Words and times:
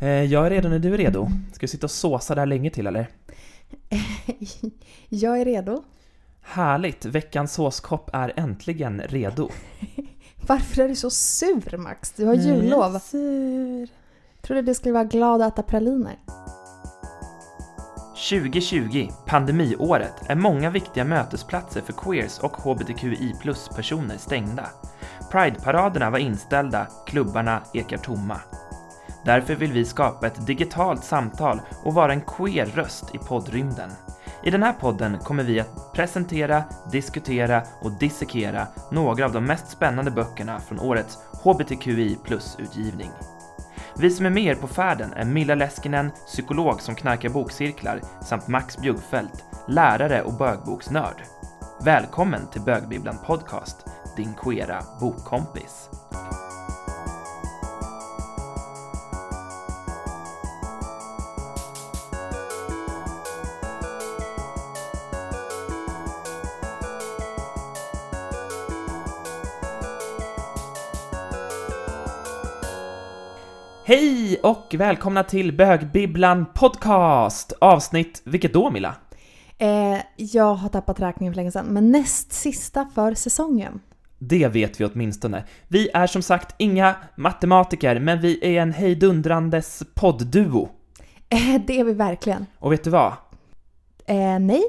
Eh, 0.00 0.08
jag 0.08 0.46
är 0.46 0.50
redo 0.50 0.68
när 0.68 0.78
du 0.78 0.94
är 0.94 0.98
redo. 0.98 1.28
Ska 1.52 1.60
vi 1.60 1.68
sitta 1.68 1.86
och 1.86 1.90
såsa 1.90 2.34
där 2.34 2.46
länge 2.46 2.70
till 2.70 2.86
eller? 2.86 3.08
Jag 5.08 5.40
är 5.40 5.44
redo. 5.44 5.84
Härligt! 6.42 7.04
Veckans 7.04 7.52
såskopp 7.52 8.10
är 8.12 8.32
äntligen 8.36 9.00
redo. 9.00 9.50
Varför 10.46 10.82
är 10.82 10.88
du 10.88 10.96
så 10.96 11.10
sur 11.10 11.76
Max? 11.76 12.12
Du 12.12 12.26
har 12.26 12.34
jullov. 12.34 12.98
Sur. 12.98 13.88
Trodde 14.42 14.62
du 14.62 14.74
skulle 14.74 14.92
vara 14.92 15.04
glad 15.04 15.42
att 15.42 15.52
äta 15.52 15.62
praliner. 15.62 16.18
2020, 18.30 19.08
pandemiåret, 19.26 20.14
är 20.28 20.34
många 20.36 20.70
viktiga 20.70 21.04
mötesplatser 21.04 21.80
för 21.80 21.92
queers 21.92 22.38
och 22.38 22.56
hbtqi 22.56 23.32
plus-personer 23.40 24.16
stängda. 24.18 24.66
Pride-paraderna 25.32 26.10
var 26.10 26.18
inställda, 26.18 26.86
klubbarna 27.06 27.62
ekar 27.74 27.96
tomma. 27.96 28.40
Därför 29.26 29.54
vill 29.54 29.72
vi 29.72 29.84
skapa 29.84 30.26
ett 30.26 30.46
digitalt 30.46 31.04
samtal 31.04 31.60
och 31.84 31.94
vara 31.94 32.12
en 32.12 32.20
queer 32.20 32.66
röst 32.66 33.14
i 33.14 33.18
poddrymden. 33.18 33.90
I 34.42 34.50
den 34.50 34.62
här 34.62 34.72
podden 34.72 35.18
kommer 35.18 35.42
vi 35.44 35.60
att 35.60 35.92
presentera, 35.92 36.64
diskutera 36.92 37.62
och 37.82 37.92
dissekera 37.92 38.66
några 38.90 39.24
av 39.24 39.32
de 39.32 39.44
mest 39.44 39.68
spännande 39.68 40.10
böckerna 40.10 40.60
från 40.60 40.80
årets 40.80 41.18
hbtqi 41.42 42.16
plus-utgivning. 42.24 43.10
Vi 43.98 44.10
som 44.10 44.26
är 44.26 44.30
med 44.30 44.44
er 44.44 44.54
på 44.54 44.66
färden 44.66 45.12
är 45.12 45.24
Milla 45.24 45.54
Leskinen, 45.54 46.10
psykolog 46.26 46.80
som 46.80 46.94
knarkar 46.94 47.28
bokcirklar, 47.28 48.00
samt 48.22 48.48
Max 48.48 48.78
Bjuggfeldt, 48.78 49.44
lärare 49.68 50.22
och 50.22 50.34
bögboksnörd. 50.34 51.22
Välkommen 51.84 52.46
till 52.52 52.60
Bögbibblan 52.60 53.18
Podcast, 53.26 53.86
din 54.16 54.34
queera 54.34 54.82
bokkompis. 55.00 55.90
Hej 73.88 74.40
och 74.42 74.74
välkomna 74.78 75.24
till 75.24 75.56
Bögbibblan 75.56 76.46
Podcast! 76.54 77.52
Avsnitt, 77.60 78.22
vilket 78.24 78.52
då 78.52 78.70
Milla? 78.70 78.94
Eh, 79.58 79.98
jag 80.16 80.54
har 80.54 80.68
tappat 80.68 81.00
räkningen 81.00 81.32
för 81.32 81.36
länge 81.36 81.52
sedan, 81.52 81.66
men 81.66 81.92
näst 81.92 82.32
sista 82.32 82.88
för 82.94 83.14
säsongen. 83.14 83.80
Det 84.18 84.48
vet 84.48 84.80
vi 84.80 84.84
åtminstone. 84.84 85.44
Vi 85.68 85.88
är 85.94 86.06
som 86.06 86.22
sagt 86.22 86.54
inga 86.58 86.96
matematiker, 87.16 88.00
men 88.00 88.20
vi 88.20 88.56
är 88.56 88.62
en 88.62 88.72
hejdundrandes 88.72 89.82
poddduo. 89.94 90.68
Eh, 91.28 91.60
det 91.66 91.80
är 91.80 91.84
vi 91.84 91.92
verkligen. 91.92 92.46
Och 92.58 92.72
vet 92.72 92.84
du 92.84 92.90
vad? 92.90 93.12
Eh, 94.06 94.38
nej. 94.40 94.62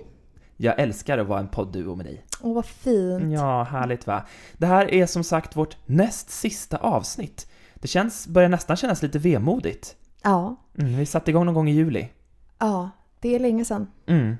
Jag 0.57 0.79
älskar 0.79 1.17
att 1.17 1.27
vara 1.27 1.39
en 1.39 1.47
poddduo 1.47 1.95
med 1.95 2.05
dig. 2.05 2.25
Åh, 2.41 2.55
vad 2.55 2.65
fint. 2.65 3.33
Ja, 3.33 3.63
härligt 3.63 4.07
va? 4.07 4.25
Det 4.57 4.65
här 4.65 4.93
är 4.93 5.05
som 5.05 5.23
sagt 5.23 5.55
vårt 5.55 5.77
näst 5.85 6.29
sista 6.29 6.77
avsnitt. 6.77 7.47
Det 7.81 7.88
känns, 7.88 8.28
börjar 8.28 8.50
nästan 8.50 8.78
kännas 8.78 9.02
lite 9.02 9.20
vemodigt. 9.20 9.95
Ja, 10.23 10.56
Mm, 10.80 10.97
vi 10.97 11.06
satte 11.06 11.31
igång 11.31 11.45
någon 11.45 11.53
gång 11.56 11.70
i 11.70 11.72
juli. 11.72 12.08
ja, 12.59 12.89
det 13.20 13.36
är 13.36 13.39
länge 13.39 13.66
sedan. 13.66 13.88
Mm. 14.08 14.38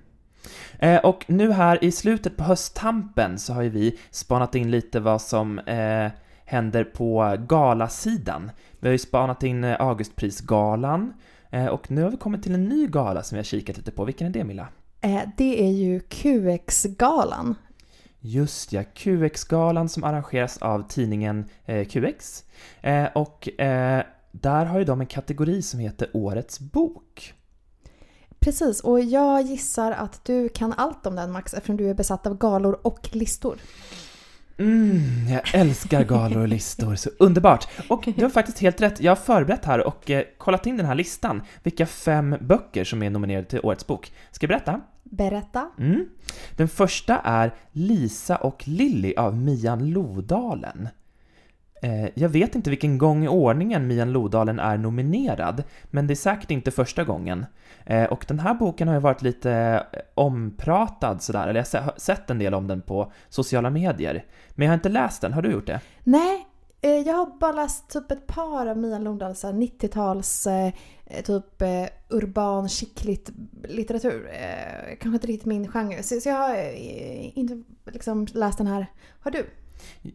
Eh, 0.80 1.00
och 1.06 1.26
nu 1.28 1.52
här 1.52 1.84
i 1.84 1.92
slutet 1.92 2.38
på 2.38 2.44
hösttampen 2.44 3.40
så 3.40 3.54
har 3.54 3.62
ju 3.62 3.70
vi 3.70 4.00
spanat 4.12 4.56
in 4.56 4.72
lite 4.72 5.00
vad 5.00 5.22
som 5.22 5.60
eh, 5.60 6.12
händer 6.46 6.84
på 6.84 7.36
galasidan. 7.48 8.52
Vi 8.80 8.88
har 8.88 8.92
ju 8.92 8.98
spanat 8.98 9.44
in 9.44 9.64
eh, 9.64 9.82
Augustprisgalan 9.82 11.14
eh, 11.52 11.66
och 11.66 11.92
nu 11.92 12.04
har 12.04 12.10
vi 12.10 12.18
kommit 12.18 12.44
till 12.44 12.54
en 12.54 12.66
ny 12.66 12.88
gala 12.88 13.24
som 13.24 13.36
vi 13.36 13.40
har 13.40 13.44
kikat 13.44 13.78
lite 13.78 13.92
på. 13.92 14.06
Vilken 14.06 14.28
är 14.28 14.32
det 14.32 14.44
Milla? 14.44 14.68
Eh, 15.02 15.22
det 15.38 15.64
är 15.68 15.72
ju 15.72 16.00
QX-galan. 16.00 17.56
Just 18.28 18.74
ja, 18.74 18.84
QX-galan 18.94 19.90
som 19.90 20.04
arrangeras 20.04 20.58
av 20.58 20.88
tidningen 20.88 21.46
eh, 21.66 21.88
QX. 21.88 22.44
Eh, 22.82 23.06
och 23.16 23.62
eh, 23.62 24.04
där 24.32 24.66
har 24.66 24.80
ju 24.80 24.86
de 24.86 25.02
en 25.02 25.08
kategori 25.08 25.62
som 25.62 25.80
heter 25.80 26.10
Årets 26.14 26.60
bok. 26.60 27.34
Precis, 28.40 28.80
och 28.80 29.00
jag 29.00 29.42
gissar 29.42 29.92
att 29.92 30.26
du 30.26 30.50
kan 30.50 30.74
allt 30.74 31.06
om 31.06 31.16
den 31.16 31.32
Max 31.32 31.54
eftersom 31.54 31.78
du 31.78 31.90
är 31.90 31.94
besatt 31.94 32.28
av 32.28 32.38
galor 32.38 32.80
och 32.82 33.10
listor. 33.12 33.58
Mm, 34.58 35.28
jag 35.30 35.42
älskar 35.54 36.04
galor 36.04 36.42
och 36.42 36.48
listor, 36.48 36.96
så 36.96 37.10
underbart! 37.20 37.68
Och 37.90 38.08
du 38.16 38.22
har 38.22 38.30
faktiskt 38.30 38.60
helt 38.60 38.82
rätt, 38.82 39.02
jag 39.02 39.12
har 39.12 39.16
förberett 39.16 39.66
här 39.66 39.88
och 39.88 40.12
kollat 40.38 40.66
in 40.66 40.78
den 40.78 40.86
här 40.86 40.96
listan, 40.96 41.42
vilka 41.64 41.86
fem 41.86 42.36
böcker 42.42 42.84
som 42.84 43.04
är 43.04 43.10
nominerade 43.10 43.48
till 43.48 43.60
Årets 43.64 43.88
bok. 43.88 44.12
Ska 44.32 44.44
jag 44.44 44.50
berätta? 44.50 44.82
Berätta. 45.12 45.70
Mm. 45.80 46.06
Den 46.56 46.68
första 46.68 47.20
är 47.20 47.54
Lisa 47.72 48.36
och 48.36 48.64
Lilly 48.68 49.14
av 49.16 49.38
Mian 49.38 49.90
Lodalen. 49.90 50.90
Eh, 51.82 52.10
jag 52.14 52.30
vet 52.30 52.56
inte 52.56 52.70
vilken 52.70 52.98
gång 52.98 53.24
i 53.24 53.28
ordningen 53.28 53.88
Mian 53.88 54.12
Lodalen 54.12 54.60
är 54.60 54.78
nominerad, 54.78 55.64
men 55.84 56.08
det 56.08 56.14
är 56.14 56.16
säkert 56.16 56.52
inte 56.52 56.72
första 56.72 57.04
gången. 57.04 57.46
Eh, 57.86 58.04
och 58.04 58.26
den 58.28 58.40
här 58.40 58.54
boken 58.54 58.88
har 58.88 58.96
ju 58.96 59.02
varit 59.02 59.22
lite 59.22 59.52
eh, 59.92 60.00
ompratad 60.16 61.22
sådär, 61.22 61.48
eller 61.48 61.66
jag 61.74 61.82
har 61.82 61.92
se- 61.94 62.00
sett 62.16 62.30
en 62.30 62.40
del 62.40 62.54
om 62.54 62.68
den 62.68 62.82
på 62.82 63.12
sociala 63.30 63.70
medier. 63.70 64.26
Men 64.52 64.66
jag 64.66 64.72
har 64.72 64.76
inte 64.78 64.90
läst 64.90 65.22
den, 65.22 65.34
har 65.34 65.42
du 65.42 65.52
gjort 65.52 65.68
det? 65.68 65.80
Nej, 66.04 66.47
Eh, 66.82 66.90
jag 66.90 67.14
har 67.14 67.40
bara 67.40 67.52
läst 67.52 67.90
typ 67.90 68.12
ett 68.12 68.28
par 68.28 68.68
av 68.68 68.78
Mia 68.78 69.00
Lundahls 69.00 69.44
90-tals 69.44 70.48
eh, 70.48 70.74
eh, 71.06 71.24
typ 71.24 71.62
eh, 71.62 71.86
urban 72.10 72.70
chickligt 72.70 73.32
litteratur. 73.64 74.30
Eh, 74.34 74.98
kanske 75.00 75.16
inte 75.16 75.28
riktigt 75.28 75.46
min 75.46 75.68
genre. 75.68 76.04
Så, 76.04 76.20
så 76.20 76.30
jag 76.30 76.36
har 76.36 76.56
eh, 76.56 77.38
inte 77.38 77.64
liksom 77.86 78.28
läst 78.34 78.58
den 78.58 78.68
här. 78.68 78.86
Har 79.20 79.32
du? 79.32 79.46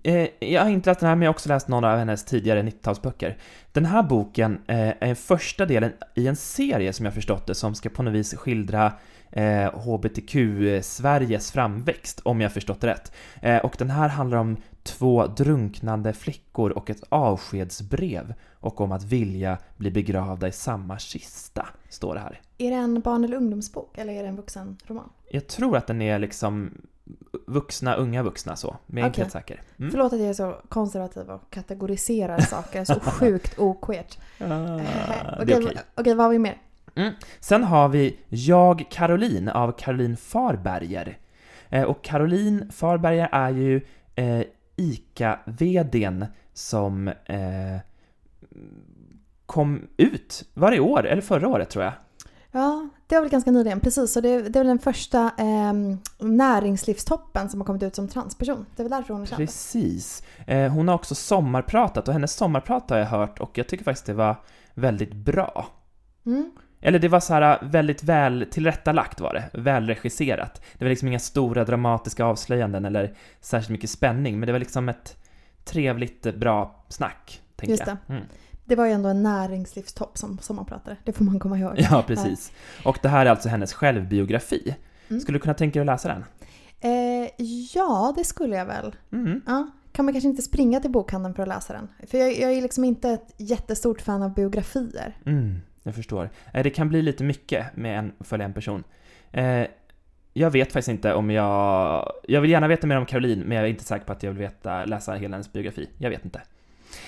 Eh, 0.03 0.29
jag 0.41 0.63
har 0.63 0.71
inte 0.71 0.91
läst 0.91 1.01
den 1.01 1.09
här, 1.09 1.17
men 1.17 1.23
jag 1.23 1.29
har 1.29 1.35
också 1.35 1.49
läst 1.49 1.69
några 1.69 1.93
av 1.93 1.99
hennes 1.99 2.25
tidigare 2.25 2.63
90-talsböcker. 2.63 3.37
Den 3.73 3.85
här 3.85 4.03
boken 4.03 4.59
eh, 4.67 4.93
är 5.01 5.15
första 5.15 5.67
delen 5.67 5.93
i 6.15 6.27
en 6.27 6.37
serie, 6.37 6.93
som 6.93 7.05
jag 7.05 7.15
förstått 7.15 7.47
det, 7.47 7.55
som 7.55 7.75
ska 7.75 7.89
på 7.89 8.03
något 8.03 8.15
vis 8.15 8.35
skildra 8.35 8.93
eh, 9.31 9.71
HBTQ-Sveriges 9.75 11.53
framväxt, 11.53 12.21
om 12.25 12.41
jag 12.41 12.53
förstått 12.53 12.81
det 12.81 12.87
rätt. 12.87 13.13
Eh, 13.41 13.57
och 13.59 13.75
den 13.79 13.91
här 13.91 14.09
handlar 14.09 14.39
om 14.39 14.57
två 14.83 15.27
drunknande 15.27 16.13
flickor 16.13 16.71
och 16.71 16.91
ett 16.91 17.03
avskedsbrev, 17.09 18.35
och 18.53 18.81
om 18.81 18.93
att 18.93 19.05
vilja 19.05 19.59
bli 19.77 19.91
begravda 19.91 20.49
i 20.49 20.53
samma 20.53 20.99
kista, 20.99 21.69
står 21.89 22.15
det 22.15 22.21
här. 22.21 22.41
Är 22.59 22.71
det 22.71 22.77
en 22.77 23.01
barn 23.01 23.25
eller 23.25 23.37
ungdomsbok 23.37 23.99
eller 23.99 24.13
är 24.13 24.23
det 24.23 24.29
en 24.29 24.37
vuxenroman? 24.37 25.11
Jag 25.31 25.47
tror 25.47 25.77
att 25.77 25.87
den 25.87 26.03
är 26.03 26.19
liksom 26.19 26.71
vuxna, 27.47 27.95
unga 27.95 28.23
vuxna 28.23 28.57
så, 28.57 28.77
men 28.87 28.97
jag 28.97 29.05
är 29.05 29.09
inte 29.09 29.21
helt 29.21 29.33
säker. 29.33 29.63
Mm. 29.79 29.91
Förlåt 29.91 30.13
att 30.13 30.21
jag 30.21 30.29
är 30.29 30.35
så 30.35 30.57
konservativ 30.69 31.31
och 31.31 31.51
kategoriserar 31.51 32.41
saker 32.41 32.85
så 32.85 33.01
sjukt 33.01 33.59
oqueert. 33.59 34.19
Ah, 34.39 34.81
Okej, 35.41 35.55
är 35.55 35.83
okej. 35.95 36.15
vad 36.15 36.25
har 36.25 36.31
vi 36.31 36.39
mer? 36.39 36.59
Sen 37.41 37.65
har 37.65 37.89
vi 37.89 38.19
Jag 38.29 38.87
Caroline 38.91 39.49
av 39.49 39.73
Caroline 39.73 40.17
Farberger. 40.17 41.19
Eh, 41.69 41.83
och 41.83 42.05
Caroline 42.05 42.71
Farberger 42.73 43.29
är 43.33 43.51
ju 43.51 43.81
eh, 44.15 44.43
ICA-VDn 44.77 46.27
som 46.53 47.09
eh, 47.09 47.81
kom 49.47 49.89
ut, 49.97 50.45
var 50.55 50.71
det 50.71 50.77
i 50.77 50.81
år 50.81 51.07
eller 51.07 51.23
förra 51.23 51.49
året 51.49 51.71
tror 51.71 51.85
jag? 51.85 51.93
Ja, 52.55 52.89
det 53.07 53.15
var 53.15 53.23
väl 53.23 53.31
ganska 53.31 53.51
nyligen. 53.51 53.81
Precis, 53.81 54.13
så 54.13 54.21
det, 54.21 54.43
det 54.43 54.59
är 54.59 54.61
väl 54.61 54.67
den 54.67 54.79
första 54.79 55.31
eh, 55.39 55.73
näringslivstoppen 56.19 57.49
som 57.49 57.61
har 57.61 57.67
kommit 57.67 57.83
ut 57.83 57.95
som 57.95 58.09
transperson. 58.09 58.67
Det 58.77 58.83
är 58.83 58.85
väl 58.85 58.91
därför 58.91 59.15
hon 59.15 59.23
är 59.23 59.27
känd. 59.27 59.39
Precis. 59.39 60.23
Eh, 60.47 60.73
hon 60.73 60.89
har 60.89 60.95
också 60.95 61.15
sommarpratat 61.15 62.09
och 62.09 62.15
hennes 62.15 62.33
sommarprat 62.33 62.91
har 62.91 62.99
jag 62.99 63.07
hört 63.07 63.41
och 63.41 63.59
jag 63.59 63.69
tycker 63.69 63.85
faktiskt 63.85 64.07
det 64.07 64.15
var 64.15 64.37
väldigt 64.75 65.15
bra. 65.15 65.67
Mm. 66.27 66.51
Eller 66.83 66.99
det 66.99 67.09
var 67.09 67.21
så 67.21 67.35
här 67.35 67.59
väldigt 67.63 68.05
väl 68.05 68.47
tillrättalagt 68.51 69.21
var 69.21 69.35
det, 69.35 69.61
välregisserat. 69.61 70.63
Det 70.79 70.85
var 70.85 70.91
liksom 70.91 71.09
inga 71.09 71.19
stora 71.19 71.65
dramatiska 71.65 72.25
avslöjanden 72.25 72.85
eller 72.85 73.15
särskilt 73.41 73.71
mycket 73.71 73.91
spänning, 73.91 74.39
men 74.39 74.47
det 74.47 74.53
var 74.53 74.59
liksom 74.59 74.89
ett 74.89 75.17
trevligt, 75.65 76.35
bra 76.35 76.85
snack, 76.89 77.43
tänker 77.57 77.73
Just 77.73 77.87
jag. 77.87 77.97
Mm. 78.09 78.23
Det 78.65 78.77
var 78.77 78.87
ju 78.87 78.93
ändå 78.93 79.09
en 79.09 79.23
näringslivstopp 79.23 80.19
som 80.19 80.39
sommarpratare. 80.39 80.97
Det 81.05 81.13
får 81.13 81.25
man 81.25 81.39
komma 81.39 81.59
ihåg. 81.59 81.75
Ja, 81.91 82.05
precis. 82.07 82.53
Och 82.85 82.99
det 83.03 83.09
här 83.09 83.27
är 83.27 83.31
alltså 83.31 83.49
hennes 83.49 83.73
självbiografi. 83.73 84.75
Mm. 85.09 85.21
Skulle 85.21 85.39
du 85.39 85.43
kunna 85.43 85.55
tänka 85.55 85.79
dig 85.79 85.81
att 85.81 85.87
läsa 85.87 86.09
den? 86.09 86.25
Eh, 86.81 87.31
ja, 87.75 88.15
det 88.17 88.25
skulle 88.25 88.57
jag 88.57 88.67
väl. 88.67 88.97
Mm. 89.13 89.41
Ja. 89.47 89.71
Kan 89.93 90.05
man 90.05 90.15
kanske 90.15 90.29
inte 90.29 90.43
springa 90.43 90.81
till 90.81 90.91
bokhandeln 90.91 91.35
för 91.35 91.43
att 91.43 91.49
läsa 91.49 91.73
den? 91.73 91.89
För 92.07 92.19
jag, 92.19 92.39
jag 92.39 92.53
är 92.53 92.63
liksom 92.63 92.85
inte 92.85 93.11
ett 93.11 93.35
jättestort 93.37 94.01
fan 94.01 94.23
av 94.23 94.35
biografier. 94.35 95.17
Mm, 95.27 95.61
jag 95.83 95.95
förstår. 95.95 96.31
Eh, 96.55 96.63
Det 96.63 96.71
kan 96.71 96.89
bli 96.89 97.03
lite 97.03 97.25
mycket 97.25 97.77
med 97.77 97.99
en, 97.99 98.13
följa 98.21 98.47
en 98.47 98.53
person. 98.53 98.85
Eh, 99.31 99.67
jag 100.33 100.51
vet 100.51 100.73
faktiskt 100.73 100.89
inte 100.89 101.15
om 101.15 101.31
jag... 101.31 102.13
Jag 102.29 102.41
vill 102.41 102.51
gärna 102.51 102.69
veta 102.69 102.87
mer 102.87 102.97
om 102.97 103.07
Caroline, 103.07 103.41
men 103.41 103.57
jag 103.57 103.67
är 103.67 103.71
inte 103.71 103.85
säker 103.85 104.05
på 104.05 104.13
att 104.13 104.23
jag 104.23 104.31
vill 104.31 104.39
veta, 104.39 104.85
läsa 104.85 105.15
hela 105.15 105.35
hennes 105.35 105.53
biografi. 105.53 105.89
Jag 105.99 106.11
vet 106.11 106.25
inte. 106.25 106.41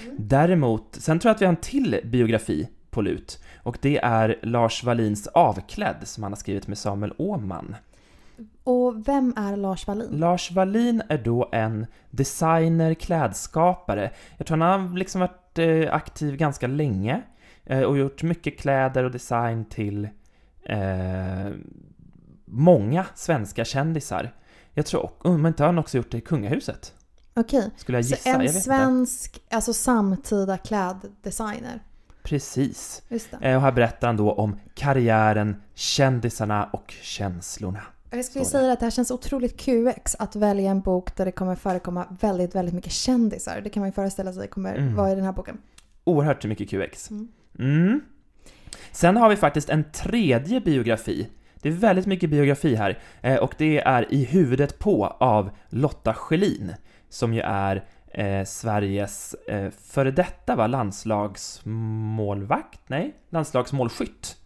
Mm. 0.02 0.16
Däremot, 0.18 0.96
sen 1.00 1.18
tror 1.18 1.28
jag 1.30 1.34
att 1.34 1.40
vi 1.40 1.46
har 1.46 1.52
en 1.52 1.60
till 1.60 2.00
biografi 2.04 2.68
på 2.90 3.02
lut. 3.02 3.38
Och 3.62 3.78
det 3.80 3.98
är 3.98 4.38
Lars 4.42 4.84
Wallins 4.84 5.26
Avklädd 5.26 5.96
som 6.02 6.22
han 6.22 6.32
har 6.32 6.36
skrivit 6.36 6.68
med 6.68 6.78
Samuel 6.78 7.12
Åman. 7.16 7.76
Och 8.64 9.08
vem 9.08 9.34
är 9.36 9.56
Lars 9.56 9.86
Wallin? 9.86 10.08
Lars 10.10 10.50
Wallin 10.50 11.02
är 11.08 11.18
då 11.18 11.48
en 11.52 11.86
designer, 12.10 12.94
klädskapare. 12.94 14.10
Jag 14.36 14.46
tror 14.46 14.58
han 14.58 14.90
har 14.90 14.98
liksom 14.98 15.20
varit 15.20 15.58
eh, 15.58 15.94
aktiv 15.94 16.36
ganska 16.36 16.66
länge 16.66 17.22
och 17.66 17.98
gjort 17.98 18.22
mycket 18.22 18.58
kläder 18.58 19.04
och 19.04 19.10
design 19.10 19.64
till 19.64 20.08
eh, 20.62 21.50
många 22.44 23.06
svenska 23.14 23.64
kändisar. 23.64 24.34
Jag 24.72 24.86
tror, 24.86 25.10
om 25.18 25.46
inte 25.46 25.64
han 25.64 25.78
också 25.78 25.96
gjort 25.96 26.10
det 26.10 26.18
i 26.18 26.20
kungahuset. 26.20 26.94
Okej, 27.34 27.70
Skulle 27.76 27.98
jag 27.98 28.04
så 28.04 28.10
gissa, 28.14 28.28
en 28.30 28.32
jag 28.32 28.38
vet 28.40 28.48
inte. 28.50 28.60
svensk, 28.60 29.42
alltså 29.50 29.72
samtida 29.72 30.58
kläddesigner. 30.58 31.80
Precis. 32.22 33.02
Eh, 33.40 33.56
Och 33.56 33.62
här 33.62 33.72
berättar 33.72 34.06
han 34.06 34.16
då 34.16 34.32
om 34.32 34.56
karriären, 34.74 35.56
kändisarna 35.74 36.64
och 36.72 36.94
känslorna. 37.02 37.80
Jag 38.10 38.24
skulle 38.24 38.44
säga 38.44 38.72
att 38.72 38.80
det 38.80 38.86
här 38.86 38.90
känns 38.90 39.10
otroligt 39.10 39.56
QX 39.60 40.16
att 40.18 40.36
välja 40.36 40.70
en 40.70 40.80
bok 40.80 41.16
där 41.16 41.24
det 41.24 41.32
kommer 41.32 41.54
förekomma 41.54 42.06
väldigt, 42.20 42.54
väldigt 42.54 42.74
mycket 42.74 42.92
kändisar. 42.92 43.60
Det 43.60 43.70
kan 43.70 43.80
man 43.80 43.88
ju 43.88 43.92
föreställa 43.92 44.32
sig 44.32 44.48
kommer 44.48 44.74
Mm. 44.74 44.94
vara 44.96 45.12
i 45.12 45.14
den 45.14 45.24
här 45.24 45.32
boken. 45.32 45.58
Oerhört 46.04 46.44
mycket 46.44 46.70
QX. 46.70 47.10
Mm. 47.10 47.28
Mm. 47.58 48.00
Sen 48.92 49.16
har 49.16 49.28
vi 49.28 49.36
faktiskt 49.36 49.68
en 49.68 49.84
tredje 49.92 50.60
biografi. 50.60 51.28
Det 51.54 51.68
är 51.68 51.72
väldigt 51.72 52.06
mycket 52.06 52.30
biografi 52.30 52.74
här. 52.74 52.98
Eh, 53.20 53.36
och 53.36 53.54
det 53.58 53.78
är 53.78 54.14
I 54.14 54.24
huvudet 54.24 54.78
på 54.78 55.06
av 55.06 55.50
Lotta 55.68 56.14
Schelin. 56.14 56.74
Som 57.08 57.34
ju 57.34 57.40
är 57.40 57.84
eh, 58.08 58.44
Sveriges 58.44 59.34
eh, 59.34 59.70
före 59.84 60.10
detta 60.10 60.56
va, 60.56 60.66
landslagsmålvakt? 60.66 62.80
Nej, 62.86 63.14
landslagsmålskytt. 63.30 64.36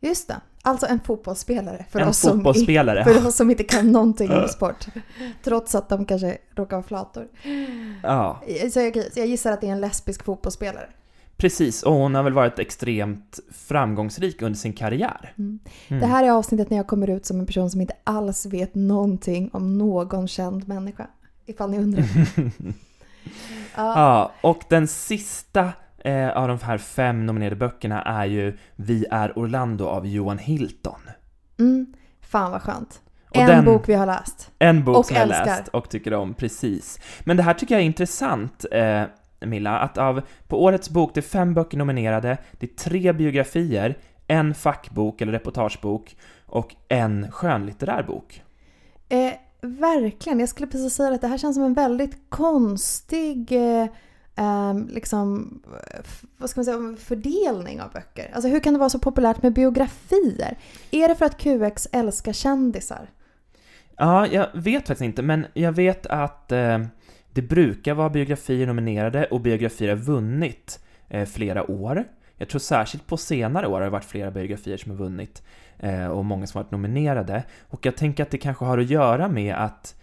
Just 0.00 0.28
det. 0.28 0.36
Alltså 0.62 0.86
en 0.86 1.00
fotbollsspelare 1.00 1.84
för, 1.90 2.00
en 2.00 2.08
oss, 2.08 2.18
som, 2.18 2.30
fotbollsspelare. 2.30 3.04
för 3.04 3.26
oss 3.26 3.36
som 3.36 3.50
inte 3.50 3.64
kan 3.64 3.92
någonting 3.92 4.32
om 4.32 4.48
sport. 4.52 4.86
Trots 5.44 5.74
att 5.74 5.88
de 5.88 6.04
kanske 6.04 6.38
råkar 6.54 6.76
vara 6.76 6.86
flator. 6.86 7.28
Ja, 8.02 8.42
Så 8.72 8.80
jag, 8.80 8.96
jag 9.14 9.26
gissar 9.26 9.52
att 9.52 9.60
det 9.60 9.68
är 9.68 9.72
en 9.72 9.80
lesbisk 9.80 10.24
fotbollsspelare. 10.24 10.88
Precis. 11.36 11.82
Och 11.82 11.92
hon 11.92 12.14
har 12.14 12.22
väl 12.22 12.32
varit 12.32 12.58
extremt 12.58 13.38
framgångsrik 13.52 14.42
under 14.42 14.58
sin 14.58 14.72
karriär. 14.72 15.32
Mm. 15.38 15.58
Mm. 15.88 16.00
Det 16.00 16.06
här 16.06 16.24
är 16.24 16.30
avsnittet 16.30 16.70
när 16.70 16.76
jag 16.76 16.86
kommer 16.86 17.10
ut 17.10 17.26
som 17.26 17.40
en 17.40 17.46
person 17.46 17.70
som 17.70 17.80
inte 17.80 17.94
alls 18.04 18.46
vet 18.46 18.74
någonting 18.74 19.50
om 19.52 19.78
någon 19.78 20.28
känd 20.28 20.68
människa. 20.68 21.06
Ifall 21.46 21.70
ni 21.70 21.78
undrar. 21.78 22.04
Ja. 23.76 23.98
Ja, 24.00 24.32
och 24.40 24.62
den 24.68 24.88
sista 24.88 25.72
eh, 25.98 26.28
av 26.28 26.48
de 26.48 26.58
här 26.62 26.78
fem 26.78 27.26
nominerade 27.26 27.56
böckerna 27.56 28.02
är 28.02 28.24
ju 28.24 28.58
Vi 28.76 29.06
är 29.10 29.38
Orlando 29.38 29.86
av 29.86 30.06
Johan 30.06 30.38
Hilton. 30.38 31.00
Mm. 31.58 31.86
Fan 32.20 32.50
vad 32.52 32.62
skönt. 32.62 33.00
Och 33.30 33.36
en 33.36 33.46
den- 33.46 33.64
bok 33.64 33.88
vi 33.88 33.94
har 33.94 34.06
läst. 34.06 34.50
En 34.58 34.84
bok 34.84 34.96
Och 34.96 35.06
som 35.06 35.16
jag 35.16 35.22
älskar. 35.22 35.44
läst 35.46 35.68
och 35.68 35.90
tycker 35.90 36.14
om, 36.14 36.34
precis. 36.34 37.00
Men 37.24 37.36
det 37.36 37.42
här 37.42 37.54
tycker 37.54 37.74
jag 37.74 37.82
är 37.82 37.86
intressant, 37.86 38.64
eh, 38.72 39.02
Milla, 39.40 39.78
att 39.78 39.98
av, 39.98 40.20
på 40.48 40.62
årets 40.64 40.90
bok, 40.90 41.10
det 41.14 41.20
är 41.20 41.22
fem 41.22 41.54
böcker 41.54 41.78
nominerade, 41.78 42.38
det 42.52 42.66
är 42.70 42.74
tre 42.76 43.12
biografier, 43.12 43.98
en 44.26 44.54
fackbok 44.54 45.20
eller 45.20 45.32
reportagebok 45.32 46.16
och 46.46 46.74
en 46.88 47.30
skönlitterär 47.32 48.02
bok. 48.02 48.42
Eh, 49.08 49.32
verkligen. 49.60 50.40
Jag 50.40 50.48
skulle 50.48 50.66
precis 50.66 50.94
säga 50.94 51.14
att 51.14 51.20
det 51.20 51.28
här 51.28 51.38
känns 51.38 51.56
som 51.56 51.64
en 51.64 51.74
väldigt 51.74 52.16
konstig 52.28 53.52
eh, 53.52 53.86
ehm, 54.36 54.88
liksom, 54.92 55.58
f- 56.00 56.22
vad 56.36 56.50
ska 56.50 56.58
man 56.60 56.64
säga, 56.64 56.96
fördelning 56.98 57.80
av 57.80 57.92
böcker. 57.92 58.30
Alltså 58.34 58.48
hur 58.48 58.60
kan 58.60 58.72
det 58.72 58.78
vara 58.78 58.90
så 58.90 58.98
populärt 58.98 59.42
med 59.42 59.52
biografier? 59.52 60.58
Är 60.90 61.08
det 61.08 61.14
för 61.14 61.24
att 61.26 61.38
QX 61.38 61.88
älskar 61.92 62.32
kändisar? 62.32 63.10
Ja, 63.96 64.26
jag 64.26 64.48
vet 64.54 64.86
faktiskt 64.86 65.04
inte, 65.04 65.22
men 65.22 65.46
jag 65.54 65.72
vet 65.72 66.06
att 66.06 66.52
eh, 66.52 66.78
det 67.36 67.42
brukar 67.42 67.94
vara 67.94 68.10
biografier 68.10 68.66
nominerade 68.66 69.24
och 69.24 69.40
biografier 69.40 69.88
har 69.88 69.96
vunnit 69.96 70.80
eh, 71.08 71.26
flera 71.26 71.70
år. 71.70 72.04
Jag 72.36 72.48
tror 72.48 72.58
särskilt 72.58 73.06
på 73.06 73.16
senare 73.16 73.66
år 73.66 73.72
har 73.72 73.80
det 73.80 73.90
varit 73.90 74.04
flera 74.04 74.30
biografier 74.30 74.76
som 74.76 74.90
har 74.90 74.98
vunnit 74.98 75.42
eh, 75.78 76.06
och 76.06 76.24
många 76.24 76.46
som 76.46 76.58
har 76.58 76.64
varit 76.64 76.70
nominerade. 76.70 77.42
Och 77.68 77.86
jag 77.86 77.96
tänker 77.96 78.22
att 78.22 78.30
det 78.30 78.38
kanske 78.38 78.64
har 78.64 78.78
att 78.78 78.90
göra 78.90 79.28
med 79.28 79.54
att, 79.54 79.94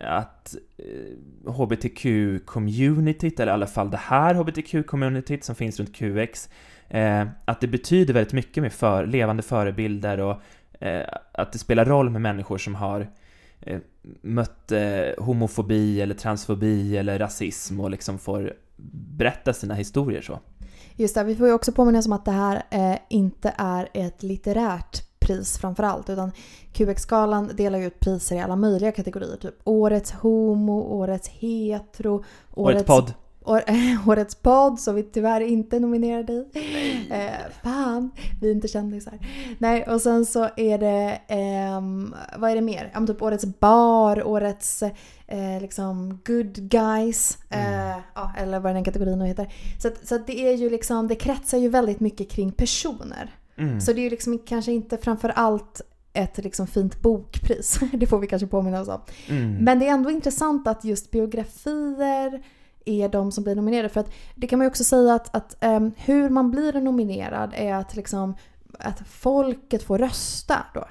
att 0.00 0.56
eh, 0.78 1.52
HBTQ-communityt, 1.52 3.40
eller 3.40 3.52
i 3.52 3.54
alla 3.54 3.66
fall 3.66 3.90
det 3.90 3.96
här 3.96 4.34
HBTQ-communityt 4.34 5.40
som 5.40 5.54
finns 5.54 5.80
runt 5.80 5.96
QX, 5.96 6.48
eh, 6.88 7.26
att 7.44 7.60
det 7.60 7.66
betyder 7.68 8.14
väldigt 8.14 8.32
mycket 8.32 8.62
med 8.62 8.72
för, 8.72 9.06
levande 9.06 9.42
förebilder 9.42 10.20
och 10.20 10.40
eh, 10.80 11.06
att 11.32 11.52
det 11.52 11.58
spelar 11.58 11.84
roll 11.84 12.10
med 12.10 12.22
människor 12.22 12.58
som 12.58 12.74
har 12.74 13.08
eh, 13.60 13.78
mött 14.22 14.72
eh, 14.72 15.24
homofobi 15.24 16.00
eller 16.00 16.14
transfobi 16.14 16.96
eller 16.96 17.18
rasism 17.18 17.80
och 17.80 17.90
liksom 17.90 18.18
får 18.18 18.52
berätta 19.16 19.52
sina 19.52 19.74
historier 19.74 20.22
så. 20.22 20.40
Just 20.96 21.14
det, 21.14 21.24
vi 21.24 21.36
får 21.36 21.46
ju 21.46 21.52
också 21.52 21.72
påminna 21.72 21.98
oss 21.98 22.06
om 22.06 22.12
att 22.12 22.24
det 22.24 22.30
här 22.30 22.62
eh, 22.70 22.98
inte 23.08 23.54
är 23.56 23.88
ett 23.94 24.22
litterärt 24.22 25.18
pris 25.18 25.58
framför 25.58 25.82
allt. 25.82 26.10
Utan 26.10 26.32
QX-galan 26.72 27.50
delar 27.56 27.78
ju 27.78 27.86
ut 27.86 28.00
priser 28.00 28.36
i 28.36 28.40
alla 28.40 28.56
möjliga 28.56 28.92
kategorier. 28.92 29.36
Typ 29.36 29.54
årets 29.64 30.10
homo, 30.10 30.82
årets 30.82 31.28
hetero, 31.28 32.24
Årets 32.54 32.84
podd. 32.84 33.12
År, 33.48 33.62
årets 34.06 34.34
podd 34.34 34.80
som 34.80 34.94
vi 34.94 35.02
tyvärr 35.02 35.40
inte 35.40 35.78
nominerade 35.80 36.32
i. 36.32 36.46
Eh, 37.10 37.52
fan, 37.62 38.10
vi 38.40 38.48
är 38.48 38.52
inte 38.52 38.68
kändisar. 38.68 39.18
Nej, 39.58 39.82
och 39.82 40.00
sen 40.00 40.26
så 40.26 40.48
är 40.56 40.78
det, 40.78 41.20
ehm, 41.28 42.14
vad 42.38 42.50
är 42.50 42.54
det 42.54 42.60
mer? 42.60 42.90
Ja, 42.94 43.06
typ 43.06 43.22
årets 43.22 43.44
bar, 43.44 44.26
årets 44.26 44.82
eh, 45.26 45.60
liksom 45.60 46.20
good 46.26 46.70
guys. 46.70 47.38
Eh, 47.50 47.98
ja, 48.14 48.32
eller 48.38 48.60
vad 48.60 48.74
den 48.74 48.84
kategorin 48.84 49.18
nu 49.18 49.26
heter. 49.26 49.52
Så, 49.78 49.88
att, 49.88 50.08
så 50.08 50.14
att 50.14 50.26
det 50.26 50.40
är 50.40 50.56
ju 50.56 50.70
liksom, 50.70 51.08
det 51.08 51.14
kretsar 51.14 51.58
ju 51.58 51.68
väldigt 51.68 52.00
mycket 52.00 52.30
kring 52.30 52.52
personer. 52.52 53.34
Mm. 53.56 53.80
Så 53.80 53.92
det 53.92 54.00
är 54.00 54.02
ju 54.02 54.10
liksom 54.10 54.38
kanske 54.38 54.72
inte 54.72 54.98
framför 54.98 55.28
allt 55.28 55.82
ett 56.12 56.38
liksom 56.38 56.66
fint 56.66 57.02
bokpris. 57.02 57.80
Det 57.92 58.06
får 58.06 58.18
vi 58.18 58.26
kanske 58.26 58.46
påminna 58.46 58.80
oss 58.80 58.88
om. 58.88 59.00
Mm. 59.28 59.52
Men 59.52 59.78
det 59.78 59.86
är 59.86 59.92
ändå 59.92 60.10
intressant 60.10 60.68
att 60.68 60.84
just 60.84 61.10
biografier 61.10 62.42
är 62.90 63.08
de 63.08 63.32
som 63.32 63.44
blir 63.44 63.54
nominerade. 63.54 63.88
För 63.88 64.00
att 64.00 64.10
det 64.34 64.46
kan 64.46 64.58
man 64.58 64.64
ju 64.66 64.70
också 64.70 64.84
säga 64.84 65.14
att, 65.14 65.34
att 65.36 65.56
ehm, 65.60 65.92
hur 65.96 66.30
man 66.30 66.50
blir 66.50 66.80
nominerad 66.80 67.52
är 67.56 67.74
att, 67.74 67.96
liksom, 67.96 68.34
att 68.78 69.00
folket 69.08 69.82
får 69.82 69.98
rösta 69.98 70.56
då. 70.74 70.84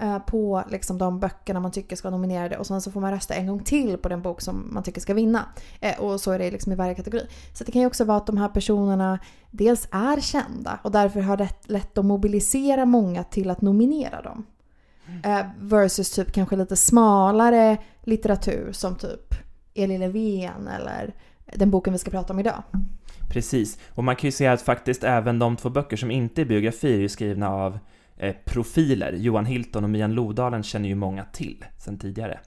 eh, 0.00 0.18
På 0.18 0.64
liksom 0.70 0.98
de 0.98 1.20
böckerna 1.20 1.60
man 1.60 1.70
tycker 1.70 1.96
ska 1.96 2.08
vara 2.10 2.16
nominerade 2.16 2.56
och 2.58 2.66
sen 2.66 2.80
så 2.80 2.90
får 2.90 3.00
man 3.00 3.10
rösta 3.10 3.34
en 3.34 3.46
gång 3.46 3.60
till 3.64 3.96
på 3.98 4.08
den 4.08 4.22
bok 4.22 4.40
som 4.40 4.68
man 4.74 4.82
tycker 4.82 5.00
ska 5.00 5.14
vinna. 5.14 5.44
Eh, 5.80 6.00
Och 6.00 6.20
så 6.20 6.30
är 6.32 6.38
det 6.38 6.50
liksom 6.50 6.72
i 6.72 6.74
varje 6.74 6.94
kategori. 6.94 7.26
Så 7.52 7.64
det 7.64 7.72
kan 7.72 7.80
ju 7.80 7.86
också 7.86 8.04
vara 8.04 8.18
att 8.18 8.26
de 8.26 8.36
här 8.36 8.48
personerna 8.48 9.18
dels 9.50 9.88
är 9.90 10.20
kända 10.20 10.80
och 10.84 10.90
därför 10.90 11.20
har 11.20 11.36
det 11.36 11.48
lätt 11.62 11.98
att 11.98 12.04
mobilisera 12.04 12.84
många 12.84 13.24
till 13.24 13.50
att 13.50 13.60
nominera 13.60 14.22
dem. 14.22 14.46
Eh, 15.24 15.46
versus 15.58 16.10
typ 16.10 16.32
kanske 16.32 16.56
lite 16.56 16.76
smalare 16.76 17.78
litteratur 18.02 18.72
som 18.72 18.94
typ 18.96 19.34
Elin 19.74 20.00
Löfven 20.00 20.68
eller 20.68 21.14
den 21.54 21.70
boken 21.70 21.92
vi 21.92 21.98
ska 21.98 22.10
prata 22.10 22.32
om 22.32 22.38
idag. 22.38 22.62
Precis, 23.30 23.78
och 23.88 24.04
man 24.04 24.16
kan 24.16 24.28
ju 24.28 24.32
säga 24.32 24.52
att 24.52 24.62
faktiskt 24.62 25.04
även 25.04 25.38
de 25.38 25.56
två 25.56 25.70
böcker 25.70 25.96
som 25.96 26.10
inte 26.10 26.40
är 26.40 26.44
biografier 26.44 26.94
är 26.94 27.00
ju 27.00 27.08
skrivna 27.08 27.48
av 27.48 27.78
eh, 28.16 28.36
profiler. 28.44 29.12
Johan 29.12 29.46
Hilton 29.46 29.84
och 29.84 29.90
Mian 29.90 30.14
Lodalen 30.14 30.62
känner 30.62 30.88
ju 30.88 30.94
många 30.94 31.24
till 31.24 31.64
sedan 31.78 31.98
tidigare. 31.98 32.38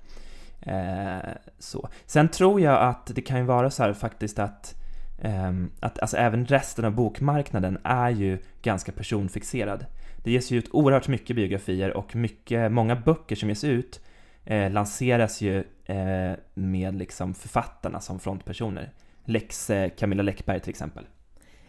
Eh, 0.62 1.30
så. 1.60 1.90
Sen 2.06 2.28
tror 2.28 2.62
jag 2.62 2.82
att 2.82 3.12
det 3.16 3.22
kan 3.22 3.38
ju 3.38 3.44
vara 3.44 3.72
så 3.72 3.84
här 3.84 3.94
faktiskt 3.94 4.40
att, 4.40 4.76
eh, 5.20 5.52
att 5.80 6.00
alltså 6.00 6.18
även 6.18 6.46
resten 6.46 6.86
av 6.86 6.92
bokmarknaden 6.92 7.78
är 7.84 8.10
ju 8.10 8.38
ganska 8.62 8.92
personfixerad. 8.92 9.86
Det 10.24 10.32
ges 10.32 10.52
ju 10.52 10.58
ut 10.58 10.70
oerhört 10.72 11.08
mycket 11.08 11.36
biografier 11.36 11.98
och 11.98 12.16
mycket, 12.16 12.72
många 12.72 12.96
böcker 12.96 13.36
som 13.36 13.50
ges 13.50 13.64
ut 13.64 14.02
eh, 14.46 14.72
lanseras 14.72 15.42
ju 15.42 15.64
eh, 15.86 16.32
med 16.54 16.96
liksom 16.96 17.34
författarna 17.34 18.00
som 18.00 18.20
frontpersoner. 18.20 18.92
Lex 19.26 19.70
eh, 19.70 19.90
Camilla 19.90 20.24
Läckberg 20.24 20.60
till 20.60 20.70
exempel. 20.70 21.04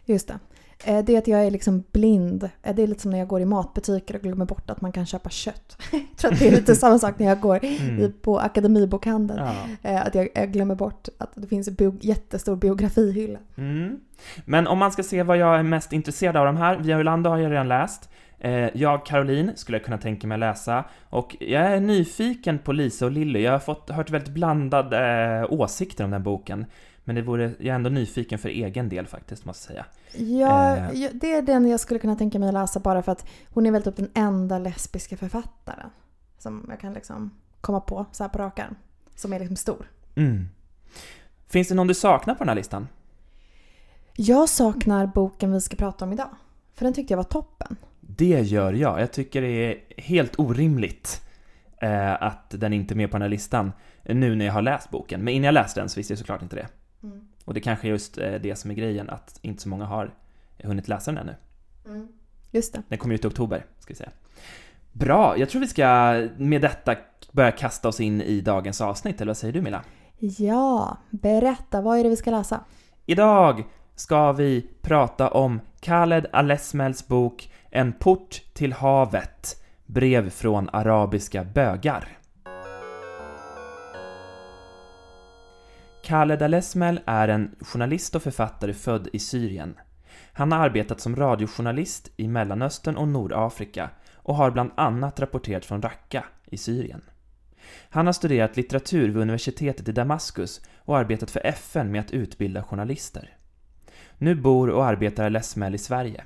Just 0.05 0.29
det. 0.29 0.39
Eh, 0.85 1.05
Det 1.05 1.17
att 1.17 1.27
jag 1.29 1.45
är 1.47 1.51
liksom 1.51 1.85
blind. 1.93 2.51
Eh, 2.63 2.75
Det 2.75 2.83
är 2.83 2.87
lite 2.87 3.01
som 3.03 3.11
när 3.11 3.19
jag 3.19 3.29
går 3.29 3.41
i 3.41 3.45
matbutiker 3.45 4.17
och 4.17 4.23
glömmer 4.23 4.45
bort 4.45 4.71
att 4.71 4.81
man 4.81 4.93
kan 4.93 5.07
köpa 5.07 5.31
kött. 5.31 5.79
Jag 5.93 6.17
tror 6.17 6.33
att 6.33 6.39
det 6.39 6.49
är 6.49 6.53
lite 6.53 6.75
samma 6.75 6.99
sak 6.99 7.19
när 7.19 7.27
jag 7.27 7.41
går 7.41 7.65
i- 7.65 8.13
på 8.23 8.39
Akademibokhandeln. 8.41 9.41
Ja. 9.83 9.91
Eh, 9.91 10.07
Att 10.07 10.15
jag, 10.15 10.29
glömmer 10.53 10.75
bort 10.75 11.09
att 11.19 11.31
det 11.35 11.47
finns 11.47 11.69
en 11.69 11.75
bio, 11.75 11.99
jättestor 12.01 12.57
biografihylla. 12.57 13.39
Mm. 13.57 14.01
Men 14.45 14.67
om 14.67 14.79
man 14.79 14.93
ska 14.93 15.03
se 15.03 15.23
vad 15.23 15.37
jag 15.37 15.59
är 15.59 15.63
mest 15.63 15.93
intresserad 15.93 16.37
av 16.37 16.47
de 16.47 16.57
här, 16.57 16.77
Via 16.77 16.99
Orlando 16.99 17.31
har 17.31 17.39
jag 17.39 17.53
redan 17.53 17.69
läst. 17.69 18.09
Eh, 18.45 18.71
jag, 18.75 19.07
Caroline, 19.07 19.53
skulle 19.57 19.79
jag 19.79 19.85
kunna 19.85 19.99
tänka 19.99 20.27
mig 20.27 20.37
att 20.37 20.41
läsa. 20.41 20.85
Och 21.11 21.37
jag 21.41 21.63
är 21.63 21.81
nyfiken 21.81 22.59
på 22.59 22.73
Lisa 22.73 23.05
och 23.05 23.11
Lilly. 23.11 23.41
Jag 23.43 23.53
har 23.53 23.59
fått, 23.59 23.91
hört 23.91 24.11
väldigt 24.11 24.35
blandade 24.35 24.99
eh, 25.41 25.53
åsikter 25.53 26.05
om 26.05 26.11
den 26.11 26.23
boken. 26.23 26.67
Men 27.05 27.17
det 27.17 27.23
vore, 27.23 27.45
jag 27.59 27.67
är 27.67 27.75
ändå 27.75 27.91
nyfiken 27.91 28.39
för 28.39 28.49
egen 28.49 28.89
del 28.89 29.07
faktiskt, 29.07 29.45
måste 29.45 29.73
jag 29.73 29.85
säga. 30.13 30.27
Ja, 30.41 30.77
Eh. 30.77 31.11
det 31.13 31.33
är 31.33 31.43
den 31.43 31.69
jag 31.69 31.81
skulle 31.81 32.01
kunna 32.01 32.17
tänka 32.17 32.39
mig 32.39 32.49
att 32.49 32.55
läsa 32.55 32.81
bara 32.81 33.03
för 33.03 33.13
att 33.13 33.27
hon 33.49 33.67
är 33.67 33.71
väl 33.71 33.83
typ 33.83 33.97
den 33.97 34.11
enda 34.15 34.59
lesbiska 34.59 35.17
författaren 35.17 35.91
som 36.39 36.67
jag 36.71 36.81
kan 36.81 36.93
liksom 36.95 37.31
komma 37.61 37.81
på 37.81 38.07
så 38.13 38.25
här 38.25 38.29
på 38.29 38.39
rak 38.39 38.59
arm. 38.59 38.75
Som 39.15 39.33
är 39.33 39.39
liksom 39.39 39.57
stor. 39.57 39.91
Mm. 40.15 40.49
Finns 41.49 41.69
det 41.69 41.75
någon 41.75 41.87
du 41.87 41.95
saknar 41.95 42.35
på 42.35 42.39
den 42.45 42.49
här 42.49 42.57
listan? 42.57 42.89
Jag 44.17 44.49
saknar 44.49 45.07
boken 45.07 45.53
vi 45.53 45.61
ska 45.61 45.77
prata 45.77 46.05
om 46.05 46.13
idag. 46.13 46.29
För 46.75 46.85
den 46.85 46.95
tyckte 46.95 47.13
jag 47.13 47.17
var 47.17 47.25
toppen. 47.25 47.77
Det 48.17 48.41
gör 48.41 48.73
jag. 48.73 49.01
Jag 49.01 49.13
tycker 49.13 49.43
det 49.43 49.49
är 49.49 49.81
helt 49.97 50.39
orimligt 50.39 51.23
eh, 51.83 52.23
att 52.23 52.51
den 52.51 52.73
inte 52.73 52.95
är 52.95 52.97
med 52.97 53.11
på 53.11 53.15
den 53.15 53.23
här 53.23 53.29
listan 53.29 53.73
nu 54.03 54.37
när 54.37 54.45
jag 54.45 54.53
har 54.53 54.63
läst 54.63 54.91
boken. 54.91 55.25
Men 55.25 55.35
innan 55.35 55.45
jag 55.45 55.55
läste 55.55 55.81
den 55.81 55.89
så 55.89 56.01
visste 56.01 56.13
jag 56.13 56.19
såklart 56.19 56.43
inte 56.43 56.57
det. 56.57 56.69
Mm. 57.03 57.29
Och 57.45 57.55
det 57.55 57.61
kanske 57.61 57.87
är 57.87 57.91
just 57.91 58.19
eh, 58.19 58.33
det 58.33 58.57
som 58.57 58.71
är 58.71 58.75
grejen, 58.75 59.11
att 59.11 59.39
inte 59.43 59.63
så 59.63 59.69
många 59.69 59.85
har 59.85 60.15
hunnit 60.63 60.89
läsa 60.89 61.13
den 61.13 61.21
ännu. 61.21 61.35
Just 62.51 62.73
det. 62.73 62.83
Den 62.89 62.99
kommer 62.99 63.15
ut 63.15 63.25
i 63.25 63.29
oktober, 63.29 63.65
ska 63.79 63.89
vi 63.89 63.97
säga. 63.97 64.11
Bra, 64.93 65.39
jag 65.39 65.49
tror 65.49 65.61
vi 65.61 65.69
ska 65.69 65.85
med 66.37 66.63
detta 66.63 66.97
börja 67.33 67.51
kasta 67.51 67.89
oss 67.89 68.01
in 68.01 68.21
i 68.21 68.41
dagens 68.41 68.81
avsnitt, 68.81 69.21
eller 69.21 69.31
vad 69.31 69.37
säger 69.37 69.53
du 69.53 69.63
Milla? 69.63 69.83
Ja, 70.19 70.97
berätta. 71.11 71.81
Vad 71.81 71.99
är 71.99 72.03
det 72.03 72.09
vi 72.09 72.17
ska 72.17 72.31
läsa? 72.31 72.61
Idag 73.07 73.65
ska 73.95 74.33
vi 74.33 74.67
prata 74.83 75.31
om 75.31 75.61
Khaled 75.81 76.27
Alesmels 76.33 77.09
bok 77.09 77.51
en 77.77 77.93
port 77.93 78.43
till 78.53 78.73
havet, 78.73 79.63
brev 79.87 80.31
från 80.31 80.69
arabiska 80.73 81.45
bögar. 81.45 82.09
Khaled 86.05 86.43
Alesmel 86.43 87.01
är 87.07 87.29
en 87.29 87.55
journalist 87.61 88.15
och 88.15 88.23
författare 88.23 88.73
född 88.73 89.09
i 89.13 89.19
Syrien. 89.19 89.79
Han 90.33 90.53
har 90.53 90.59
arbetat 90.59 91.01
som 91.01 91.17
radiojournalist 91.17 92.11
i 92.17 92.29
Mellanöstern 92.29 92.97
och 92.97 93.09
Nordafrika 93.09 93.91
och 94.15 94.35
har 94.35 94.51
bland 94.51 94.71
annat 94.75 95.21
rapporterat 95.21 95.65
från 95.65 95.83
Raqqa 95.83 96.25
i 96.45 96.57
Syrien. 96.57 97.03
Han 97.89 98.07
har 98.07 98.13
studerat 98.13 98.57
litteratur 98.57 99.09
vid 99.09 99.23
universitetet 99.23 99.89
i 99.89 99.93
Damaskus 99.93 100.61
och 100.79 100.99
arbetat 100.99 101.31
för 101.31 101.47
FN 101.47 101.93
med 101.93 102.01
att 102.01 102.11
utbilda 102.11 102.63
journalister. 102.63 103.37
Nu 104.19 104.35
bor 104.35 104.71
och 104.71 104.87
arbetar 104.87 105.25
Alesmel 105.25 105.75
i 105.75 105.79
Sverige. 105.79 106.25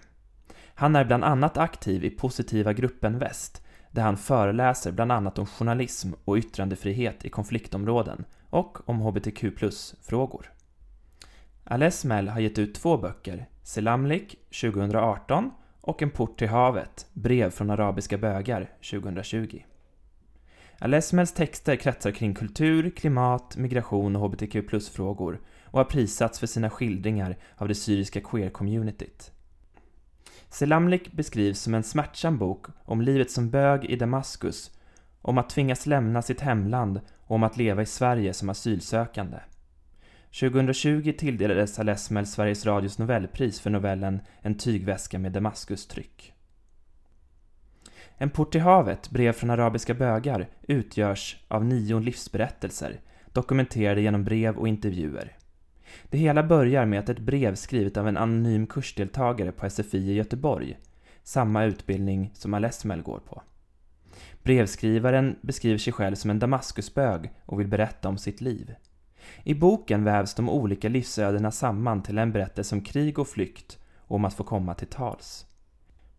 Han 0.78 0.96
är 0.96 1.04
bland 1.04 1.24
annat 1.24 1.56
aktiv 1.56 2.04
i 2.04 2.10
Positiva 2.10 2.72
gruppen 2.72 3.18
Väst, 3.18 3.62
där 3.90 4.02
han 4.02 4.16
föreläser 4.16 4.92
bland 4.92 5.12
annat 5.12 5.38
om 5.38 5.46
journalism 5.46 6.12
och 6.24 6.36
yttrandefrihet 6.36 7.24
i 7.24 7.28
konfliktområden 7.28 8.24
och 8.50 8.88
om 8.88 9.00
hbtq-plus-frågor. 9.00 10.52
Alesmel 11.64 12.28
har 12.28 12.40
gett 12.40 12.58
ut 12.58 12.74
två 12.74 12.96
böcker, 12.96 13.48
Selamlik 13.62 14.36
2018 14.60 15.50
och 15.80 16.02
En 16.02 16.10
port 16.10 16.38
till 16.38 16.48
havet, 16.48 17.06
brev 17.12 17.50
från 17.50 17.70
arabiska 17.70 18.18
bögar 18.18 18.70
2020. 18.90 19.62
Alesmels 20.78 21.32
texter 21.32 21.76
kretsar 21.76 22.10
kring 22.10 22.34
kultur, 22.34 22.90
klimat, 22.90 23.56
migration 23.56 24.16
och 24.16 24.22
hbtq-plus-frågor 24.22 25.40
och 25.64 25.78
har 25.78 25.84
prisats 25.84 26.38
för 26.38 26.46
sina 26.46 26.70
skildringar 26.70 27.36
av 27.56 27.68
det 27.68 27.74
syriska 27.74 28.20
queer-communityt. 28.20 29.32
Selamlik 30.50 31.12
beskrivs 31.12 31.60
som 31.60 31.74
en 31.74 31.82
smärtsam 31.82 32.38
bok 32.38 32.66
om 32.84 33.00
livet 33.00 33.30
som 33.30 33.50
bög 33.50 33.84
i 33.84 33.96
Damaskus, 33.96 34.70
om 35.22 35.38
att 35.38 35.50
tvingas 35.50 35.86
lämna 35.86 36.22
sitt 36.22 36.40
hemland 36.40 37.00
och 37.20 37.34
om 37.34 37.42
att 37.42 37.56
leva 37.56 37.82
i 37.82 37.86
Sverige 37.86 38.32
som 38.32 38.48
asylsökande. 38.48 39.38
2020 40.40 41.12
tilldelades 41.18 41.78
Alesmel 41.78 42.26
Sveriges 42.26 42.66
Radios 42.66 42.98
Nobelpris 42.98 43.60
för 43.60 43.70
novellen 43.70 44.20
En 44.42 44.58
tygväska 44.58 45.18
med 45.18 45.32
Damaskustryck. 45.32 46.32
En 48.16 48.30
port 48.30 48.52
till 48.52 48.60
havet, 48.60 49.10
brev 49.10 49.32
från 49.32 49.50
arabiska 49.50 49.94
bögar, 49.94 50.48
utgörs 50.62 51.36
av 51.48 51.64
nio 51.64 52.00
livsberättelser, 52.00 53.00
dokumenterade 53.32 54.00
genom 54.00 54.24
brev 54.24 54.56
och 54.56 54.68
intervjuer. 54.68 55.37
Det 56.10 56.18
hela 56.18 56.42
börjar 56.42 56.86
med 56.86 56.98
att 56.98 57.08
ett 57.08 57.18
brev 57.18 57.54
skrivet 57.54 57.96
av 57.96 58.08
en 58.08 58.16
anonym 58.16 58.66
kursdeltagare 58.66 59.52
på 59.52 59.70
SFI 59.70 59.98
i 59.98 60.14
Göteborg, 60.14 60.78
samma 61.22 61.64
utbildning 61.64 62.30
som 62.34 62.54
Alessmel 62.54 63.02
går 63.02 63.18
på. 63.18 63.42
Brevskrivaren 64.42 65.36
beskriver 65.40 65.78
sig 65.78 65.92
själv 65.92 66.14
som 66.14 66.30
en 66.30 66.38
Damaskusbög 66.38 67.30
och 67.44 67.60
vill 67.60 67.68
berätta 67.68 68.08
om 68.08 68.18
sitt 68.18 68.40
liv. 68.40 68.74
I 69.44 69.54
boken 69.54 70.04
vävs 70.04 70.34
de 70.34 70.50
olika 70.50 70.88
livsödena 70.88 71.50
samman 71.50 72.02
till 72.02 72.18
en 72.18 72.32
berättelse 72.32 72.74
om 72.74 72.80
krig 72.80 73.18
och 73.18 73.28
flykt 73.28 73.78
och 73.96 74.16
om 74.16 74.24
att 74.24 74.34
få 74.34 74.44
komma 74.44 74.74
till 74.74 74.86
tals. 74.86 75.46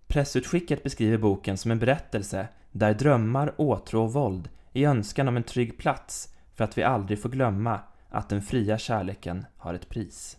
Pressutskicket 0.08 0.84
beskriver 0.84 1.18
boken 1.18 1.58
som 1.58 1.72
en 1.72 1.80
berättelse 1.80 2.48
där 2.72 2.94
drömmar, 2.94 3.54
åtrå 3.58 4.04
och 4.04 4.14
våld 4.14 4.50
i 4.74 4.86
önskan 4.86 5.28
om 5.28 5.38
en 5.38 5.44
trygg 5.44 5.78
plats 5.78 6.36
för 6.56 6.64
att 6.64 6.78
vi 6.78 6.84
aldrig 6.84 7.22
får 7.22 7.30
glömma 7.30 7.80
att 8.10 8.30
den 8.30 8.42
fria 8.42 8.78
kärleken 8.78 9.46
har 9.58 9.74
ett 9.74 9.90
pris. 9.90 10.38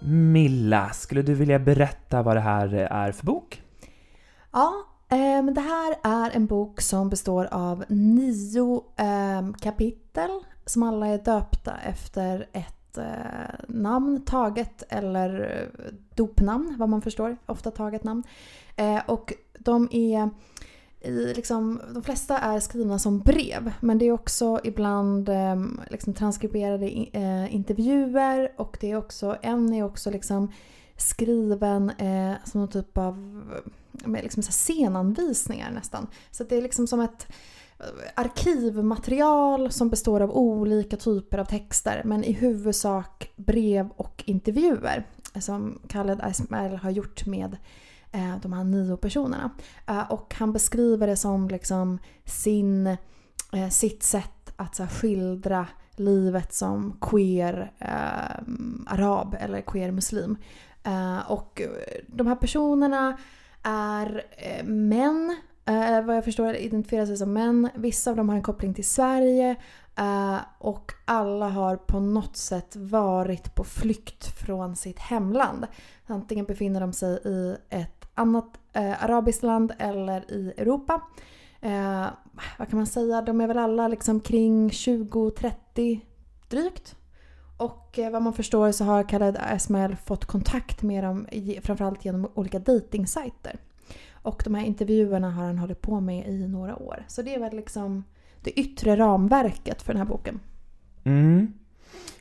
Milla, 0.00 0.90
skulle 0.90 1.22
du 1.22 1.34
vilja 1.34 1.58
berätta 1.58 2.22
vad 2.22 2.36
det 2.36 2.40
här 2.40 2.74
är 2.74 3.12
för 3.12 3.26
bok? 3.26 3.62
Ja, 4.52 4.72
eh, 5.08 5.18
men 5.18 5.54
det 5.54 5.60
här 5.60 5.96
är 6.02 6.30
en 6.36 6.46
bok 6.46 6.80
som 6.80 7.10
består 7.10 7.48
av 7.50 7.84
nio 7.88 8.84
ehm, 8.96 9.54
kapitel 9.54 10.30
som 10.66 10.82
alla 10.82 11.06
är 11.06 11.18
döpta 11.18 11.76
efter 11.76 12.48
ett 12.52 12.98
eh, 12.98 13.04
namn 13.68 14.24
taget 14.24 14.82
eller 14.88 15.40
eh, 15.40 15.92
dopnamn, 16.14 16.74
vad 16.78 16.88
man 16.88 17.02
förstår. 17.02 17.36
Ofta 17.46 17.70
taget 17.70 18.04
namn. 18.04 18.22
Och 19.06 19.32
de 19.58 19.88
är 19.92 20.30
i, 21.00 21.34
liksom, 21.34 21.80
de 21.94 22.02
flesta 22.02 22.38
är 22.38 22.60
skrivna 22.60 22.98
som 22.98 23.20
brev 23.20 23.72
men 23.80 23.98
det 23.98 24.04
är 24.04 24.12
också 24.12 24.60
ibland 24.64 25.28
eh, 25.28 25.56
liksom 25.90 26.14
transkriberade 26.14 26.86
eh, 27.12 27.54
intervjuer 27.54 28.52
och 28.56 28.76
det 28.80 28.90
är 28.90 28.96
också, 28.96 29.36
en 29.42 29.74
är 29.74 29.82
också 29.82 30.10
liksom 30.10 30.52
skriven 30.96 31.90
eh, 31.90 32.32
som 32.44 32.60
någon 32.60 32.68
typ 32.68 32.98
av 32.98 33.42
med 34.04 34.22
liksom 34.22 34.42
så 34.42 34.46
här 34.46 34.52
scenanvisningar 34.52 35.70
nästan. 35.70 36.06
Så 36.30 36.42
att 36.42 36.48
det 36.48 36.56
är 36.56 36.62
liksom 36.62 36.86
som 36.86 37.00
ett 37.00 37.26
eh, 37.78 37.86
arkivmaterial 38.14 39.72
som 39.72 39.90
består 39.90 40.20
av 40.20 40.36
olika 40.36 40.96
typer 40.96 41.38
av 41.38 41.44
texter 41.44 42.02
men 42.04 42.24
i 42.24 42.32
huvudsak 42.32 43.32
brev 43.36 43.88
och 43.96 44.24
intervjuer 44.26 45.06
eh, 45.34 45.40
som 45.40 45.80
Khaled 45.88 46.20
Ismail 46.30 46.76
har 46.76 46.90
gjort 46.90 47.26
med 47.26 47.52
eh, 47.52 47.58
Eh, 48.16 48.36
de 48.42 48.52
här 48.52 48.64
nio 48.64 48.96
personerna. 48.96 49.50
Eh, 49.86 50.12
och 50.12 50.34
han 50.38 50.52
beskriver 50.52 51.06
det 51.06 51.16
som 51.16 51.48
liksom 51.48 51.98
sin, 52.24 52.86
eh, 53.52 53.68
sitt 53.70 54.02
sätt 54.02 54.52
att 54.56 54.76
så 54.76 54.82
här, 54.82 54.90
skildra 54.90 55.66
livet 55.96 56.54
som 56.54 56.98
queer 57.00 57.72
eh, 57.78 58.42
arab 58.86 59.36
eller 59.40 59.60
queer 59.60 59.90
muslim. 59.90 60.36
Eh, 60.84 61.30
och 61.30 61.62
de 62.06 62.26
här 62.26 62.34
personerna 62.34 63.18
är 63.62 64.24
eh, 64.36 64.64
män, 64.64 65.36
eh, 65.64 66.04
vad 66.04 66.16
jag 66.16 66.24
förstår 66.24 66.54
identifierar 66.54 67.06
sig 67.06 67.16
som 67.16 67.32
män. 67.32 67.68
Vissa 67.74 68.10
av 68.10 68.16
dem 68.16 68.28
har 68.28 68.36
en 68.36 68.42
koppling 68.42 68.74
till 68.74 68.88
Sverige 68.88 69.56
eh, 69.98 70.38
och 70.58 70.92
alla 71.04 71.48
har 71.48 71.76
på 71.76 72.00
något 72.00 72.36
sätt 72.36 72.76
varit 72.76 73.54
på 73.54 73.64
flykt 73.64 74.26
från 74.26 74.76
sitt 74.76 74.98
hemland. 74.98 75.66
Antingen 76.06 76.44
befinner 76.44 76.80
de 76.80 76.92
sig 76.92 77.18
i 77.24 77.56
ett 77.68 77.95
annat 78.16 78.58
eh, 78.72 79.04
arabiskt 79.04 79.42
land 79.42 79.72
eller 79.78 80.32
i 80.32 80.52
Europa. 80.56 81.00
Eh, 81.60 82.06
vad 82.58 82.68
kan 82.68 82.76
man 82.76 82.86
säga? 82.86 83.22
De 83.22 83.40
är 83.40 83.46
väl 83.46 83.58
alla 83.58 83.88
liksom 83.88 84.20
kring 84.20 84.68
20-30 84.68 86.00
drygt. 86.48 86.96
Och 87.56 87.98
eh, 87.98 88.10
vad 88.10 88.22
man 88.22 88.32
förstår 88.32 88.72
så 88.72 88.84
har 88.84 89.08
Khaled 89.08 89.38
Ismail 89.56 89.96
fått 89.96 90.24
kontakt 90.24 90.82
med 90.82 91.04
dem 91.04 91.26
framförallt 91.62 92.04
genom 92.04 92.30
olika 92.34 92.58
dejtingsajter. 92.58 93.58
Och 94.12 94.42
de 94.44 94.54
här 94.54 94.64
intervjuerna 94.64 95.30
har 95.30 95.44
han 95.44 95.58
hållit 95.58 95.82
på 95.82 96.00
med 96.00 96.28
i 96.28 96.48
några 96.48 96.76
år. 96.76 97.04
Så 97.08 97.22
det 97.22 97.34
är 97.34 97.40
väl 97.40 97.56
liksom 97.56 98.04
det 98.42 98.60
yttre 98.60 98.96
ramverket 98.96 99.82
för 99.82 99.92
den 99.92 100.02
här 100.02 100.08
boken. 100.08 100.40
Mm. 101.04 101.52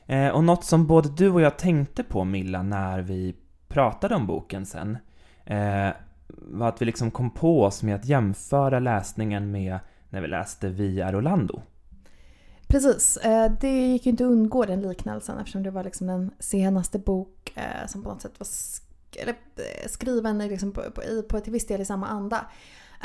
Eh, 0.05 0.29
och 0.29 0.43
något 0.43 0.63
som 0.63 0.87
både 0.87 1.09
du 1.09 1.29
och 1.29 1.41
jag 1.41 1.57
tänkte 1.57 2.03
på 2.03 2.23
Milla 2.23 2.63
när 2.63 3.01
vi 3.01 3.35
pratade 3.67 4.15
om 4.15 4.27
boken 4.27 4.65
sen 4.65 4.97
eh, 5.45 5.89
var 6.27 6.67
att 6.67 6.81
vi 6.81 6.85
liksom 6.85 7.11
kom 7.11 7.29
på 7.29 7.63
oss 7.63 7.83
med 7.83 7.95
att 7.95 8.05
jämföra 8.05 8.79
läsningen 8.79 9.51
med 9.51 9.79
när 10.09 10.21
vi 10.21 10.27
läste 10.27 10.69
Vi 10.69 11.01
är 11.01 11.15
Orlando. 11.15 11.61
Precis, 12.67 13.17
eh, 13.17 13.51
det 13.61 13.87
gick 13.87 14.05
ju 14.05 14.09
inte 14.09 14.25
att 14.25 14.31
undgå 14.31 14.65
den 14.65 14.81
liknelsen 14.81 15.37
eftersom 15.37 15.63
det 15.63 15.71
var 15.71 15.83
liksom 15.83 16.07
den 16.07 16.31
senaste 16.39 16.99
bok 16.99 17.53
eh, 17.55 17.87
som 17.87 18.03
på 18.03 18.09
något 18.09 18.21
sätt 18.21 18.39
var 18.39 18.45
sk- 18.45 18.81
eller, 19.21 19.33
eh, 19.55 19.87
skriven 19.89 20.37
liksom 20.37 20.71
på, 20.71 20.81
på, 20.81 21.01
på 21.29 21.39
till 21.39 21.53
viss 21.53 21.67
del 21.67 21.81
i 21.81 21.85
samma 21.85 22.07
anda. 22.07 22.45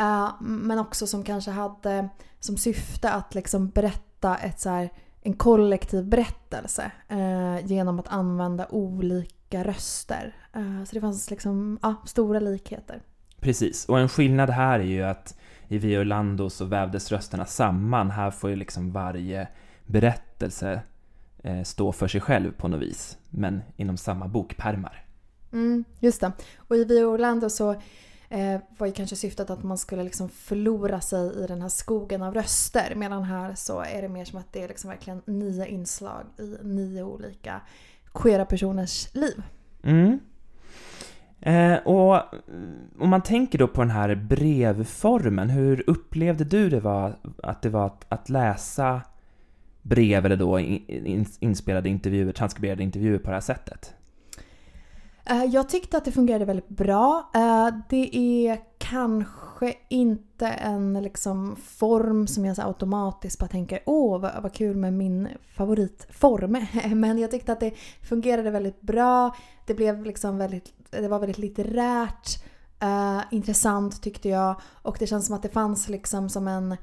Uh, 0.00 0.30
men 0.40 0.78
också 0.78 1.06
som 1.06 1.22
kanske 1.22 1.50
hade 1.50 2.08
som 2.40 2.56
syfte 2.56 3.10
att 3.10 3.34
liksom 3.34 3.68
berätta 3.68 4.36
ett 4.36 4.60
så 4.60 4.70
här, 4.70 4.90
en 5.22 5.32
kollektiv 5.32 6.08
berättelse 6.08 6.92
uh, 7.12 7.66
genom 7.66 7.98
att 7.98 8.08
använda 8.08 8.66
olika 8.70 9.64
röster. 9.64 10.34
Uh, 10.56 10.84
så 10.84 10.94
det 10.94 11.00
fanns 11.00 11.30
liksom 11.30 11.78
ja, 11.82 11.94
stora 12.06 12.40
likheter. 12.40 13.02
Precis, 13.40 13.84
och 13.84 14.00
en 14.00 14.08
skillnad 14.08 14.50
här 14.50 14.80
är 14.80 14.84
ju 14.84 15.02
att 15.02 15.38
i 15.68 15.78
Via 15.78 16.00
Orlando 16.00 16.50
så 16.50 16.64
vävdes 16.64 17.12
rösterna 17.12 17.46
samman. 17.46 18.10
Här 18.10 18.30
får 18.30 18.50
ju 18.50 18.56
liksom 18.56 18.92
varje 18.92 19.48
berättelse 19.86 20.82
eh, 21.42 21.62
stå 21.62 21.92
för 21.92 22.08
sig 22.08 22.20
själv 22.20 22.52
på 22.52 22.68
något 22.68 22.80
vis, 22.80 23.18
men 23.30 23.62
inom 23.76 23.96
samma 23.96 24.28
bokpärmar. 24.28 25.06
Mm, 25.52 25.84
just 26.00 26.20
det. 26.20 26.32
Och 26.56 26.76
i 26.76 26.84
Via 26.84 27.06
Orlando 27.06 27.50
så 27.50 27.70
eh, 28.28 28.60
var 28.78 28.86
ju 28.86 28.92
kanske 28.92 29.16
syftet 29.16 29.50
att 29.50 29.62
man 29.62 29.78
skulle 29.78 30.02
liksom 30.02 30.28
förlora 30.28 31.00
sig 31.00 31.44
i 31.44 31.46
den 31.46 31.62
här 31.62 31.68
skogen 31.68 32.22
av 32.22 32.34
röster. 32.34 32.94
Medan 32.96 33.22
här 33.22 33.54
så 33.54 33.80
är 33.80 34.02
det 34.02 34.08
mer 34.08 34.24
som 34.24 34.38
att 34.38 34.52
det 34.52 34.62
är 34.62 34.68
liksom 34.68 34.90
verkligen 34.90 35.22
nio 35.26 35.66
inslag 35.66 36.24
i 36.38 36.56
nio 36.62 37.02
olika 37.02 37.60
queera 38.14 38.44
personers 38.44 39.14
liv. 39.14 39.42
Mm. 39.82 40.18
Eh, 41.40 41.74
och 41.74 42.22
om 42.98 43.10
man 43.10 43.22
tänker 43.22 43.58
då 43.58 43.68
på 43.68 43.80
den 43.80 43.90
här 43.90 44.14
brevformen, 44.14 45.50
hur 45.50 45.90
upplevde 45.90 46.44
du 46.44 46.70
det 46.70 46.80
var 46.80 47.16
att 47.42 47.62
det 47.62 47.68
var 47.68 47.86
att, 47.86 48.06
att 48.08 48.28
läsa 48.28 49.00
brev 49.82 50.26
eller 50.26 50.36
då 50.36 50.58
in, 50.60 51.26
inspelade 51.40 51.88
intervjuer, 51.88 52.32
transkriberade 52.32 52.82
intervjuer 52.82 53.18
på 53.18 53.26
det 53.26 53.36
här 53.36 53.40
sättet? 53.40 53.94
Eh, 55.24 55.44
jag 55.44 55.68
tyckte 55.68 55.96
att 55.96 56.04
det 56.04 56.12
fungerade 56.12 56.44
väldigt 56.44 56.68
bra. 56.68 57.30
Eh, 57.34 57.68
det 57.88 58.16
är 58.16 58.58
kanske 58.78 59.49
Kanske 59.60 59.78
inte 59.88 60.46
en 60.48 61.02
liksom 61.02 61.56
form 61.56 62.26
som 62.26 62.44
jag 62.44 62.56
så 62.56 62.62
automatiskt 62.62 63.38
bara 63.38 63.48
tänker 63.48 63.82
åh 63.86 64.20
vad, 64.20 64.42
vad 64.42 64.52
kul 64.52 64.76
med 64.76 64.92
min 64.92 65.28
favoritform. 65.54 66.66
Men 67.00 67.18
jag 67.18 67.30
tyckte 67.30 67.52
att 67.52 67.60
det 67.60 67.74
fungerade 68.02 68.50
väldigt 68.50 68.80
bra. 68.80 69.36
Det 69.66 69.74
blev 69.74 70.04
liksom 70.04 70.38
väldigt, 70.38 70.72
det 70.90 71.08
var 71.08 71.18
väldigt 71.18 71.38
litterärt. 71.38 72.44
Uh, 72.82 73.18
eh, 73.18 73.22
intressant 73.30 74.02
tyckte 74.02 74.28
jag. 74.28 74.60
Och 74.82 74.96
det 74.98 75.06
känns 75.06 75.26
som 75.26 75.36
att 75.36 75.42
det 75.42 75.48
fanns 75.48 75.88
liksom 75.88 76.28
som 76.28 76.48
en 76.48 76.76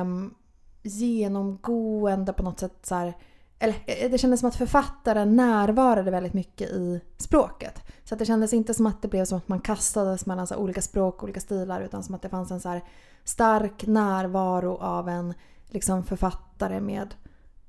um, 0.00 0.34
genomgående 0.82 2.32
på 2.32 2.42
något 2.42 2.60
sätt 2.60 2.78
så 2.82 2.94
här, 2.94 3.14
eller 3.58 3.74
eh, 3.86 4.10
det 4.10 4.18
kändes 4.18 4.40
som 4.40 4.48
att 4.48 4.56
författaren 4.56 5.36
närvarade 5.36 6.10
väldigt 6.10 6.34
mycket 6.34 6.70
i 6.70 7.00
språket. 7.16 7.82
Så 8.04 8.14
att 8.14 8.18
det 8.18 8.24
kändes 8.24 8.52
inte 8.52 8.74
som 8.74 8.86
att 8.86 9.02
det 9.02 9.08
blev 9.08 9.24
som 9.24 9.38
att 9.38 9.48
man 9.48 9.60
kastades 9.60 10.26
mellan 10.26 10.46
så 10.46 10.56
olika 10.56 10.82
språk, 10.82 11.14
och 11.16 11.22
olika 11.22 11.40
stilar 11.40 11.80
utan 11.80 12.02
som 12.02 12.14
att 12.14 12.22
det 12.22 12.28
fanns 12.28 12.50
en 12.50 12.60
så 12.60 12.80
stark 13.24 13.86
närvaro 13.86 14.76
av 14.76 15.08
en 15.08 15.34
liksom 15.66 16.02
författare 16.02 16.80
med, 16.80 17.14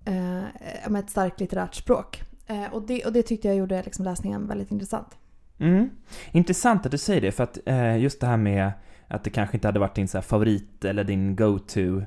eh, 0.05 0.89
med 0.89 0.99
ett 0.99 1.09
starkt 1.09 1.39
litterärt 1.39 1.75
språk. 1.75 2.23
Eh, 2.47 2.73
och, 2.73 2.81
det, 2.81 3.05
och 3.05 3.13
det 3.13 3.23
tyckte 3.23 3.47
jag 3.47 3.57
gjorde 3.57 3.83
liksom 3.83 4.05
läsningen 4.05 4.47
väldigt 4.47 4.71
intressant. 4.71 5.17
Mm. 5.59 5.89
Intressant 6.31 6.85
att 6.85 6.91
du 6.91 6.97
säger 6.97 7.21
det, 7.21 7.31
för 7.31 7.43
att 7.43 7.57
eh, 7.65 7.97
just 7.97 8.19
det 8.19 8.27
här 8.27 8.37
med 8.37 8.71
att 9.07 9.23
det 9.23 9.29
kanske 9.29 9.57
inte 9.57 9.67
hade 9.67 9.79
varit 9.79 9.95
din 9.95 10.07
så 10.07 10.21
favorit 10.21 10.85
eller 10.85 11.03
din 11.03 11.35
go-to 11.35 12.01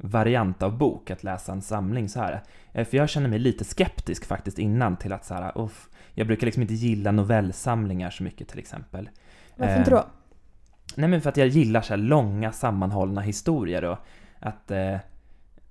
variant 0.00 0.62
av 0.62 0.78
bok 0.78 1.10
att 1.10 1.24
läsa 1.24 1.52
en 1.52 1.62
samling 1.62 2.08
så 2.08 2.20
här. 2.20 2.42
Eh, 2.72 2.86
för 2.86 2.96
jag 2.96 3.08
känner 3.08 3.28
mig 3.28 3.38
lite 3.38 3.64
skeptisk 3.64 4.24
faktiskt 4.24 4.58
innan 4.58 4.96
till 4.96 5.12
att 5.12 5.24
så 5.24 5.34
här, 5.34 5.52
uff, 5.58 5.88
jag 6.14 6.26
brukar 6.26 6.46
liksom 6.46 6.62
inte 6.62 6.74
gilla 6.74 7.10
novellsamlingar 7.10 8.10
så 8.10 8.22
mycket 8.22 8.48
till 8.48 8.58
exempel. 8.58 9.10
Varför 9.56 9.78
inte 9.78 9.90
då? 9.90 9.96
Eh, 9.96 10.04
nej 10.96 11.08
men 11.08 11.20
för 11.20 11.28
att 11.28 11.36
jag 11.36 11.48
gillar 11.48 11.80
så 11.80 11.96
långa 11.96 12.52
sammanhållna 12.52 13.20
historier 13.20 13.84
och 13.84 13.98
att, 14.38 14.70
eh, 14.70 14.96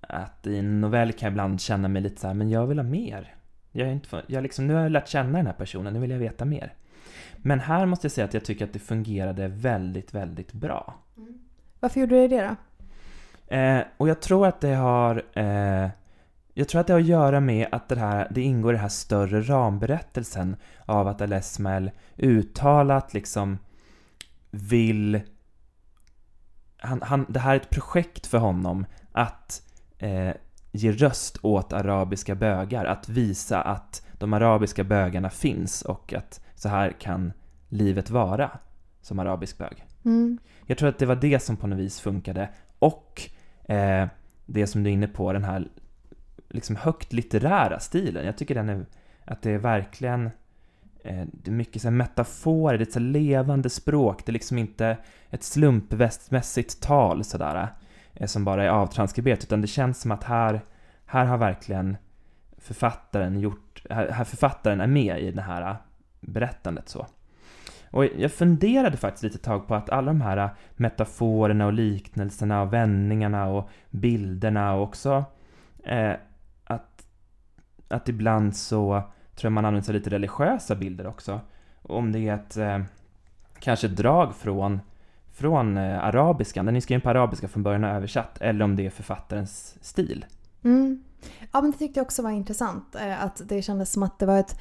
att 0.01 0.47
i 0.47 0.57
en 0.57 0.81
novell 0.81 1.13
kan 1.13 1.27
jag 1.27 1.31
ibland 1.31 1.61
känna 1.61 1.87
mig 1.87 2.01
lite 2.01 2.21
så 2.21 2.27
här, 2.27 2.33
men 2.33 2.49
jag 2.49 2.67
vill 2.67 2.79
ha 2.79 2.83
mer. 2.83 3.35
Jag 3.71 3.87
är 3.87 3.91
inte, 3.91 4.23
jag 4.27 4.43
liksom, 4.43 4.67
nu 4.67 4.73
har 4.73 4.81
jag 4.81 4.91
lärt 4.91 5.07
känna 5.07 5.37
den 5.37 5.45
här 5.45 5.53
personen, 5.53 5.93
nu 5.93 5.99
vill 5.99 6.11
jag 6.11 6.19
veta 6.19 6.45
mer. 6.45 6.73
Men 7.37 7.59
här 7.59 7.85
måste 7.85 8.05
jag 8.05 8.11
säga 8.11 8.25
att 8.25 8.33
jag 8.33 8.45
tycker 8.45 8.65
att 8.65 8.73
det 8.73 8.79
fungerade 8.79 9.47
väldigt, 9.47 10.13
väldigt 10.13 10.53
bra. 10.53 10.95
Mm. 11.17 11.39
Varför 11.79 11.99
gjorde 11.99 12.15
du 12.15 12.27
det 12.27 12.41
då? 12.41 12.55
Eh, 13.49 13.79
och 13.97 14.09
jag 14.09 14.21
tror 14.21 14.47
att 14.47 14.61
det 14.61 14.75
har 14.75 15.23
eh, 15.33 15.89
jag 16.59 16.67
tror 16.67 16.81
att 16.81 16.87
det 16.87 16.93
har 16.93 16.99
att 16.99 17.05
göra 17.05 17.39
med 17.39 17.67
att 17.71 17.89
det, 17.89 17.99
här, 17.99 18.27
det 18.31 18.41
ingår 18.41 18.71
i 18.71 18.75
den 18.75 18.81
här 18.81 18.89
större 18.89 19.41
ramberättelsen 19.41 20.55
av 20.85 21.07
att 21.07 21.21
Alesmael 21.21 21.91
uttalat 22.17 23.13
liksom 23.13 23.57
vill... 24.51 25.21
Han, 26.77 27.01
han, 27.01 27.25
det 27.29 27.39
här 27.39 27.51
är 27.51 27.55
ett 27.55 27.69
projekt 27.69 28.27
för 28.27 28.37
honom 28.37 28.85
att 29.11 29.61
eh, 29.97 30.31
ge 30.71 30.91
röst 30.91 31.37
åt 31.41 31.73
arabiska 31.73 32.35
bögar, 32.35 32.85
att 32.85 33.09
visa 33.09 33.61
att 33.61 34.07
de 34.13 34.33
arabiska 34.33 34.83
bögarna 34.83 35.29
finns 35.29 35.81
och 35.81 36.13
att 36.13 36.45
så 36.55 36.69
här 36.69 36.91
kan 36.99 37.33
livet 37.69 38.09
vara 38.09 38.51
som 39.01 39.19
arabisk 39.19 39.57
bög. 39.57 39.85
Mm. 40.05 40.37
Jag 40.65 40.77
tror 40.77 40.89
att 40.89 40.99
det 40.99 41.05
var 41.05 41.15
det 41.15 41.39
som 41.39 41.57
på 41.57 41.67
något 41.67 41.79
vis 41.79 41.99
funkade 41.99 42.49
och 42.79 43.29
eh, 43.69 44.07
det 44.45 44.67
som 44.67 44.83
du 44.83 44.89
är 44.89 44.93
inne 44.93 45.07
på, 45.07 45.33
den 45.33 45.43
här 45.43 45.67
liksom 46.49 46.75
högt 46.75 47.13
litterära 47.13 47.79
stilen. 47.79 48.25
Jag 48.25 48.37
tycker 48.37 48.55
den 48.55 48.69
är, 48.69 48.85
att 49.25 49.41
det 49.41 49.51
är 49.51 49.57
verkligen 49.57 50.25
eh, 51.03 51.25
det 51.31 51.51
är 51.51 51.55
mycket 51.55 51.81
så 51.81 51.91
metaforer, 51.91 52.77
det 52.77 52.81
är 52.81 52.87
ett 52.87 52.93
så 52.93 52.99
levande 52.99 53.69
språk, 53.69 54.25
det 54.25 54.29
är 54.29 54.33
liksom 54.33 54.57
inte 54.57 54.97
ett 55.29 55.43
slumpmässigt 55.43 56.81
tal 56.81 57.23
sådär 57.23 57.67
eh, 58.13 58.27
som 58.27 58.45
bara 58.45 58.63
är 58.63 58.69
avtranskriberat, 58.69 59.43
utan 59.43 59.61
det 59.61 59.67
känns 59.67 60.01
som 60.01 60.11
att 60.11 60.23
här, 60.23 60.61
här 61.05 61.25
har 61.25 61.37
verkligen 61.37 61.97
författaren 62.57 63.39
gjort, 63.39 63.85
här, 63.89 64.09
här 64.09 64.23
författaren 64.23 64.81
är 64.81 64.87
med 64.87 65.21
i 65.21 65.31
det 65.31 65.41
här 65.41 65.69
eh, 65.69 65.75
berättandet 66.19 66.89
så. 66.89 67.07
Och 67.91 68.05
jag 68.05 68.31
funderade 68.31 68.97
faktiskt 68.97 69.23
lite 69.23 69.37
tag 69.37 69.67
på 69.67 69.75
att 69.75 69.89
alla 69.89 70.07
de 70.07 70.21
här 70.21 70.37
äh, 70.37 70.49
metaforerna 70.75 71.65
och 71.65 71.73
liknelserna 71.73 72.61
och 72.61 72.73
vändningarna 72.73 73.47
och 73.47 73.69
bilderna 73.89 74.73
och 74.73 74.83
också 74.83 75.25
eh, 75.83 76.13
att, 76.63 77.05
att 77.87 78.09
ibland 78.09 78.55
så 78.55 79.03
tror 79.35 79.49
jag 79.49 79.51
man 79.51 79.65
använder 79.65 79.85
sig 79.85 79.93
lite 79.93 80.09
religiösa 80.09 80.75
bilder 80.75 81.07
också. 81.07 81.39
Om 81.81 82.11
det 82.11 82.19
är 82.19 82.35
ett 82.35 82.57
eh, 82.57 82.79
kanske 83.59 83.87
drag 83.87 84.35
från, 84.35 84.79
från 85.31 85.77
eh, 85.77 86.03
arabiskan, 86.03 86.65
den 86.65 86.75
är 86.75 86.79
skriven 86.79 87.01
på 87.01 87.09
arabiska 87.09 87.47
från 87.47 87.63
början 87.63 87.83
och 87.83 87.89
översatt, 87.89 88.37
eller 88.41 88.65
om 88.65 88.75
det 88.75 88.85
är 88.85 88.89
författarens 88.89 89.77
stil. 89.81 90.25
Mm. 90.63 91.03
Ja 91.51 91.61
men 91.61 91.71
det 91.71 91.77
tyckte 91.77 91.99
jag 91.99 92.05
också 92.05 92.21
var 92.21 92.31
intressant, 92.31 92.95
eh, 92.95 93.23
att 93.23 93.41
det 93.45 93.61
kändes 93.61 93.91
som 93.91 94.03
att 94.03 94.19
det 94.19 94.25
var 94.25 94.39
ett 94.39 94.59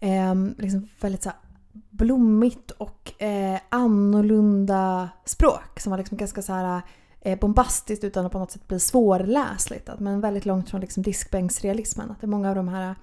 eh, 0.00 0.34
liksom 0.58 0.88
väldigt 1.00 1.22
så 1.22 1.30
blommigt 1.72 2.70
och 2.70 3.22
eh, 3.22 3.60
annorlunda 3.68 5.08
språk 5.24 5.80
som 5.80 5.90
var 5.90 5.98
liksom 5.98 6.16
ganska 6.16 6.42
så 6.42 6.52
här 6.52 6.82
eh, 7.20 7.38
bombastiskt 7.38 8.04
utan 8.04 8.26
att 8.26 8.32
på 8.32 8.38
något 8.38 8.50
sätt 8.50 8.68
bli 8.68 8.80
svårläsligt. 8.80 9.90
Men 9.98 10.20
väldigt 10.20 10.46
långt 10.46 10.70
från 10.70 10.80
liksom 10.80 11.02
diskbänksrealismen. 11.02 12.10
Att 12.10 12.20
det 12.20 12.24
är 12.24 12.28
många 12.28 12.48
av 12.48 12.54
de 12.54 12.68
här 12.68 12.88
eh, 12.88 12.96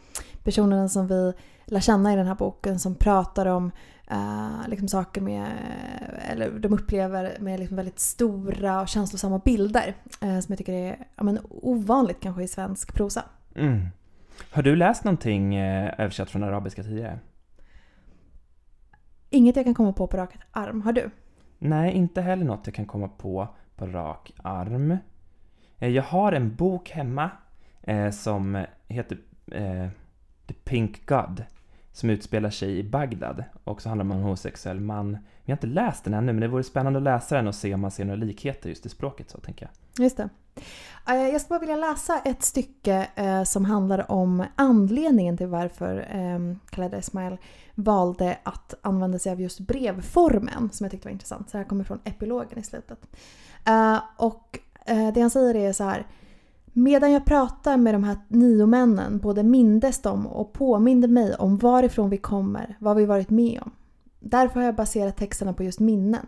personerna 0.44 0.90
som 0.90 1.08
vi 1.08 1.34
lär 1.66 1.80
känna 1.80 2.14
i 2.14 2.16
den 2.16 2.28
här 2.28 2.36
boken 2.36 2.80
som 2.80 2.96
pratar 2.96 3.46
om 3.46 3.72
eh, 4.08 4.68
liksom 4.68 4.88
saker 4.88 5.22
med, 5.22 5.42
eh, 5.42 6.32
eller 6.32 6.52
de 6.52 6.74
upplever 6.74 7.38
med 7.40 7.60
liksom 7.60 7.76
väldigt 7.76 8.00
stora 8.00 8.82
och 8.82 8.88
känslosamma 8.88 9.40
bilder. 9.40 9.96
Eh, 10.22 10.40
som 10.40 10.46
jag 10.48 10.58
tycker 10.58 10.74
är 10.74 10.98
ja, 11.16 11.24
men, 11.24 11.40
ovanligt 11.50 12.20
kanske 12.20 12.44
i 12.44 12.48
svensk 12.48 12.94
prosa. 12.94 13.24
Mm. 13.56 13.88
Har 14.52 14.64
du 14.64 14.76
läst 14.76 15.04
någonting 15.04 15.56
eh, 15.56 15.94
översatt 15.98 16.30
från 16.30 16.44
arabiska 16.44 16.84
tidigare? 16.84 17.20
Inget 19.30 19.56
jag 19.56 19.66
kan 19.66 19.74
komma 19.74 19.94
på 19.94 20.08
på 20.08 20.18
rak 20.18 20.38
arm. 20.52 20.82
Har 20.82 20.94
du? 20.94 21.10
Nej, 21.60 21.94
inte 21.94 22.22
heller 22.22 22.46
något 22.46 22.62
jag 22.68 22.76
kan 22.76 22.86
komma 22.86 23.08
på 23.08 23.48
på 23.76 23.88
rak 23.88 24.32
arm. 24.44 24.98
Eh, 25.78 25.90
jag 25.90 26.04
har 26.04 26.32
en 26.32 26.56
bok 26.56 26.90
hemma 26.90 27.30
eh, 27.82 28.12
som 28.12 28.66
heter 28.88 29.18
eh, 29.52 29.88
The 30.48 30.54
Pink 30.54 31.06
God 31.06 31.44
som 31.98 32.10
utspelar 32.10 32.50
sig 32.50 32.80
i 32.80 32.84
Bagdad 32.84 33.44
och 33.64 33.82
så 33.82 33.90
handlar 33.90 34.06
det 34.06 34.12
om 34.12 34.18
en 34.18 34.24
homosexuell 34.24 34.80
man. 34.80 35.18
Vi 35.46 35.52
har 35.52 35.58
inte 35.58 35.68
läst 35.68 36.04
den 36.04 36.14
ännu 36.14 36.34
men 36.34 36.42
det 36.42 36.48
vore 36.48 36.64
spännande 36.64 36.98
att 36.98 37.04
läsa 37.04 37.36
den 37.36 37.48
och 37.48 37.56
se 37.56 37.74
om 37.74 37.82
man 37.82 37.92
ser 37.92 38.06
några 38.06 38.20
likheter 38.20 38.70
just 38.70 38.86
i 38.86 38.90
språket 38.90 39.30
så 39.30 39.38
tänker 39.38 39.66
jag. 39.66 40.04
Just 40.04 40.18
det. 40.18 40.30
Eh, 41.08 41.16
jag 41.16 41.42
skulle 41.42 41.60
bara 41.60 41.60
vilja 41.60 41.76
läsa 41.76 42.20
ett 42.26 42.44
stycke 42.44 43.08
eh, 43.16 43.44
som 43.44 43.66
handlar 43.66 44.12
om 44.12 44.46
anledningen 44.56 45.38
till 45.38 45.48
varför 45.48 46.08
ehm, 46.12 46.60
Khaled 46.70 46.94
Esmail 46.94 47.38
valde 47.76 48.38
att 48.44 48.74
använda 48.82 49.20
sig 49.20 49.32
av 49.32 49.42
just 49.42 49.60
brevformen 49.60 50.70
som 50.72 50.84
jag 50.84 50.92
tyckte 50.92 51.08
var 51.08 51.14
intressant. 51.14 51.50
Så 51.50 51.58
här 51.58 51.66
kommer 51.66 51.84
från 51.84 52.00
epilogen 52.04 52.60
i 52.60 52.64
slutet. 52.64 53.08
Eh, 53.66 54.00
och 54.18 54.60
det 55.14 55.22
han 55.22 55.30
säger 55.30 55.56
är 55.56 55.74
så 55.74 55.84
här. 55.84 56.06
Medan 56.74 57.12
jag 57.12 57.26
pratar 57.26 57.78
med 57.78 57.96
de 57.96 58.04
här 58.04 58.18
nio 58.28 58.66
männen 58.66 59.18
både 59.18 59.44
mindes 59.44 60.02
de 60.02 60.28
och 60.28 60.54
påminde 60.54 61.08
mig 61.08 61.36
om 61.36 61.58
varifrån 61.58 62.10
vi 62.10 62.18
kommer, 62.18 62.78
vad 62.80 62.98
vi 62.98 63.06
varit 63.06 63.30
med 63.30 63.62
om. 63.62 63.72
Därför 64.20 64.60
har 64.60 64.66
jag 64.66 64.76
baserat 64.76 65.18
texterna 65.18 65.54
på 65.54 65.64
just 65.64 65.80
minnen. 65.80 66.26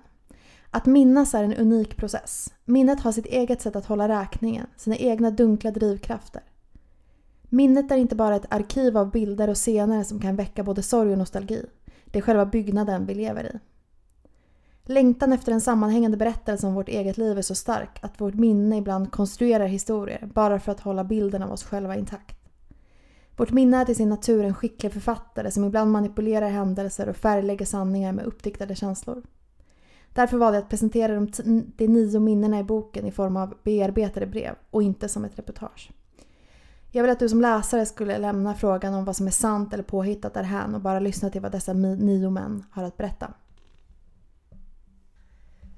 Att 0.72 0.86
minnas 0.86 1.34
är 1.34 1.44
en 1.44 1.54
unik 1.54 1.98
process. 1.98 2.54
Minnet 2.66 3.00
har 3.00 3.12
sitt 3.12 3.26
eget 3.26 3.62
sätt 3.62 3.76
att 3.76 3.86
hålla 3.86 4.08
räkningen, 4.08 4.68
sina 4.78 4.96
egna 4.96 5.32
dunkla 5.32 5.72
drivkrafter. 5.72 6.42
Minnet 7.44 7.92
är 7.92 7.98
inte 7.98 8.16
bara 8.16 8.36
ett 8.36 8.54
arkiv 8.54 8.98
av 8.98 9.12
bilder 9.12 9.48
och 9.48 9.56
scener 9.56 10.04
som 10.04 10.20
kan 10.20 10.36
väcka 10.36 10.64
både 10.64 10.84
sorg 10.84 11.12
och 11.12 11.18
nostalgi. 11.18 11.66
Det 12.06 12.20
är 12.20 12.24
själva 12.24 12.46
byggnaden 12.46 13.06
vi 13.06 13.16
lever 13.16 13.56
i. 13.56 13.60
Längtan 14.92 15.34
efter 15.34 15.52
en 15.52 15.62
sammanhängande 15.62 16.18
berättelse 16.18 16.68
om 16.68 16.74
vårt 16.74 16.90
eget 16.90 17.18
liv 17.18 17.38
är 17.38 17.42
så 17.42 17.56
stark 17.56 18.00
att 18.02 18.22
vårt 18.22 18.34
minne 18.34 18.78
ibland 18.78 19.12
konstruerar 19.12 19.66
historier 19.66 20.30
bara 20.34 20.60
för 20.60 20.72
att 20.72 20.80
hålla 20.80 21.04
bilden 21.04 21.44
av 21.44 21.52
oss 21.52 21.64
själva 21.64 21.96
intakt. 21.96 22.38
Vårt 23.36 23.52
minne 23.52 23.78
är 23.78 23.86
till 23.86 23.96
sin 23.96 24.10
natur 24.10 24.46
en 24.46 24.54
skicklig 24.54 24.94
författare 24.94 25.52
som 25.52 25.66
ibland 25.66 25.92
manipulerar 25.92 26.50
händelser 26.50 27.10
och 27.10 27.16
färglägger 27.16 27.66
sanningar 27.66 28.12
med 28.12 28.26
uppdiktade 28.26 28.76
känslor. 28.76 29.24
Därför 30.14 30.38
valde 30.38 30.58
jag 30.58 30.64
att 30.64 30.70
presentera 30.70 31.16
de, 31.16 31.32
de 31.76 31.88
nio 31.88 32.20
minnena 32.20 32.60
i 32.60 32.64
boken 32.64 33.06
i 33.06 33.12
form 33.12 33.38
av 33.38 33.58
bearbetade 33.64 34.26
brev 34.26 34.56
och 34.70 34.84
inte 34.84 35.10
som 35.10 35.26
ett 35.26 35.40
reportage. 35.40 35.92
Jag 36.92 37.04
vill 37.04 37.12
att 37.12 37.20
du 37.20 37.30
som 37.30 37.42
läsare 37.42 37.86
skulle 37.86 38.18
lämna 38.18 38.54
frågan 38.54 38.94
om 38.94 39.06
vad 39.06 39.16
som 39.16 39.28
är 39.28 39.32
sant 39.32 39.74
eller 39.74 39.84
påhittat 39.84 40.34
därhän 40.34 40.76
och 40.76 40.82
bara 40.82 41.00
lyssna 41.00 41.30
till 41.30 41.42
vad 41.42 41.52
dessa 41.52 41.74
nio 41.74 42.30
män 42.30 42.64
har 42.72 42.84
att 42.84 42.98
berätta. 42.98 43.34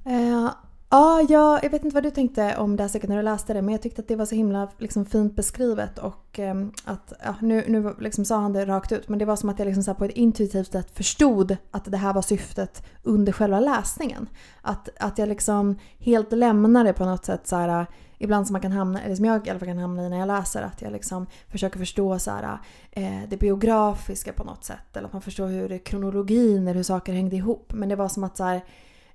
Uh, 0.08 0.50
ja, 0.90 1.26
jag, 1.30 1.64
jag 1.64 1.70
vet 1.70 1.84
inte 1.84 1.94
vad 1.94 2.04
du 2.04 2.12
tänkte 2.12 2.56
om 2.58 2.76
det 2.76 2.84
här 2.84 2.88
stycket 2.88 3.10
när 3.10 3.18
du 3.18 3.24
läste 3.24 3.54
det 3.54 3.62
men 3.62 3.72
jag 3.72 3.82
tyckte 3.82 4.02
att 4.02 4.08
det 4.08 4.16
var 4.16 4.26
så 4.26 4.36
himla 4.36 4.68
liksom, 4.78 5.06
fint 5.06 5.36
beskrivet 5.36 6.00
och 6.00 6.40
um, 6.40 6.72
att, 6.86 7.14
ja, 7.24 7.36
nu, 7.42 7.66
nu 7.68 7.96
liksom 8.00 8.26
sa 8.26 8.38
han 8.38 8.54
det 8.54 8.66
rakt 8.66 8.92
ut 8.92 9.10
men 9.10 9.20
det 9.20 9.26
var 9.26 9.36
som 9.36 9.50
att 9.50 9.60
jag 9.60 9.66
liksom, 9.66 9.84
så 9.84 9.94
på 9.94 10.06
ett 10.06 10.12
intuitivt 10.12 10.72
sätt 10.72 10.92
förstod 10.98 11.58
att 11.72 11.86
det 11.86 11.98
här 11.98 12.14
var 12.14 12.22
syftet 12.22 12.84
under 13.04 13.32
själva 13.32 13.60
läsningen. 13.60 14.30
Att, 14.62 14.90
att 15.00 15.18
jag 15.18 15.30
liksom 15.30 15.80
helt 16.00 16.32
lämnade 16.32 16.94
på 16.94 17.06
något 17.06 17.26
sätt 17.26 17.48
så 17.48 17.56
här, 17.56 17.86
ibland 18.18 18.48
som 18.48 18.54
man 18.54 18.62
kan 18.62 18.72
hamna, 18.72 19.02
eller 19.02 19.16
som 19.16 19.26
jag 19.26 19.48
i 19.48 19.50
alla 19.50 19.60
fall 19.60 19.68
kan 19.68 19.78
hamna 19.78 20.06
i 20.06 20.10
när 20.10 20.20
jag 20.20 20.28
läser, 20.28 20.62
att 20.62 20.82
jag 20.82 20.92
liksom 20.92 21.28
försöker 21.48 21.80
förstå 21.80 22.20
så 22.20 22.32
här, 22.32 22.58
eh, 22.92 23.20
det 23.30 23.38
biografiska 23.38 24.34
på 24.34 24.44
något 24.44 24.64
sätt. 24.64 24.98
Eller 24.98 25.08
att 25.08 25.14
man 25.14 25.22
förstår 25.22 25.48
hur 25.48 25.78
kronologin 25.78 26.68
eller 26.68 26.74
hur 26.74 26.84
saker 26.84 27.14
hängde 27.14 27.36
ihop. 27.36 27.74
Men 27.74 27.90
det 27.90 27.96
var 27.96 28.08
som 28.08 28.24
att 28.24 28.38
så 28.38 28.44
här, 28.44 28.62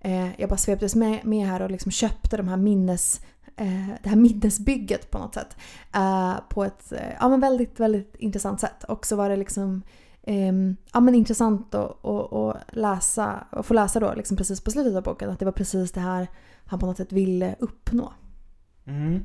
eh, 0.07 0.41
jag 0.41 0.49
bara 0.49 0.57
sveptes 0.57 0.95
med, 0.95 1.25
med 1.25 1.47
här 1.47 1.63
och 1.63 1.71
liksom 1.71 1.93
köpte 1.93 2.37
de 2.37 2.49
här 2.49 2.57
minnes 2.57 3.21
eh, 3.57 3.89
det 4.03 4.09
här 4.09 4.17
minnesbygget 4.17 5.11
på 5.11 5.19
något 5.19 5.35
sätt. 5.35 5.57
Eh, 5.95 6.35
på 6.49 6.65
ett 6.65 6.93
eh, 6.93 7.15
ja, 7.21 7.29
men 7.29 7.41
väldigt, 7.41 7.81
väldigt 7.81 8.17
intressant 8.17 8.61
sätt. 8.61 8.85
Och 8.85 9.07
så 9.07 9.17
var 9.17 9.29
det 9.29 9.37
liksom 9.37 9.83
eh, 10.23 10.53
ja, 10.93 11.01
men 11.01 11.15
intressant 11.15 11.75
att, 11.75 11.99
och, 12.01 12.33
och 12.33 12.57
läsa, 12.73 13.47
få 13.63 13.75
läsa 13.75 14.01
då 14.01 14.15
liksom 14.15 14.37
precis 14.37 14.61
på 14.61 14.71
slutet 14.71 14.97
av 14.97 15.03
boken 15.03 15.31
att 15.31 15.39
det 15.39 15.45
var 15.45 15.53
precis 15.53 15.93
det 15.93 16.01
här 16.01 16.29
han 16.67 16.79
på 16.79 16.87
något 16.87 16.97
sätt 16.97 17.13
ville 17.13 17.55
uppnå. 17.59 18.13
Mm. 18.87 19.23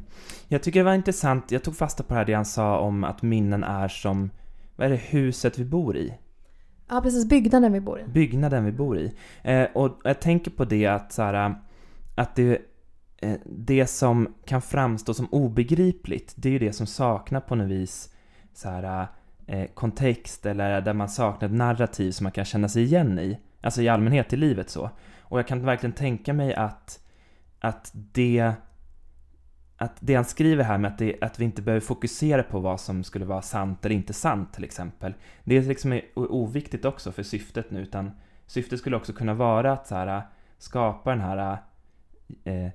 Jag 0.48 0.64
tycker 0.64 0.80
det 0.80 0.84
var 0.84 0.94
intressant, 0.94 1.52
jag 1.52 1.64
tog 1.64 1.76
fasta 1.76 2.04
på 2.04 2.14
det 2.14 2.18
här 2.18 2.26
det 2.26 2.34
han 2.34 2.46
sa 2.46 2.80
om 2.80 3.04
att 3.04 3.22
minnen 3.22 3.64
är 3.64 3.88
som, 3.88 4.30
vad 4.76 4.88
är 4.88 4.92
det, 4.92 4.98
huset 4.98 5.60
vi 5.60 5.66
bor 5.66 5.98
i? 5.98 6.14
Ja 6.94 7.02
precis, 7.02 7.26
byggnaden 7.26 7.74
vi 7.74 7.80
bor 7.80 8.00
i. 8.00 8.04
Byggnaden 8.04 8.66
vi 8.66 8.72
bor 8.72 8.98
i. 8.98 9.14
Eh, 9.44 9.68
och 9.74 10.02
jag 10.04 10.20
tänker 10.20 10.52
på 10.52 10.66
det 10.66 10.88
att 10.88 11.12
så 11.12 11.22
här, 11.22 11.56
att 12.16 12.36
det, 12.36 12.62
eh, 13.18 13.36
det 13.46 13.88
som 13.88 14.34
kan 14.46 14.62
framstå 14.62 15.14
som 15.14 15.28
obegripligt, 15.32 16.34
det 16.36 16.50
är 16.50 16.54
ju 16.54 16.60
det 16.60 16.74
som 16.74 16.88
saknar 16.88 17.40
på 17.40 17.56
något 17.56 17.70
vis 17.70 18.16
så 18.54 18.70
här, 18.70 19.08
eh, 19.48 19.68
kontext 19.74 20.46
eller 20.46 20.82
där 20.82 20.94
man 20.94 21.10
saknar 21.10 21.50
ett 21.50 21.56
narrativ 21.56 22.12
som 22.12 22.24
man 22.24 22.32
kan 22.32 22.46
känna 22.46 22.70
sig 22.70 22.84
igen 22.84 23.20
i. 23.20 23.40
Alltså 23.62 23.82
i 23.82 23.90
allmänhet 23.90 24.34
i 24.34 24.38
livet 24.38 24.70
så. 24.70 24.90
Och 25.20 25.40
jag 25.40 25.48
kan 25.48 25.66
verkligen 25.66 25.94
tänka 25.94 26.34
mig 26.34 26.54
att, 26.54 27.00
att 27.60 27.92
det 27.94 28.54
att 29.82 29.98
det 30.00 30.16
han 30.16 30.26
skriver 30.26 30.64
här 30.64 30.78
med 30.78 30.92
att, 30.92 30.98
det, 30.98 31.16
att 31.22 31.40
vi 31.40 31.46
inte 31.46 31.62
behöver 31.62 31.82
fokusera 31.82 32.44
på 32.44 32.60
vad 32.60 32.80
som 32.80 33.04
skulle 33.04 33.26
vara 33.26 33.42
sant 33.42 33.86
eller 33.86 33.96
inte 33.96 34.14
sant 34.14 34.54
till 34.54 34.64
exempel. 34.64 35.14
Det 35.44 35.58
är 35.58 35.62
liksom 35.62 36.02
oviktigt 36.16 36.86
också 36.86 37.12
för 37.12 37.24
syftet 37.24 37.72
nu 37.72 37.82
utan 37.82 38.12
syftet 38.46 38.80
skulle 38.80 38.96
också 38.96 39.14
kunna 39.14 39.34
vara 39.34 39.74
att 39.74 39.88
så 39.88 39.96
här, 39.96 40.08
äh, 40.08 40.24
skapa 40.58 41.10
den 41.10 41.22
här 41.22 41.58
äh, 42.44 42.54
eh, 42.54 42.72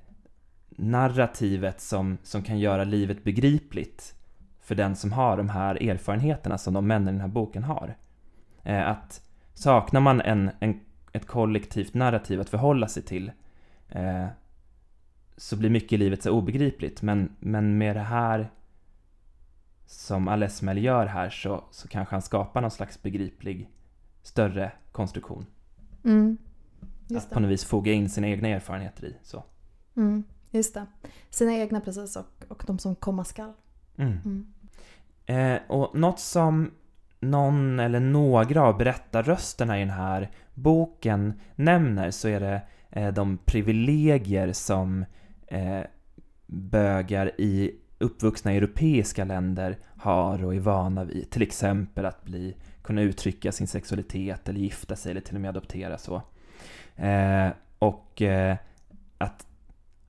narrativet 0.69 1.81
som, 1.81 2.19
som 2.23 2.43
kan 2.43 2.59
göra 2.59 2.85
livet 2.85 3.25
begripligt 3.25 4.15
för 4.61 4.75
den 4.75 4.97
som 4.97 5.13
har 5.13 5.37
de 5.37 5.49
här 5.49 5.89
erfarenheterna 5.89 6.59
som 6.59 6.75
de 6.75 6.87
männen 6.87 7.09
i 7.09 7.13
den 7.13 7.21
här 7.21 7.29
boken 7.29 7.65
har. 7.65 7.97
Eh, 8.63 8.89
att 8.89 9.23
saknar 9.55 10.01
man 10.01 10.21
en, 10.21 10.51
en, 10.61 10.81
ett 11.13 11.27
kollektivt 11.27 11.95
narrativ 11.95 12.41
att 12.41 12.51
förhålla 12.51 12.89
sig 12.89 13.03
till 13.03 13.33
eh, 13.89 14.27
så 15.37 15.57
blir 15.57 15.71
mycket 15.71 15.93
i 15.93 15.97
livet 15.97 16.23
så 16.23 16.31
obegripligt. 16.31 17.03
Men, 17.03 17.37
men 17.41 17.79
med 17.79 17.97
det 17.97 18.03
här 18.03 18.51
som 19.87 20.29
Alesmel 20.29 20.85
gör 20.85 21.07
här 21.07 21.31
så, 21.31 21.65
så 21.71 21.89
kanske 21.89 22.15
han 22.15 22.23
skapar 22.23 22.61
någon 22.61 22.71
slags 22.71 23.03
begriplig 23.03 23.71
större 24.23 24.73
konstruktion. 24.93 25.47
Mm. 26.05 26.39
Att 27.17 27.31
på 27.31 27.41
något 27.41 27.51
vis 27.51 27.65
foga 27.65 27.93
in 27.93 28.11
sina 28.11 28.29
egna 28.29 28.49
erfarenheter 28.49 29.05
i. 29.05 29.17
Så. 29.23 29.45
Mm. 29.97 30.25
Just 30.51 30.75
det. 30.75 30.87
Sina 31.31 31.53
egna 31.53 31.81
precis 31.81 32.17
och, 32.17 32.27
och 32.49 32.65
de 32.67 32.79
som 32.79 32.95
komma 32.95 33.25
skall. 33.25 33.53
Mm. 33.97 34.19
mm. 34.25 34.47
Eh, 35.27 35.61
och 35.69 35.99
något 35.99 36.21
som 36.21 36.71
någon 37.21 37.81
eller 37.81 38.01
några 38.01 38.63
av 38.63 38.79
berättarrösterna 38.79 39.77
i 39.77 39.81
den 39.81 39.91
här 39.91 40.31
boken 40.55 41.41
nämner 41.55 42.11
så 42.11 42.29
är 42.29 42.41
det 42.41 42.61
eh, 42.91 43.13
de 43.13 43.39
privilegier 43.39 44.53
som 44.53 45.05
eh, 45.47 45.81
bögar 46.47 47.41
i 47.41 47.73
uppvuxna 47.99 48.53
europeiska 48.53 49.25
länder 49.25 49.79
har 49.97 50.45
och 50.45 50.55
är 50.55 50.61
vana 50.61 51.05
vid. 51.05 51.31
Till 51.31 51.43
exempel 51.43 52.07
att 52.07 52.25
bli, 52.25 52.57
kunna 52.83 53.03
uttrycka 53.03 53.53
sin 53.53 53.67
sexualitet 53.67 54.49
eller 54.49 54.61
gifta 54.61 54.97
sig 54.97 55.11
eller 55.11 55.21
till 55.21 55.35
och 55.35 55.41
med 55.41 55.49
adoptera 55.49 55.99
så. 55.99 56.23
Eh, 56.97 57.49
och, 57.79 58.23
eh, 58.23 58.57
att, 59.19 59.47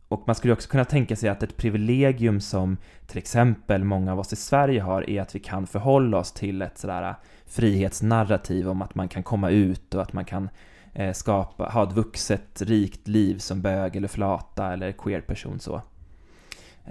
och 0.08 0.24
man 0.26 0.36
skulle 0.36 0.54
också 0.54 0.70
kunna 0.70 0.86
tänka 0.86 1.16
sig 1.16 1.30
att 1.30 1.44
ett 1.44 1.58
privilegium 1.58 2.42
som 2.42 2.78
till 3.08 3.18
exempel 3.18 3.84
många 3.84 4.12
av 4.12 4.20
oss 4.20 4.34
i 4.34 4.36
Sverige 4.36 4.82
har 4.82 5.10
är 5.10 5.22
att 5.22 5.36
vi 5.36 5.40
kan 5.40 5.68
förhålla 5.68 6.18
oss 6.18 6.32
till 6.32 6.62
ett 6.62 6.78
sådär 6.78 7.10
eh, 7.10 7.16
frihetsnarrativ 7.46 8.70
om 8.70 8.82
att 8.82 8.96
man 8.96 9.08
kan 9.08 9.24
komma 9.24 9.50
ut 9.50 9.96
och 9.96 10.02
att 10.02 10.14
man 10.14 10.26
kan 10.26 10.50
Eh, 10.98 11.14
skapa, 11.14 11.64
ha 11.64 11.84
ett 11.84 11.94
vuxet, 11.94 12.62
rikt 12.62 13.08
liv 13.08 13.38
som 13.38 13.62
bög 13.62 13.96
eller 13.96 14.08
flata 14.08 14.74
eller 14.74 14.92
queer-person 14.92 15.60
så. 15.60 15.82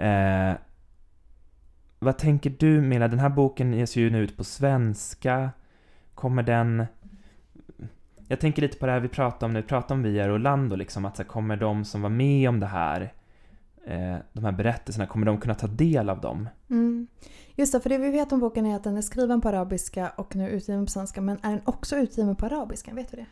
Eh, 0.02 0.52
vad 1.98 2.18
tänker 2.18 2.54
du 2.58 2.80
Milla? 2.80 3.08
Den 3.08 3.18
här 3.18 3.28
boken 3.28 3.72
ges 3.72 3.96
ju 3.96 4.10
nu 4.10 4.18
ut 4.24 4.36
på 4.36 4.44
svenska. 4.44 5.50
Kommer 6.14 6.42
den... 6.42 6.86
Jag 8.28 8.40
tänker 8.40 8.62
lite 8.62 8.78
på 8.78 8.86
det 8.86 8.92
här 8.92 9.00
vi 9.00 9.08
pratade 9.08 9.44
om 9.44 9.52
när 9.52 9.62
vi 9.62 9.68
pratade 9.68 9.94
om 9.94 10.02
Via 10.02 10.32
Orlando, 10.32 10.76
liksom, 10.76 11.04
att 11.04 11.16
så 11.16 11.22
här, 11.22 11.28
kommer 11.28 11.56
de 11.56 11.84
som 11.84 12.02
var 12.02 12.10
med 12.10 12.48
om 12.48 12.60
det 12.60 12.66
här, 12.66 13.12
eh, 13.86 14.16
de 14.32 14.44
här 14.44 14.52
berättelserna, 14.52 15.06
kommer 15.06 15.26
de 15.26 15.40
kunna 15.40 15.54
ta 15.54 15.66
del 15.66 16.10
av 16.10 16.20
dem? 16.20 16.48
Mm. 16.70 17.06
Just 17.54 17.72
det, 17.72 17.80
för 17.80 17.90
det 17.90 17.98
vi 17.98 18.10
vet 18.10 18.32
om 18.32 18.40
boken 18.40 18.66
är 18.66 18.76
att 18.76 18.84
den 18.84 18.96
är 18.96 19.02
skriven 19.02 19.40
på 19.40 19.48
arabiska 19.48 20.12
och 20.16 20.36
nu 20.36 20.50
utgiven 20.50 20.86
på 20.86 20.90
svenska, 20.90 21.20
men 21.20 21.38
är 21.42 21.50
den 21.50 21.60
också 21.64 21.96
utgiven 21.96 22.36
på 22.36 22.46
arabiska? 22.46 22.94
Vet 22.94 23.10
du 23.10 23.16
det? 23.16 23.26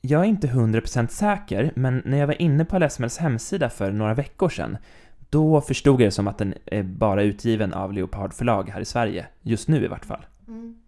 Jag 0.00 0.20
är 0.20 0.24
inte 0.24 0.46
100% 0.46 1.08
säker, 1.08 1.72
men 1.76 2.02
när 2.04 2.18
jag 2.18 2.26
var 2.26 2.42
inne 2.42 2.64
på 2.64 2.78
Lesmels 2.78 3.18
hemsida 3.18 3.70
för 3.70 3.92
några 3.92 4.14
veckor 4.14 4.48
sedan, 4.48 4.76
då 5.30 5.60
förstod 5.60 6.00
jag 6.00 6.06
det 6.06 6.10
som 6.10 6.28
att 6.28 6.38
den 6.38 6.54
är 6.66 6.82
bara 6.82 7.22
utgiven 7.22 7.72
av 7.72 7.92
Leopard 7.92 8.34
förlag 8.34 8.68
här 8.68 8.80
i 8.80 8.84
Sverige, 8.84 9.26
just 9.42 9.68
nu 9.68 9.84
i 9.84 9.88
vart 9.88 10.04
fall. 10.04 10.26
Mm. 10.48 10.80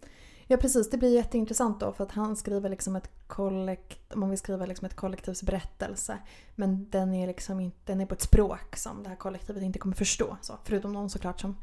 Ja 0.46 0.56
precis, 0.56 0.90
det 0.90 0.98
blir 0.98 1.14
jätteintressant 1.14 1.80
då 1.80 1.92
för 1.92 2.04
att 2.04 2.12
han 2.12 2.36
skriver 2.36 2.68
liksom 2.68 2.96
ett 2.96 3.10
kollekt, 3.26 4.14
man 4.14 4.30
vill 4.30 4.38
skriva 4.38 4.66
liksom 4.66 4.86
ett 4.86 4.96
kollektivs 4.96 5.42
berättelse. 5.42 6.18
Men 6.54 6.90
den 6.90 7.14
är 7.14 7.26
liksom 7.26 7.60
inte, 7.60 7.78
den 7.84 8.00
är 8.00 8.06
på 8.06 8.14
ett 8.14 8.22
språk 8.22 8.76
som 8.76 9.02
det 9.02 9.08
här 9.08 9.16
kollektivet 9.16 9.62
inte 9.62 9.78
kommer 9.78 9.96
förstå. 9.96 10.36
Så, 10.40 10.58
förutom 10.64 10.92
någon 10.92 11.10
såklart 11.10 11.40
som 11.40 11.56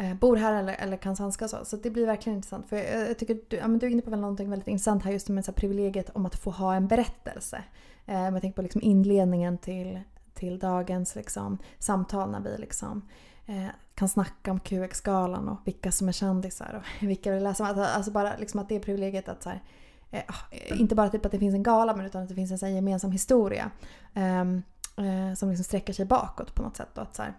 Eh, 0.00 0.14
bor 0.14 0.36
här 0.36 0.54
eller, 0.54 0.74
eller 0.74 0.96
kan 0.96 1.16
svenska. 1.16 1.48
Så. 1.48 1.64
så 1.64 1.76
det 1.76 1.90
blir 1.90 2.06
verkligen 2.06 2.36
intressant. 2.36 2.68
För 2.68 2.76
jag, 2.76 3.10
jag 3.10 3.18
tycker 3.18 3.38
du, 3.48 3.56
ja, 3.56 3.68
men 3.68 3.78
du 3.78 3.86
är 3.86 3.90
inne 3.90 4.02
på 4.02 4.10
väl 4.10 4.20
någonting 4.20 4.50
väldigt 4.50 4.68
intressant 4.68 5.04
här 5.04 5.12
just 5.12 5.28
med 5.28 5.44
så 5.44 5.50
här 5.50 5.56
privilegiet 5.56 6.10
om 6.10 6.26
att 6.26 6.36
få 6.36 6.50
ha 6.50 6.74
en 6.74 6.88
berättelse. 6.88 7.64
Eh, 8.06 8.22
jag 8.22 8.40
tänker 8.40 8.56
på 8.56 8.62
liksom 8.62 8.82
inledningen 8.82 9.58
till, 9.58 10.00
till 10.34 10.58
dagens 10.58 11.14
liksom, 11.14 11.58
samtal 11.78 12.30
när 12.30 12.40
vi 12.40 12.58
liksom, 12.58 13.08
eh, 13.46 13.66
kan 13.94 14.08
snacka 14.08 14.50
om 14.50 14.60
QX-galan 14.60 15.48
och 15.48 15.58
vilka 15.64 15.92
som 15.92 16.08
är 16.08 16.12
kändisar 16.12 16.82
och 16.82 17.02
vilka 17.08 17.32
vill 17.32 17.44
läsa. 17.44 17.66
Alltså, 17.66 17.82
alltså 17.82 18.10
bara 18.10 18.36
liksom 18.36 18.60
att 18.60 18.68
det 18.68 18.76
är 18.76 18.80
privilegiet 18.80 19.28
att 19.28 19.42
så 19.42 19.48
här, 19.48 19.62
eh, 20.10 20.22
ah, 20.28 20.34
eh, 20.50 20.80
inte 20.80 20.94
bara 20.94 21.08
typ 21.08 21.26
att 21.26 21.32
det 21.32 21.38
finns 21.38 21.54
en 21.54 21.62
gala 21.62 21.96
men 21.96 22.06
utan 22.06 22.22
att 22.22 22.28
det 22.28 22.34
finns 22.34 22.50
en 22.50 22.58
så 22.58 22.66
här, 22.66 22.72
gemensam 22.72 23.12
historia. 23.12 23.70
Ehm, 24.14 24.62
eh, 24.96 25.34
som 25.34 25.48
liksom 25.48 25.64
sträcker 25.64 25.92
sig 25.92 26.04
bakåt 26.04 26.54
på 26.54 26.62
något 26.62 26.76
sätt. 26.76 26.98
Och 26.98 27.02
att, 27.02 27.16
så 27.16 27.22
här, 27.22 27.34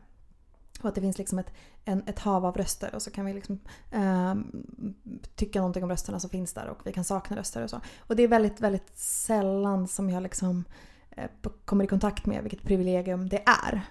och 0.82 0.90
att 0.90 0.96
det 0.96 1.02
finns 1.02 1.18
liksom 1.18 1.40
ett, 1.40 1.54
en, 1.86 2.04
ett 2.08 2.20
hav 2.20 2.46
av 2.46 2.58
röster 2.58 2.96
och 2.96 3.02
så 3.02 3.12
kan 3.12 3.26
vi 3.26 3.34
liksom, 3.34 3.60
eh, 3.92 4.36
tycka 5.36 5.60
någonting 5.60 5.84
om 5.84 5.90
rösterna 5.90 6.20
som 6.20 6.30
finns 6.30 6.54
där 6.54 6.68
och 6.68 6.78
vi 6.88 6.94
kan 6.94 7.04
sakna 7.04 7.38
röster 7.38 7.64
och 7.64 7.70
så. 7.70 7.82
Och 8.00 8.16
det 8.16 8.24
är 8.24 8.28
väldigt, 8.28 8.62
väldigt 8.62 8.98
sällan 8.98 9.88
som 9.88 10.10
jag 10.10 10.24
liksom 10.24 10.64
eh, 11.12 11.30
kommer 11.66 11.84
i 11.84 11.88
kontakt 11.88 12.26
med, 12.26 12.44
vilket 12.44 12.64
privilegium 12.64 13.30
det 13.30 13.44
är. 13.46 13.82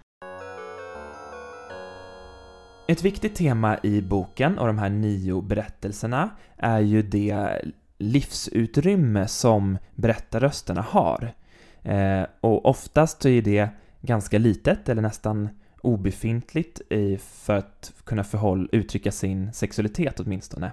Ett 2.89 3.03
viktigt 3.03 3.35
tema 3.35 3.79
i 3.83 4.03
boken 4.03 4.59
och 4.59 4.67
de 4.67 4.79
här 4.79 4.89
nio 4.89 5.43
berättelserna 5.43 6.31
är 6.57 6.81
ju 6.81 7.03
det 7.03 7.63
livsutrymme 7.99 9.29
som 9.29 9.79
berättarrösterna 9.95 10.83
har. 10.83 11.35
Eh, 11.83 12.23
och 12.41 12.67
oftast 12.67 13.23
så 13.23 13.29
är 13.29 13.43
det 13.43 13.69
ganska 14.01 14.39
litet 14.39 14.89
eller 14.89 15.03
nästan 15.03 15.49
obefintligt 15.81 16.81
för 17.19 17.57
att 17.57 17.93
kunna 18.05 18.25
förhåll, 18.25 18.69
uttrycka 18.73 19.13
sin 19.13 19.53
sexualitet 19.53 20.21
åtminstone. 20.21 20.73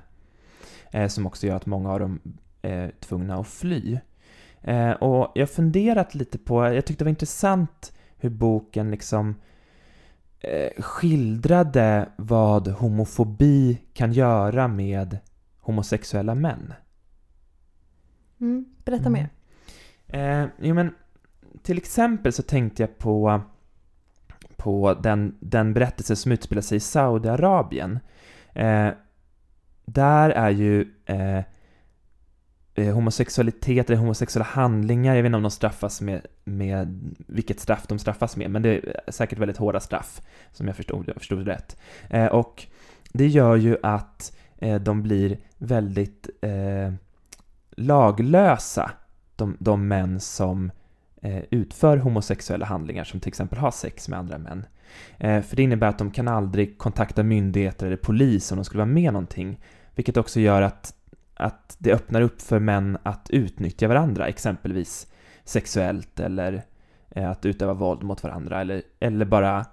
Eh, 0.92 1.08
som 1.08 1.28
också 1.28 1.48
gör 1.48 1.56
att 1.56 1.66
många 1.66 1.92
av 1.92 2.00
dem 2.00 2.20
är 2.62 2.92
tvungna 3.00 3.36
att 3.36 3.48
fly. 3.48 4.00
Eh, 4.62 4.92
och 4.92 5.32
jag 5.36 5.42
har 5.42 5.54
funderat 5.54 6.16
lite 6.16 6.38
på, 6.38 6.64
jag 6.64 6.86
tyckte 6.86 7.04
det 7.04 7.06
var 7.06 7.10
intressant 7.10 7.94
hur 8.18 8.30
boken 8.30 8.92
liksom 8.92 9.36
eh, 10.40 10.82
skildrade 10.84 12.10
vad 12.18 12.68
homofobi 12.68 13.82
kan 13.94 14.14
göra 14.14 14.68
med 14.68 15.18
homosexuella 15.60 16.36
män. 16.36 16.74
Mm, 18.42 18.66
berätta 18.86 19.10
mer. 19.10 19.30
Mm. 20.08 20.44
Eh, 20.44 20.50
jo 20.62 20.76
men, 20.76 20.94
till 21.64 21.78
exempel 21.78 22.34
så 22.34 22.44
tänkte 22.44 22.84
jag 22.84 22.98
på, 22.98 23.42
på 24.66 24.94
den, 24.94 25.36
den 25.40 25.74
berättelse 25.74 26.16
som 26.16 26.32
utspelar 26.32 26.62
sig 26.62 26.76
i 26.76 26.80
Saudiarabien. 26.80 28.00
Eh, 28.54 28.90
där 29.86 30.30
är 30.30 30.50
ju 30.50 30.88
eh, 31.06 31.44
eh, 32.76 32.96
homosexualitet 32.96 33.90
eller 33.90 34.00
homosexuella 34.00 34.46
handlingar, 34.46 35.16
jag 35.16 35.24
vet 35.24 35.30
inte 35.30 35.36
om 35.38 35.44
de 35.44 35.52
straffas 35.52 36.02
med, 36.02 36.26
med 36.44 37.14
vilket 37.28 37.60
straff 37.60 37.88
de 37.88 38.00
straffas 38.00 38.38
med, 38.38 38.52
men 38.52 38.62
det 38.62 38.70
är 38.70 39.12
säkert 39.12 39.40
väldigt 39.40 39.58
hårda 39.58 39.80
straff, 39.80 40.22
som 40.52 40.68
jag 40.68 40.76
förstod, 40.76 41.08
jag 41.08 41.16
förstod 41.16 41.48
rätt. 41.48 41.78
Eh, 42.10 42.26
och 42.26 42.66
det 43.14 43.28
gör 43.28 43.56
ju 43.56 43.78
att 43.84 44.38
eh, 44.58 44.82
de 44.82 45.04
blir 45.04 45.38
väldigt 45.58 46.30
eh, 46.42 46.94
laglösa, 47.72 48.92
de, 49.36 49.58
de 49.60 49.88
män 49.88 50.20
som 50.20 50.66
eh, 50.66 50.72
Eh, 51.22 51.44
utför 51.52 51.98
homosexuella 51.98 52.66
handlingar, 52.66 53.04
som 53.04 53.20
till 53.20 53.30
exempel 53.30 53.60
har 53.60 53.72
sex 53.72 54.10
med 54.10 54.20
andra 54.20 54.38
män. 54.38 54.66
Eh, 55.18 55.42
för 55.42 55.56
det 55.56 55.64
innebär 55.64 55.88
att 55.88 55.98
de 55.98 56.12
kan 56.12 56.28
aldrig 56.28 56.78
kontakta 56.78 57.24
myndigheter 57.24 57.86
eller 57.86 57.98
polis 57.98 58.52
om 58.52 58.58
de 58.58 58.66
skulle 58.66 58.84
vara 58.84 58.94
med 58.94 59.14
någonting, 59.14 59.60
vilket 59.96 60.18
också 60.18 60.40
gör 60.40 60.62
att 60.62 60.96
att 61.36 61.76
det 61.80 61.94
öppnar 61.94 62.22
upp 62.22 62.42
för 62.42 62.60
män 62.60 62.98
att 63.04 63.30
utnyttja 63.30 63.88
varandra, 63.88 64.28
exempelvis 64.28 65.08
sexuellt 65.44 66.20
eller 66.20 66.66
eh, 67.10 67.30
att 67.30 67.46
utöva 67.46 67.74
våld 67.74 68.04
mot 68.04 68.24
varandra 68.24 68.62
eller, 68.62 68.84
eller 69.00 69.26
bara 69.26 69.66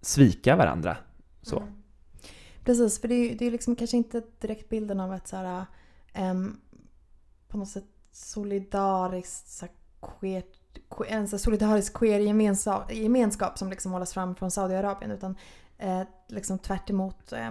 svika 0.00 0.56
varandra. 0.56 0.96
Så. 1.42 1.60
Mm. 1.60 1.72
Precis, 2.64 3.00
för 3.00 3.08
det 3.08 3.14
är 3.14 3.28
ju 3.30 3.34
det 3.34 3.46
är 3.46 3.50
liksom 3.50 3.76
kanske 3.76 3.96
inte 3.96 4.22
direkt 4.40 4.68
bilden 4.68 5.00
av 5.00 5.14
ett 5.14 5.28
så 5.28 5.36
här, 5.36 5.64
um, 6.30 6.60
på 7.48 7.58
något 7.58 7.68
sätt 7.68 7.84
solidariskt 8.12 9.48
så 9.48 9.66
här, 9.66 9.74
queert 10.00 10.59
en 11.08 11.28
så 11.28 11.38
solidarisk 11.38 11.94
queer 11.94 12.20
gemenskap, 12.20 12.92
gemenskap 12.92 13.58
som 13.58 13.70
liksom 13.70 13.92
hållas 13.92 14.12
fram 14.14 14.34
från 14.34 14.50
Saudiarabien 14.50 15.10
utan 15.10 15.36
eh, 15.78 16.02
liksom 16.28 16.58
tvärt 16.58 16.90
emot, 16.90 17.32
eh, 17.32 17.50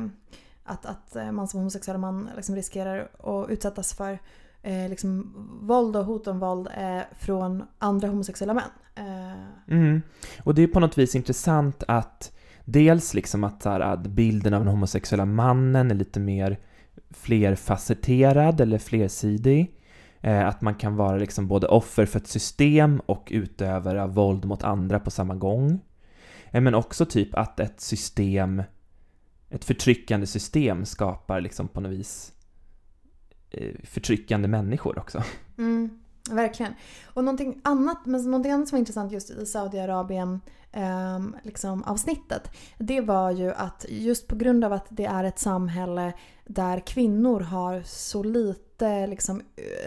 att, 0.64 0.86
att 0.86 1.16
eh, 1.16 1.32
man 1.32 1.48
som 1.48 1.60
homosexuell 1.60 1.98
man 1.98 2.30
liksom 2.36 2.56
riskerar 2.56 3.10
att 3.24 3.50
utsättas 3.50 3.94
för 3.94 4.20
eh, 4.62 4.90
liksom 4.90 5.34
våld 5.62 5.96
och 5.96 6.06
hot 6.06 6.28
om 6.28 6.40
våld 6.40 6.68
eh, 6.78 7.02
från 7.20 7.64
andra 7.78 8.08
homosexuella 8.08 8.54
män. 8.54 8.72
Eh. 8.96 9.76
Mm. 9.76 10.02
Och 10.44 10.56
det 10.56 10.62
är 10.62 10.68
på 10.68 10.80
något 10.80 10.98
vis 10.98 11.16
intressant 11.16 11.84
att 11.88 12.32
dels 12.66 13.14
liksom 13.14 13.44
att, 13.44 13.66
här, 13.66 13.80
att 13.80 14.08
bilden 14.08 14.54
av 14.54 14.60
den 14.60 14.74
homosexuella 14.74 15.26
mannen 15.26 15.92
är 15.92 15.96
lite 15.96 16.20
mer 16.20 16.60
flerfacetterad 17.10 18.62
eller 18.62 18.78
flersidig. 18.78 19.79
Eh, 20.22 20.48
att 20.48 20.62
man 20.62 20.76
kan 20.76 20.96
vara 20.96 21.18
liksom 21.18 21.48
både 21.48 21.68
offer 21.68 22.06
för 22.06 22.20
ett 22.20 22.28
system 22.28 23.02
och 23.06 23.28
utövare 23.32 24.04
av 24.04 24.14
våld 24.14 24.46
mot 24.46 24.64
andra 24.64 25.00
på 25.00 25.12
samma 25.12 25.36
gång. 25.36 25.80
Eh, 26.52 26.62
men 26.62 26.76
också 26.76 27.06
typ 27.06 27.36
att 27.36 27.60
ett 27.60 27.82
system 27.82 28.64
ett 29.50 29.66
förtryckande 29.66 30.28
system 30.28 30.86
skapar 30.86 31.42
liksom 31.42 31.68
på 31.68 31.82
något 31.82 31.92
vis 31.92 32.32
eh, 33.50 33.76
förtryckande 33.84 34.48
människor 34.48 35.00
också. 35.00 35.24
Mm, 35.58 36.00
verkligen. 36.32 36.74
Och 37.06 37.24
någonting 37.24 37.62
annat, 37.64 38.06
men 38.06 38.24
någonting 38.24 38.52
annat 38.52 38.70
som 38.70 38.76
var 38.76 38.80
intressant 38.80 39.12
just 39.12 39.30
i 39.30 39.46
Saudiarabien 39.46 40.42
eh, 40.72 41.20
liksom 41.44 41.84
avsnittet, 41.84 42.52
det 42.78 43.02
var 43.02 43.32
ju 43.32 43.54
att 43.54 43.86
just 43.90 44.28
på 44.28 44.36
grund 44.36 44.64
av 44.64 44.74
att 44.74 44.86
det 44.90 45.06
är 45.06 45.24
ett 45.24 45.40
samhälle 45.40 46.14
där 46.46 46.80
kvinnor 46.80 47.40
har 47.40 47.82
så 47.86 48.24
lite 48.24 48.69
liksom, 48.82 49.42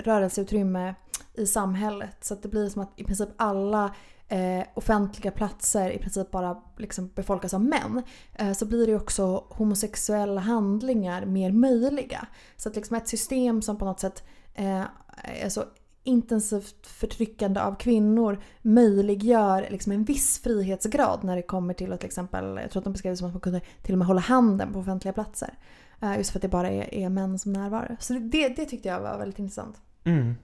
rörelseutrymme 0.05 0.95
i 1.35 1.47
samhället 1.47 2.17
så 2.21 2.35
att 2.35 2.43
det 2.43 2.49
blir 2.49 2.69
som 2.69 2.83
att 2.83 2.93
i 2.97 3.05
princip 3.05 3.29
alla 3.37 3.95
eh, 4.29 4.65
offentliga 4.75 5.31
platser 5.31 5.91
i 5.91 5.99
princip 5.99 6.31
bara 6.31 6.63
liksom 6.77 7.11
befolkas 7.15 7.55
av 7.55 7.65
män 7.65 8.03
eh, 8.35 8.53
så 8.53 8.67
blir 8.67 8.87
det 8.87 8.97
också 8.97 9.45
homosexuella 9.49 10.41
handlingar 10.41 11.25
mer 11.25 11.53
möjliga. 11.53 12.27
Så 12.57 12.69
att 12.69 12.77
liksom 12.77 12.97
ett 12.97 13.09
system 13.09 13.63
som 13.63 13.79
på 13.79 13.85
något 13.85 14.01
sätt 14.01 14.23
eh, 14.55 14.83
är 15.23 15.49
så 15.49 15.65
intensivt 16.05 16.87
förtryckande 16.87 17.61
av 17.61 17.75
kvinnor 17.75 18.43
möjliggör 18.63 19.67
liksom 19.71 19.93
en 19.93 20.05
viss 20.05 20.43
frihetsgrad 20.43 21.25
när 21.25 21.37
det 21.37 21.43
kommer 21.43 21.75
till 21.75 21.93
att 21.93 22.01
till 22.01 22.07
exempel, 22.07 22.59
jag 22.63 22.71
tror 22.71 22.81
att 22.81 22.85
de 22.85 22.93
beskrev 22.93 23.13
det 23.13 23.17
som 23.17 23.27
att 23.27 23.35
man 23.35 23.41
kunde 23.41 23.61
till 23.83 23.95
och 23.95 23.99
med 23.99 24.07
hålla 24.07 24.21
handen 24.21 24.73
på 24.73 24.79
offentliga 24.79 25.13
platser. 25.13 25.55
Eh, 26.03 26.17
just 26.17 26.31
för 26.31 26.39
att 26.39 26.43
det 26.43 26.49
bara 26.49 26.71
är, 26.71 26.95
är 26.95 27.09
män 27.09 27.39
som 27.39 27.53
närvarar. 27.53 27.97
Så 28.01 28.13
det, 28.13 28.49
det 28.49 28.65
tyckte 28.65 28.89
jag 28.89 29.01
var 29.01 29.19
väldigt 29.19 29.39
intressant. 29.39 29.81
Mm. 30.05 30.35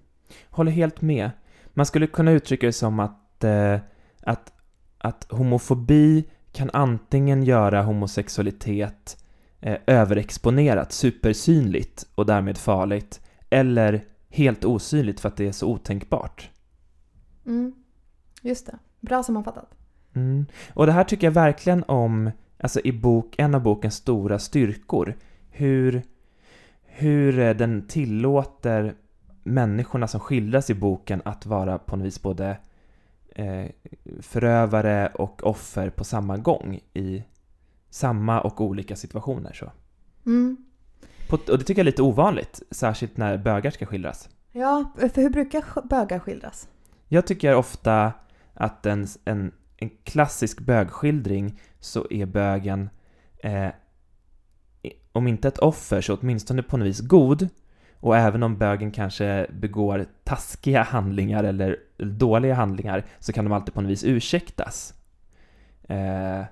Håller 0.50 0.72
helt 0.72 1.00
med. 1.00 1.30
Man 1.66 1.86
skulle 1.86 2.06
kunna 2.06 2.30
uttrycka 2.30 2.66
det 2.66 2.72
som 2.72 3.00
att 3.00 3.24
att, 3.38 3.44
eh, 3.44 3.80
att, 4.22 4.52
att 4.98 5.26
homofobi 5.30 6.24
kan 6.52 6.70
antingen 6.72 7.42
göra 7.42 7.82
homosexualitet 7.82 9.24
eh, 9.60 9.78
överexponerat, 9.86 10.92
supersynligt 10.92 12.06
och 12.14 12.26
därmed 12.26 12.58
farligt, 12.58 13.20
eller 13.50 14.04
helt 14.30 14.64
osynligt 14.64 15.20
för 15.20 15.28
att 15.28 15.36
det 15.36 15.48
är 15.48 15.52
så 15.52 15.66
otänkbart. 15.66 16.50
Mm. 17.46 17.74
Just 18.42 18.66
det. 18.66 18.78
Bra 19.00 19.22
sammanfattat. 19.22 19.74
Mm. 20.14 20.46
Och 20.74 20.86
det 20.86 20.92
här 20.92 21.04
tycker 21.04 21.26
jag 21.26 21.32
verkligen 21.32 21.84
om, 21.88 22.30
alltså 22.58 22.80
i 22.84 22.92
bok, 22.92 23.34
en 23.38 23.54
av 23.54 23.62
bokens 23.62 23.94
stora 23.94 24.38
styrkor. 24.38 25.14
Hur, 25.50 26.02
hur 26.82 27.38
eh, 27.38 27.56
den 27.56 27.86
tillåter 27.86 28.94
människorna 29.42 30.08
som 30.08 30.20
skildras 30.20 30.70
i 30.70 30.74
boken 30.74 31.22
att 31.24 31.46
vara 31.46 31.78
på 31.78 31.96
något 31.96 32.06
vis 32.06 32.22
både 32.22 32.58
eh, 33.34 33.66
förövare 34.20 35.12
och 35.14 35.46
offer 35.46 35.90
på 35.90 36.04
samma 36.04 36.36
gång 36.36 36.80
i 36.94 37.24
samma 37.90 38.40
och 38.40 38.60
olika 38.60 38.96
situationer. 38.96 39.52
Så. 39.52 39.72
Mm. 40.26 40.56
På, 41.28 41.36
och 41.36 41.58
det 41.58 41.64
tycker 41.64 41.80
jag 41.80 41.84
är 41.84 41.90
lite 41.90 42.02
ovanligt, 42.02 42.62
särskilt 42.70 43.16
när 43.16 43.38
bögar 43.38 43.70
ska 43.70 43.86
skildras. 43.86 44.28
Ja, 44.52 44.92
för 44.96 45.22
hur 45.22 45.30
brukar 45.30 45.88
bögar 45.88 46.18
skildras? 46.18 46.68
Jag 47.08 47.26
tycker 47.26 47.54
ofta 47.54 48.12
att 48.54 48.86
en, 48.86 49.06
en, 49.24 49.52
en 49.76 49.90
klassisk 50.04 50.60
bögskildring 50.60 51.60
så 51.80 52.06
är 52.10 52.26
bögen, 52.26 52.90
eh, 53.38 53.68
om 55.12 55.28
inte 55.28 55.48
ett 55.48 55.58
offer 55.58 56.00
så 56.00 56.16
åtminstone 56.16 56.62
på 56.62 56.76
något 56.76 56.88
vis 56.88 57.00
god 57.00 57.48
och 58.00 58.16
även 58.16 58.42
om 58.42 58.58
bögen 58.58 58.90
kanske 58.90 59.46
begår 59.52 60.06
taskiga 60.24 60.82
handlingar 60.82 61.44
eller 61.44 61.76
dåliga 61.96 62.54
handlingar 62.54 63.04
så 63.18 63.32
kan 63.32 63.44
de 63.44 63.52
alltid 63.52 63.74
på 63.74 63.80
något 63.80 63.90
vis 63.90 64.04
ursäktas. 64.04 64.94
Eh, 65.88 66.42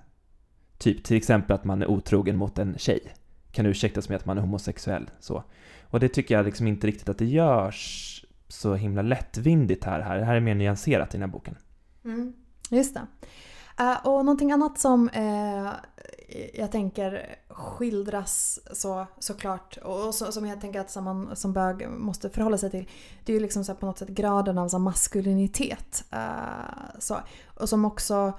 typ 0.78 1.04
till 1.04 1.16
exempel 1.16 1.54
att 1.54 1.64
man 1.64 1.82
är 1.82 1.86
otrogen 1.86 2.36
mot 2.36 2.58
en 2.58 2.78
tjej. 2.78 3.00
Kan 3.52 3.66
ursäktas 3.66 4.08
med 4.08 4.16
att 4.16 4.26
man 4.26 4.38
är 4.38 4.42
homosexuell. 4.42 5.10
Så. 5.20 5.44
Och 5.82 6.00
det 6.00 6.08
tycker 6.08 6.34
jag 6.34 6.44
liksom 6.44 6.66
inte 6.66 6.86
riktigt 6.86 7.08
att 7.08 7.18
det 7.18 7.26
görs 7.26 8.24
så 8.48 8.74
himla 8.74 9.02
lättvindigt 9.02 9.84
här. 9.84 10.00
här. 10.00 10.18
Det 10.18 10.24
här 10.24 10.34
är 10.34 10.40
mer 10.40 10.54
nyanserat 10.54 11.14
i 11.14 11.18
den 11.18 11.22
här 11.22 11.32
boken. 11.32 11.56
Mm, 12.04 12.32
just 12.70 12.94
det. 12.94 13.06
Uh, 13.80 14.06
och 14.06 14.24
någonting 14.24 14.52
annat 14.52 14.78
som 14.78 15.08
uh, 15.08 15.70
jag 16.54 16.72
tänker 16.72 17.36
skildras 17.48 18.60
så, 18.72 19.06
såklart 19.18 19.76
och 19.76 20.14
så, 20.14 20.32
som 20.32 20.46
jag 20.46 20.60
tänker 20.60 20.80
att 20.80 20.96
man 21.02 21.36
som 21.36 21.52
bög 21.52 21.88
måste 21.90 22.30
förhålla 22.30 22.58
sig 22.58 22.70
till. 22.70 22.88
Det 23.24 23.32
är 23.32 23.34
ju 23.34 23.42
liksom 23.42 23.64
så 23.64 23.74
på 23.74 23.86
något 23.86 23.98
sätt 23.98 24.08
graden 24.08 24.58
av 24.58 24.68
så 24.68 24.78
maskulinitet. 24.78 26.04
Uh, 26.12 26.98
så. 26.98 27.16
Och 27.44 27.68
som 27.68 27.84
också 27.84 28.32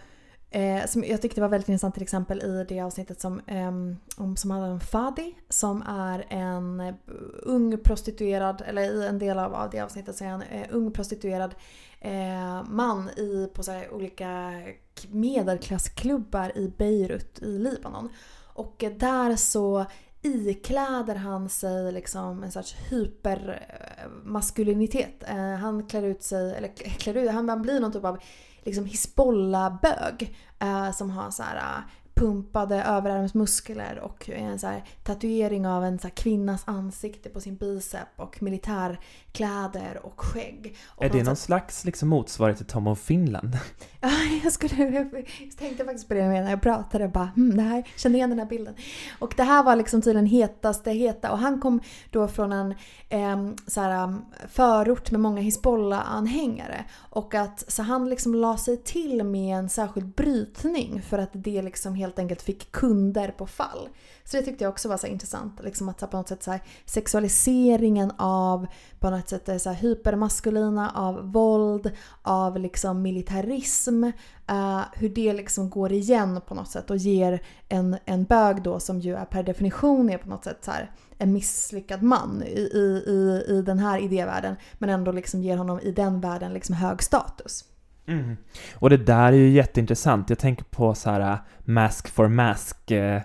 Eh, 0.49 0.85
som 0.85 1.03
jag 1.03 1.21
tyckte 1.21 1.41
var 1.41 1.49
väldigt 1.49 1.69
intressant 1.69 1.93
till 1.93 2.03
exempel 2.03 2.41
i 2.41 2.65
det 2.69 2.81
avsnittet 2.81 3.21
som, 3.21 3.39
eh, 3.39 3.71
om, 4.17 4.37
som 4.37 4.51
handlar 4.51 4.71
om 4.71 4.79
Fadi 4.79 5.35
som 5.49 5.81
är 5.81 6.25
en 6.29 6.79
eh, 6.79 6.95
ung 7.43 7.77
prostituerad, 7.77 8.63
eller 8.67 8.81
i 8.81 9.07
en 9.07 9.19
del 9.19 9.39
av, 9.39 9.55
av 9.55 9.69
det 9.69 9.79
avsnittet 9.79 10.15
så 10.15 10.23
är 10.23 10.29
han 10.29 10.41
eh, 10.41 10.67
ung 10.71 10.91
prostituerad 10.91 11.55
eh, 11.99 12.63
man 12.69 13.09
i, 13.09 13.49
på 13.53 13.63
så 13.63 13.71
här, 13.71 13.93
olika 13.93 14.61
medelklassklubbar 15.09 16.57
i 16.57 16.73
Beirut 16.77 17.41
i 17.41 17.59
Libanon. 17.59 18.09
Och 18.53 18.83
eh, 18.83 18.91
där 18.91 19.35
så 19.35 19.85
ikläder 20.21 21.15
han 21.15 21.49
sig 21.49 21.91
liksom 21.91 22.43
en 22.43 22.51
sorts 22.51 22.75
hypermaskulinitet. 22.89 25.23
Eh, 25.27 25.51
eh, 25.51 25.57
han 25.57 25.87
klär 25.87 26.03
ut 26.03 26.23
sig, 26.23 26.55
eller 26.55 26.67
klär 26.75 27.17
ut, 27.17 27.31
han 27.31 27.61
blir 27.61 27.79
någon 27.79 27.91
typ 27.91 28.05
av 28.05 28.19
liksom 28.67 28.85
Hisbollah-bög 28.85 30.33
Eh, 30.59 30.91
som 30.91 31.09
har 31.09 31.31
så 31.31 31.43
här 31.43 31.55
eh, 31.55 31.83
pumpade 32.17 32.83
överarmsmuskler 32.83 33.99
och 33.99 34.29
en 34.29 34.59
så 34.59 34.81
tatuering 35.03 35.67
av 35.67 35.83
en 35.83 35.99
så 35.99 36.09
kvinnas 36.09 36.63
ansikte 36.65 37.29
på 37.29 37.39
sin 37.39 37.55
bicep 37.55 38.07
och 38.15 38.43
militärkläder 38.43 39.99
och 40.03 40.21
skägg. 40.21 40.77
Och 40.85 41.05
är 41.05 41.09
det 41.09 41.23
någon 41.23 41.35
slags 41.35 41.85
liksom 41.85 42.09
motsvarighet 42.09 42.57
till 42.57 42.67
Tom 42.67 42.87
of 42.87 42.99
Finland? 42.99 43.57
Ja, 44.01 44.09
jag, 44.43 44.53
skulle, 44.53 44.83
jag 44.83 45.57
tänkte 45.57 45.85
faktiskt 45.85 46.07
på 46.07 46.13
det 46.13 46.27
när 46.27 46.49
jag 46.49 46.61
pratade. 46.61 47.07
Bara, 47.07 47.29
hmm, 47.35 47.57
det 47.57 47.63
här, 47.63 47.87
kände 47.95 48.17
igen 48.17 48.29
den 48.29 48.39
här 48.39 48.45
bilden. 48.45 48.75
Och 49.19 49.33
det 49.37 49.43
här 49.43 49.63
var 49.63 49.75
liksom 49.75 50.01
tydligen 50.01 50.25
hetaste 50.25 50.91
heta. 50.91 51.31
Och 51.31 51.37
han 51.37 51.61
kom 51.61 51.81
då 52.11 52.27
från 52.27 52.51
en 52.51 52.75
eh, 53.09 53.53
så 53.67 53.81
här, 53.81 54.15
förort 54.49 55.11
med 55.11 55.21
många 55.21 55.41
Hizbollah-anhängare. 55.41 56.85
Och 56.95 57.35
att, 57.35 57.71
så 57.71 57.83
han 57.83 58.09
liksom 58.09 58.35
la 58.35 58.57
sig 58.57 58.77
till 58.77 59.23
med 59.23 59.57
en 59.57 59.69
särskild 59.69 60.07
brytning 60.07 61.01
för 61.01 61.17
att 61.17 61.29
det 61.33 61.61
liksom 61.61 61.95
helt 61.95 62.06
helt 62.07 62.19
enkelt 62.19 62.41
fick 62.41 62.71
kunder 62.71 63.31
på 63.37 63.47
fall. 63.47 63.89
Så 64.23 64.37
det 64.37 64.43
tyckte 64.43 64.63
jag 64.63 64.71
också 64.71 64.89
var 64.89 64.97
så 64.97 65.07
intressant. 65.07 65.59
Liksom 65.63 65.89
att 65.89 66.11
på 66.11 66.17
något 66.17 66.27
sätt 66.27 66.43
så 66.43 66.51
här, 66.51 66.61
sexualiseringen 66.85 68.11
av 68.17 68.67
på 68.99 69.09
något 69.09 69.29
sätt 69.29 69.49
eh, 69.49 69.57
så 69.57 69.69
här, 69.69 69.77
hypermaskulina, 69.77 70.91
av 70.95 71.31
våld, 71.31 71.91
av 72.21 72.59
liksom 72.59 73.01
militarism. 73.01 74.03
Uh, 74.51 74.81
hur 74.93 75.09
det 75.09 75.33
liksom 75.33 75.69
går 75.69 75.91
igen 75.91 76.41
på 76.47 76.55
något 76.55 76.69
sätt 76.69 76.89
och 76.89 76.97
ger 76.97 77.41
en, 77.69 77.97
en 78.05 78.23
bög 78.23 78.61
då 78.61 78.79
som 78.79 78.99
ju 78.99 79.15
är 79.15 79.25
per 79.25 79.43
definition 79.43 80.09
är 80.09 80.17
på 80.17 80.29
något 80.29 80.43
sätt 80.43 80.57
så 80.61 80.71
här, 80.71 80.91
en 81.17 81.33
misslyckad 81.33 82.03
man 82.03 82.43
i, 82.45 82.59
i, 82.59 83.03
i, 83.07 83.43
i 83.47 83.61
den 83.61 83.79
här 83.79 83.99
idévärlden. 83.99 84.55
Men 84.73 84.89
ändå 84.89 85.11
liksom 85.11 85.41
ger 85.41 85.57
honom 85.57 85.79
i 85.79 85.91
den 85.91 86.21
världen 86.21 86.53
liksom 86.53 86.75
hög 86.75 87.03
status. 87.03 87.63
Mm. 88.07 88.37
Och 88.75 88.89
det 88.89 88.97
där 88.97 89.27
är 89.27 89.37
ju 89.37 89.49
jätteintressant. 89.49 90.29
Jag 90.29 90.39
tänker 90.39 90.63
på 90.63 90.95
så 90.95 91.09
här 91.09 91.31
uh, 91.33 91.39
mask 91.65 92.07
for 92.07 92.27
mask 92.27 92.91
eh, 92.91 93.21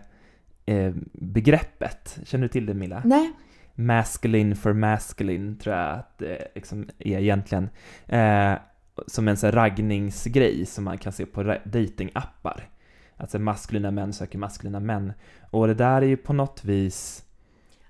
eh, 0.67 0.93
begreppet. 1.13 2.19
Känner 2.25 2.43
du 2.43 2.49
till 2.49 2.67
det 2.67 2.75
Milla? 2.75 3.03
Nej. 3.05 3.33
Masculine 3.75 4.57
for 4.57 4.73
masculine 4.73 5.57
tror 5.59 5.77
jag 5.77 5.99
att 5.99 6.19
det 6.19 6.49
liksom 6.55 6.89
är 6.99 7.19
egentligen. 7.19 7.69
Eh, 8.07 8.55
som 9.07 9.29
en 9.29 9.37
sån 9.37 9.47
här 9.47 9.53
raggningsgrej 9.53 10.67
som 10.67 10.85
man 10.85 10.99
kan 10.99 11.13
se 11.13 11.27
på 11.27 11.43
datingappar. 11.65 12.69
Alltså 13.17 13.39
maskulina 13.39 13.91
män 13.91 14.13
söker 14.13 14.39
maskulina 14.39 14.81
män. 14.81 15.13
Och 15.51 15.67
det 15.67 15.75
där 15.75 16.03
är 16.03 16.07
ju 16.07 16.17
på 16.17 16.33
något 16.33 16.65
vis 16.65 17.25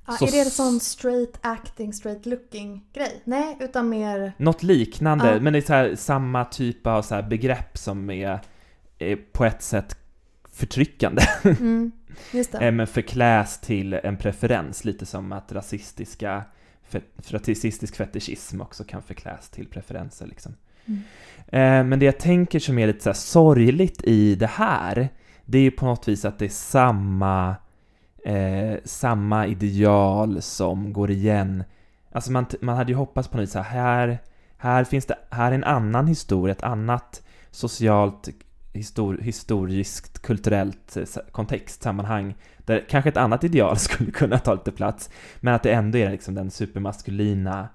Ja, 0.06 0.18
är 0.20 0.30
det 0.30 0.40
en 0.40 0.50
sån 0.50 0.80
straight 0.80 1.38
acting, 1.40 1.92
straight 1.92 2.26
looking 2.26 2.84
grej? 2.92 3.22
Nej, 3.24 3.56
utan 3.60 3.88
mer... 3.88 4.32
Något 4.36 4.62
liknande, 4.62 5.32
ja. 5.32 5.40
men 5.40 5.52
det 5.52 5.58
är 5.58 5.60
så 5.60 5.72
här, 5.72 5.94
samma 5.94 6.44
typ 6.44 6.86
av 6.86 7.02
så 7.02 7.22
begrepp 7.22 7.78
som 7.78 8.10
är, 8.10 8.40
är, 8.98 9.16
på 9.16 9.44
ett 9.44 9.62
sätt 9.62 9.96
förtryckande. 10.52 11.22
Mm, 11.44 11.92
just 12.32 12.52
det. 12.52 12.70
men 12.70 12.86
förkläs 12.86 13.60
till 13.60 13.94
en 13.94 14.16
preferens, 14.16 14.84
lite 14.84 15.06
som 15.06 15.32
att 15.32 15.52
rasistiska, 15.52 16.44
rasistisk 17.28 17.96
fetischism 17.96 18.60
också 18.60 18.84
kan 18.84 19.02
förkläs 19.02 19.48
till 19.48 19.68
preferenser 19.68 20.26
liksom. 20.26 20.54
Mm. 20.84 21.02
Eh, 21.46 21.88
men 21.88 21.98
det 21.98 22.04
jag 22.04 22.18
tänker 22.18 22.58
som 22.58 22.78
är 22.78 22.86
lite 22.86 23.02
så 23.02 23.14
sorgligt 23.14 24.02
i 24.04 24.34
det 24.34 24.46
här, 24.46 25.08
det 25.44 25.58
är 25.58 25.62
ju 25.62 25.70
på 25.70 25.86
något 25.86 26.08
vis 26.08 26.24
att 26.24 26.38
det 26.38 26.44
är 26.44 26.48
samma, 26.48 27.56
eh, 28.24 28.78
samma 28.84 29.46
ideal 29.46 30.42
som 30.42 30.92
går 30.92 31.10
igen. 31.10 31.64
Alltså 32.12 32.32
man, 32.32 32.46
man 32.60 32.76
hade 32.76 32.92
ju 32.92 32.96
hoppats 32.96 33.28
på 33.28 33.36
något 33.36 33.42
vis 33.42 33.54
här, 33.54 34.18
här 34.56 34.84
finns 34.84 35.06
det, 35.06 35.18
här 35.30 35.50
är 35.50 35.54
en 35.54 35.64
annan 35.64 36.06
historia, 36.06 36.52
ett 36.52 36.62
annat 36.62 37.22
socialt 37.50 38.28
histor 38.72 39.18
historiskt, 39.18 40.22
kulturellt 40.22 40.96
eh, 40.96 41.04
kontext, 41.32 41.82
sammanhang, 41.82 42.34
där 42.58 42.84
kanske 42.88 43.08
ett 43.08 43.16
annat 43.16 43.44
ideal 43.44 43.76
skulle 43.78 44.10
kunna 44.10 44.38
ta 44.38 44.54
lite 44.54 44.72
plats, 44.72 45.10
men 45.40 45.54
att 45.54 45.62
det 45.62 45.72
ändå 45.72 45.98
är 45.98 46.10
liksom 46.10 46.34
den 46.34 46.50
supermaskulina 46.50 47.68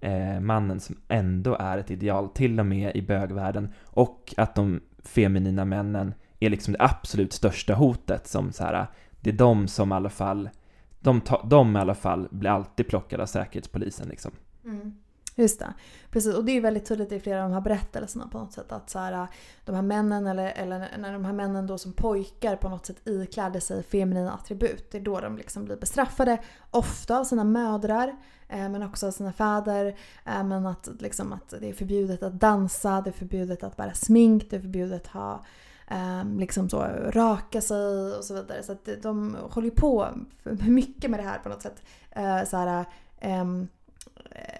eh, 0.00 0.40
mannen 0.40 0.80
som 0.80 0.96
ändå 1.08 1.56
är 1.60 1.78
ett 1.78 1.90
ideal, 1.90 2.28
till 2.28 2.60
och 2.60 2.66
med 2.66 2.96
i 2.96 3.02
bögvärlden, 3.02 3.72
och 3.84 4.34
att 4.36 4.54
de 4.54 4.80
feminina 5.04 5.64
männen 5.64 6.14
är 6.40 6.50
liksom 6.50 6.72
det 6.72 6.82
absolut 6.82 7.32
största 7.32 7.74
hotet 7.74 8.26
som 8.26 8.52
så 8.52 8.64
här, 8.64 8.86
det 9.22 9.30
är 9.30 9.34
de 9.34 9.68
som 9.68 9.92
i 9.92 9.94
alla 9.94 10.10
fall, 10.10 10.50
de, 11.00 11.20
ta, 11.20 11.42
de 11.42 11.76
i 11.76 11.78
alla 11.78 11.94
fall 11.94 12.28
blir 12.30 12.50
alltid 12.50 12.88
plockade 12.88 13.22
av 13.22 13.26
säkerhetspolisen 13.26 14.08
liksom. 14.08 14.32
Mm. 14.64 14.92
Just 15.36 15.58
det. 15.58 15.74
Precis. 16.10 16.34
Och 16.34 16.44
det 16.44 16.56
är 16.56 16.60
väldigt 16.60 16.86
tydligt 16.86 17.12
i 17.12 17.20
flera 17.20 17.44
av 17.44 17.50
de 17.50 17.54
här 17.54 17.60
berättelserna 17.60 18.28
på 18.28 18.38
något 18.38 18.52
sätt 18.52 18.72
att 18.72 18.90
så 18.90 18.98
här, 18.98 19.26
de 19.64 19.74
här 19.74 19.82
männen 19.82 20.26
eller, 20.26 20.50
eller 20.50 20.88
när 20.98 21.12
de 21.12 21.24
här 21.24 21.32
männen 21.32 21.66
då 21.66 21.78
som 21.78 21.92
pojkar 21.92 22.56
på 22.56 22.68
något 22.68 22.86
sätt 22.86 23.08
iklädde 23.08 23.60
sig 23.60 23.82
feminina 23.82 24.32
attribut. 24.32 24.90
Det 24.90 24.98
är 24.98 25.02
då 25.02 25.20
de 25.20 25.36
liksom 25.36 25.64
blir 25.64 25.76
bestraffade. 25.76 26.38
Ofta 26.70 27.18
av 27.18 27.24
sina 27.24 27.44
mödrar 27.44 28.16
eh, 28.48 28.68
men 28.68 28.82
också 28.82 29.06
av 29.06 29.10
sina 29.10 29.32
fäder. 29.32 29.86
Eh, 30.26 30.44
men 30.44 30.66
att, 30.66 30.88
liksom, 30.98 31.32
att 31.32 31.54
det 31.60 31.68
är 31.68 31.72
förbjudet 31.72 32.22
att 32.22 32.40
dansa, 32.40 33.00
det 33.00 33.10
är 33.10 33.14
förbjudet 33.14 33.62
att 33.62 33.76
bära 33.76 33.94
smink, 33.94 34.50
det 34.50 34.56
är 34.56 34.60
förbjudet 34.60 35.06
att 35.06 35.12
ha 35.12 35.44
Um, 35.92 36.38
liksom 36.38 36.68
så, 36.68 36.82
raka 37.10 37.60
sig 37.60 38.16
och 38.16 38.24
så 38.24 38.34
vidare. 38.34 38.62
Så 38.62 38.72
att 38.72 38.88
de 39.02 39.36
håller 39.50 39.68
ju 39.68 39.74
på 39.74 40.08
mycket 40.66 41.10
med 41.10 41.20
det 41.20 41.24
här 41.24 41.38
på 41.38 41.48
något 41.48 41.62
sätt. 41.62 41.82
Uh, 42.16 42.44
så 42.44 42.56
här, 42.56 42.84
um, 43.40 43.68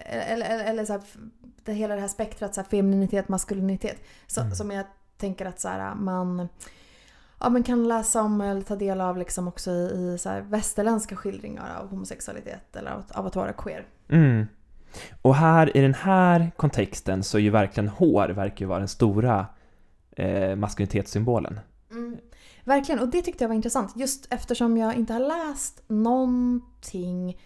eller, 0.05 0.45
eller, 0.45 0.65
eller 0.65 0.85
så 0.85 0.93
här, 0.93 1.01
det, 1.63 1.73
hela 1.73 1.95
det 1.95 2.01
här 2.01 2.07
spektrat, 2.07 2.55
så 2.55 2.61
här, 2.61 2.67
femininitet, 2.67 3.29
maskulinitet. 3.29 3.97
Så, 4.27 4.41
mm. 4.41 4.55
Som 4.55 4.71
jag 4.71 4.85
tänker 5.17 5.45
att 5.45 5.59
så 5.59 5.67
här, 5.67 5.95
man 5.95 6.47
ja, 7.39 7.49
men 7.49 7.63
kan 7.63 7.87
läsa 7.87 8.21
om 8.21 8.41
eller 8.41 8.61
ta 8.61 8.75
del 8.75 9.01
av 9.01 9.17
liksom 9.17 9.47
också 9.47 9.71
i, 9.71 10.13
i 10.13 10.17
så 10.17 10.41
västerländska 10.49 11.15
skildringar 11.15 11.79
av 11.81 11.89
homosexualitet 11.89 12.75
eller 12.75 12.91
av, 12.91 13.03
av 13.09 13.25
att 13.25 13.35
vara 13.35 13.53
queer. 13.53 13.85
Mm. 14.09 14.47
Och 15.21 15.35
här 15.35 15.77
i 15.77 15.81
den 15.81 15.93
här 15.93 16.51
kontexten 16.55 17.23
så 17.23 17.37
är 17.37 17.41
ju 17.41 17.49
verkligen 17.49 17.87
hår 17.87 18.29
verkar 18.29 18.65
ju 18.65 18.69
vara 18.69 18.79
den 18.79 18.87
stora 18.87 19.45
eh, 20.15 20.55
maskulinitetssymbolen. 20.55 21.59
Mm. 21.91 22.17
Verkligen, 22.63 22.99
och 22.99 23.07
det 23.07 23.21
tyckte 23.21 23.43
jag 23.43 23.49
var 23.49 23.55
intressant 23.55 23.93
just 23.95 24.33
eftersom 24.33 24.77
jag 24.77 24.95
inte 24.95 25.13
har 25.13 25.19
läst 25.19 25.83
någonting 25.87 27.37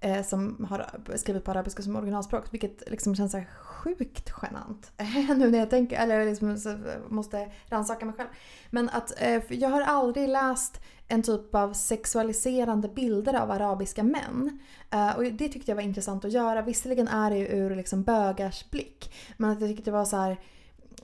eh, 0.00 0.22
som 0.22 0.66
har 0.70 0.86
skrivit 1.16 1.44
på 1.44 1.50
arabiska 1.50 1.82
som 1.82 1.96
originalspråk. 1.96 2.44
Vilket 2.50 2.90
liksom 2.90 3.14
känns 3.14 3.32
så 3.32 3.42
sjukt 3.60 4.32
genant. 4.42 4.92
nu 5.38 5.50
när 5.50 5.58
jag 5.58 5.70
tänker, 5.70 5.96
eller 5.96 6.26
liksom 6.26 6.58
måste 7.08 7.50
rannsaka 7.66 8.04
mig 8.06 8.14
själv. 8.14 8.28
Men 8.70 8.88
att 8.88 9.22
eh, 9.22 9.42
jag 9.48 9.68
har 9.68 9.80
aldrig 9.80 10.28
läst 10.28 10.80
en 11.08 11.22
typ 11.22 11.54
av 11.54 11.72
sexualiserande 11.72 12.88
bilder 12.88 13.34
av 13.34 13.50
arabiska 13.50 14.02
män. 14.02 14.58
Uh, 14.94 15.16
och 15.16 15.24
det 15.24 15.48
tyckte 15.48 15.70
jag 15.70 15.76
var 15.76 15.82
intressant 15.82 16.24
att 16.24 16.32
göra. 16.32 16.62
Visserligen 16.62 17.08
är 17.08 17.30
det 17.30 17.36
ju 17.36 17.46
ur 17.46 17.76
liksom 17.76 18.02
bögars 18.02 18.70
blick. 18.70 19.14
Men 19.36 19.50
att 19.50 19.60
jag 19.60 19.70
tyckte 19.70 19.84
det 19.84 19.90
var 19.90 20.04
så 20.04 20.16
här, 20.16 20.40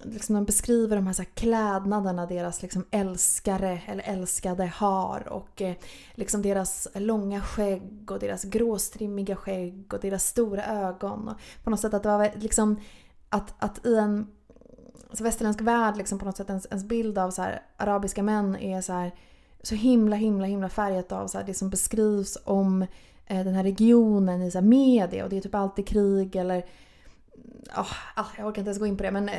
liksom 0.03 0.35
de 0.35 0.45
beskriver 0.45 0.97
de 0.97 1.07
här, 1.07 1.15
så 1.15 1.23
här 1.23 1.31
klädnaderna 1.35 2.27
deras 2.27 2.63
liksom 2.63 2.85
älskare 2.91 3.83
eller 3.87 4.03
älskade 4.07 4.67
har 4.67 5.29
och 5.29 5.63
eh, 5.63 5.75
liksom 6.15 6.43
deras 6.43 6.89
långa 6.95 7.41
skägg 7.41 8.11
och 8.11 8.19
deras 8.19 8.45
gråstrimmiga 8.45 9.37
skägg 9.37 9.95
och 9.95 10.01
deras 10.01 10.27
stora 10.27 10.65
ögon. 10.65 11.29
Och 11.29 11.37
på 11.65 11.71
något 11.71 11.81
sätt 11.81 11.95
att 11.95 12.03
det 12.03 12.09
var 12.09 12.31
liksom 12.35 12.81
att, 13.29 13.55
att 13.59 13.87
i 13.87 13.97
en 13.97 14.27
så 15.13 15.25
västerländsk 15.25 15.61
värld 15.61 15.97
liksom 15.97 16.19
på 16.19 16.25
något 16.25 16.37
sätt 16.37 16.49
ens, 16.49 16.67
ens 16.67 16.85
bild 16.85 17.19
av 17.19 17.31
så 17.31 17.43
här, 17.43 17.63
arabiska 17.77 18.23
män 18.23 18.57
är 18.57 18.81
så 18.81 18.93
här, 18.93 19.15
så 19.63 19.75
himla 19.75 20.17
himla 20.17 20.47
himla 20.47 20.69
färgat 20.69 21.13
av 21.13 21.27
så 21.27 21.39
här, 21.39 21.45
det 21.45 21.55
som 21.55 21.71
beskrivs 21.71 22.39
om 22.45 22.83
eh, 23.27 23.45
den 23.45 23.55
här 23.55 23.63
regionen 23.63 24.43
i 24.43 24.51
så 24.51 24.59
här, 24.59 24.67
media 24.67 25.25
och 25.25 25.31
det 25.31 25.37
är 25.37 25.41
typ 25.41 25.55
alltid 25.55 25.87
krig 25.87 26.37
eller 26.37 26.65
oh, 27.77 27.93
jag 28.37 28.47
orkar 28.47 28.61
inte 28.61 28.69
ens 28.69 28.79
gå 28.79 28.87
in 28.87 28.97
på 28.97 29.03
det, 29.03 29.11
men 29.11 29.31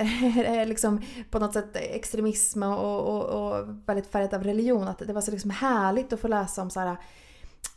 liksom 0.68 1.02
på 1.30 1.40
något 1.40 1.54
sätt 1.54 1.76
extremism 1.76 2.64
och, 2.64 3.00
och, 3.00 3.24
och 3.24 3.68
väldigt 3.86 4.08
färgat 4.08 4.34
av 4.34 4.44
religion. 4.44 4.88
Att 4.88 5.00
det 5.00 5.14
var 5.14 5.22
så 5.22 5.32
liksom 5.32 5.50
härligt 5.52 6.14
att 6.14 6.20
få 6.20 6.28
läsa 6.28 6.62
om 6.62 6.70
så 6.70 6.80
här, 6.80 6.98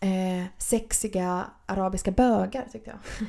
eh, 0.00 0.46
sexiga 0.58 1.46
arabiska 1.66 2.10
bögar 2.10 2.66
tyckte 2.72 2.90
jag. 2.90 3.28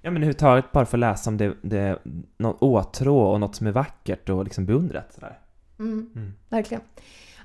ja 0.00 0.10
men 0.10 0.16
överhuvudtaget 0.16 0.72
bara 0.72 0.86
få 0.86 0.96
läsa 0.96 1.30
om 1.30 1.36
det, 1.36 1.56
det 1.62 1.98
något 2.36 2.62
åtrå 2.62 3.18
och 3.18 3.40
något 3.40 3.56
som 3.56 3.66
är 3.66 3.72
vackert 3.72 4.28
och 4.28 4.44
liksom 4.44 4.66
beundrat. 4.66 5.12
Sådär. 5.14 5.38
Mm, 5.78 6.10
Mm. 6.14 6.32
verkligen. 6.48 6.82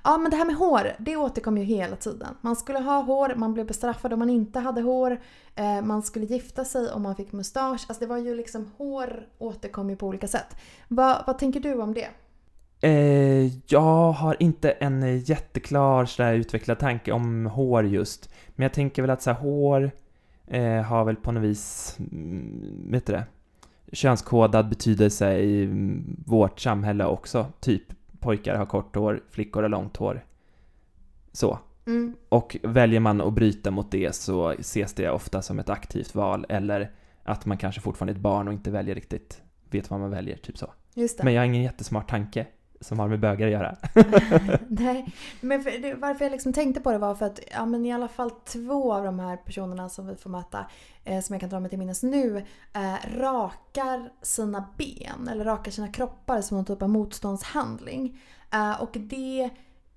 Ja 0.04 0.18
men 0.18 0.32
det 0.32 0.38
här 0.38 0.45
med 0.45 0.56
hår, 0.56 0.91
det 1.00 1.16
återkommer 1.18 1.62
ju 1.62 1.68
hela 1.68 1.95
tiden. 1.95 2.36
Man 2.41 2.56
skulle 2.56 2.80
ha 2.80 3.02
hår, 3.02 3.34
man 3.36 3.54
blev 3.54 3.66
bestraffad 3.66 4.14
om 4.14 4.20
man 4.20 4.30
inte 4.30 4.60
hade 4.60 4.82
hår. 4.82 5.20
Eh, 5.56 5.82
man 5.82 6.04
skulle 6.04 6.26
gifta 6.26 6.66
sig 6.66 6.91
om 6.91 7.02
man 7.02 7.16
fick 7.16 7.32
mustasch. 7.32 7.86
Alltså 7.88 8.00
det 8.00 8.06
var 8.06 8.18
ju 8.18 8.36
liksom, 8.36 8.72
hår 8.78 9.28
återkom 9.38 9.89
ju 9.89 9.95
på 9.95 10.08
olika 10.08 10.28
sätt. 10.28 10.56
Va, 10.88 11.24
vad 11.28 11.38
tänker 11.38 11.60
du 11.60 11.74
om 11.74 11.93
det? 11.93 12.08
Eh, 12.82 13.52
jag 13.68 14.12
har 14.12 14.38
inte 14.39 14.72
en 14.72 15.20
jätteklar 15.20 16.06
sådär 16.06 16.34
utvecklad 16.34 16.80
tanke 16.80 17.12
om 17.12 17.45
hår 17.45 17.86
just. 17.86 18.30
Men 18.56 18.64
jag 18.64 18.74
tänker 18.74 19.02
väl 19.02 19.12
att 19.12 19.22
så 19.22 19.32
här, 19.32 19.39
hår 19.39 19.91
eh, 20.47 20.82
har 20.82 21.06
väl 21.06 21.16
på 21.16 21.32
något 21.32 21.43
vis, 21.43 21.95
mm, 22.00 22.91
vet 22.91 23.06
du 23.06 23.14
det, 23.14 23.26
könskodad 23.91 24.70
betydelse 24.70 25.38
i 25.38 25.64
mm, 25.64 26.24
vårt 26.26 26.60
samhälle 26.60 27.06
också. 27.06 27.45
Typ 27.60 27.84
pojkar 28.20 28.55
har 28.55 28.65
kort 28.65 28.95
hår, 28.95 29.24
flickor 29.30 29.61
har 29.61 29.70
långt 29.70 29.97
hår. 29.97 30.26
Så. 31.32 31.59
Mm. 31.88 32.15
Och 32.30 32.57
väljer 32.63 32.99
man 32.99 33.22
att 33.22 33.34
bryta 33.34 33.72
mot 33.72 33.91
det 33.91 34.15
så 34.15 34.49
ses 34.49 34.93
det 34.93 35.09
ofta 35.09 35.41
som 35.41 35.59
ett 35.59 35.70
aktivt 35.70 36.15
val 36.15 36.45
eller 36.49 36.91
att 37.24 37.45
man 37.45 37.57
kanske 37.57 37.82
fortfarande 37.82 38.11
är 38.11 38.15
ett 38.15 38.22
barn 38.22 38.47
och 38.47 38.53
inte 38.53 38.72
väljer 38.72 38.95
riktigt, 38.95 39.41
vet 39.70 39.89
vad 39.89 39.99
man 39.99 40.09
väljer, 40.11 40.38
typ 40.38 40.57
så. 40.57 40.74
Men 41.24 41.34
jag 41.34 41.41
har 41.41 41.45
ingen 41.45 41.63
jättesmart 41.63 42.09
tanke 42.09 42.47
som 42.82 42.99
har 42.99 43.07
med 43.07 43.19
bögar 43.19 43.47
att 43.47 43.53
göra. 43.53 43.77
Nej, 44.67 45.13
men 45.41 45.63
för, 45.63 45.82
det, 45.82 45.93
varför 45.93 46.25
jag 46.25 46.32
liksom 46.32 46.53
tänkte 46.53 46.82
på 46.82 46.91
det 46.91 46.97
var 46.97 47.15
för 47.15 47.25
att 47.25 47.39
ja, 47.51 47.65
men 47.65 47.86
i 47.86 47.93
alla 47.93 48.07
fall 48.07 48.32
två 48.32 48.93
av 48.93 49.03
de 49.03 49.19
här 49.19 49.38
personerna 49.38 49.89
som 49.89 50.07
vi 50.07 50.15
får 50.15 50.30
möta, 50.30 50.65
eh, 51.03 51.21
som 51.21 51.34
jag 51.34 51.41
kan 51.41 51.49
dra 51.49 51.59
mig 51.59 51.69
till 51.69 51.80
minnes 51.80 52.03
nu, 52.03 52.45
eh, 52.73 53.19
rakar 53.19 54.11
sina 54.21 54.69
ben 54.77 55.27
eller 55.32 55.45
rakar 55.45 55.71
sina 55.71 55.88
kroppar 55.88 56.41
som 56.41 56.57
någon 56.57 56.65
typ 56.65 56.82
av 56.82 56.89
motståndshandling. 56.89 58.21
Eh, 58.53 58.82
och 58.82 58.91
det 58.93 59.49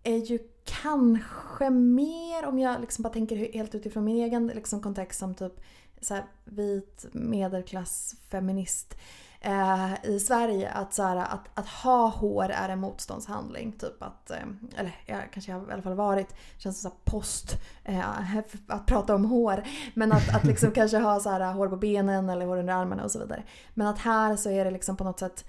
är 0.03 0.16
ju 0.16 0.39
kanske 0.64 1.70
mer, 1.70 2.47
om 2.47 2.59
jag 2.59 2.80
liksom 2.80 3.03
bara 3.03 3.12
tänker 3.12 3.53
helt 3.53 3.74
utifrån 3.74 4.05
min 4.05 4.16
egen 4.16 4.47
liksom, 4.47 4.80
kontext 4.80 5.18
som 5.18 5.35
typ 5.35 5.61
så 6.01 6.14
här, 6.14 6.24
vit 6.45 7.07
medelklass 7.12 8.14
feminist 8.30 8.97
eh, 9.43 10.05
i 10.05 10.20
Sverige 10.20 10.70
att, 10.70 10.95
så 10.95 11.03
här, 11.03 11.16
att, 11.16 11.49
att 11.55 11.68
ha 11.68 12.09
hår 12.09 12.51
är 12.51 12.68
en 12.68 12.78
motståndshandling. 12.78 13.72
Typ 13.72 14.03
att, 14.03 14.30
eh, 14.30 14.36
eller 14.76 14.97
jag 15.07 15.32
kanske 15.32 15.53
har 15.53 15.68
i 15.70 15.72
alla 15.72 15.82
fall 15.82 15.95
varit, 15.95 16.34
känns 16.59 16.80
som 16.80 16.90
post 17.05 17.57
eh, 17.84 18.36
att 18.66 18.86
prata 18.86 19.14
om 19.14 19.24
hår. 19.24 19.62
Men 19.95 20.12
att, 20.12 20.34
att 20.34 20.45
liksom 20.45 20.70
kanske 20.74 20.99
ha 20.99 21.20
så 21.20 21.30
här, 21.30 21.53
hår 21.53 21.68
på 21.68 21.76
benen 21.76 22.28
eller 22.28 22.47
hår 22.47 22.57
under 22.57 22.74
armarna 22.74 23.05
och 23.05 23.11
så 23.11 23.18
vidare. 23.18 23.43
Men 23.74 23.86
att 23.86 23.99
här 23.99 24.36
så 24.36 24.51
är 24.51 24.64
det 24.64 24.70
liksom 24.70 24.97
på 24.97 25.05
något 25.05 25.18
sätt 25.18 25.45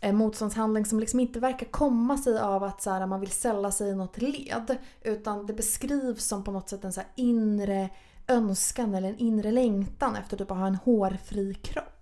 en 0.00 0.16
motståndshandling 0.16 0.84
som 0.84 1.00
liksom 1.00 1.20
inte 1.20 1.40
verkar 1.40 1.66
komma 1.66 2.18
sig 2.18 2.38
av 2.38 2.64
att 2.64 2.82
så 2.82 2.90
här, 2.90 3.06
man 3.06 3.20
vill 3.20 3.30
sälla 3.30 3.70
sig 3.70 3.90
i 3.90 3.94
något 3.94 4.18
led. 4.18 4.76
Utan 5.02 5.46
det 5.46 5.52
beskrivs 5.52 6.24
som 6.24 6.44
på 6.44 6.50
något 6.50 6.68
sätt 6.68 6.84
en 6.84 6.92
så 6.92 7.02
inre 7.14 7.88
önskan 8.28 8.94
eller 8.94 9.08
en 9.08 9.18
inre 9.18 9.50
längtan 9.50 10.16
efter 10.16 10.36
typ 10.36 10.50
att 10.50 10.56
ha 10.56 10.66
en 10.66 10.74
hårfri 10.74 11.54
kropp. 11.54 11.97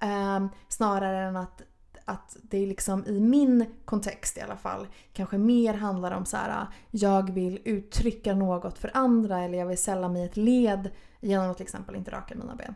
Ehm, 0.00 0.48
snarare 0.68 1.18
än 1.18 1.36
att, 1.36 1.62
att 2.04 2.36
det 2.42 2.66
liksom 2.66 3.04
i 3.06 3.20
min 3.20 3.66
kontext 3.84 4.38
i 4.38 4.40
alla 4.40 4.56
fall 4.56 4.86
kanske 5.12 5.38
mer 5.38 5.74
handlar 5.74 6.12
om 6.12 6.24
så 6.24 6.36
här, 6.36 6.50
äh, 6.50 6.66
jag 6.90 7.32
vill 7.32 7.60
uttrycka 7.64 8.34
något 8.34 8.78
för 8.78 8.90
andra 8.94 9.40
eller 9.40 9.58
jag 9.58 9.66
vill 9.66 9.78
sälla 9.78 10.08
mig 10.08 10.24
ett 10.24 10.36
led 10.36 10.90
genom 11.20 11.50
att 11.50 11.56
till 11.56 11.64
exempel 11.64 11.96
inte 11.96 12.10
raka 12.10 12.34
mina 12.34 12.54
ben. 12.54 12.74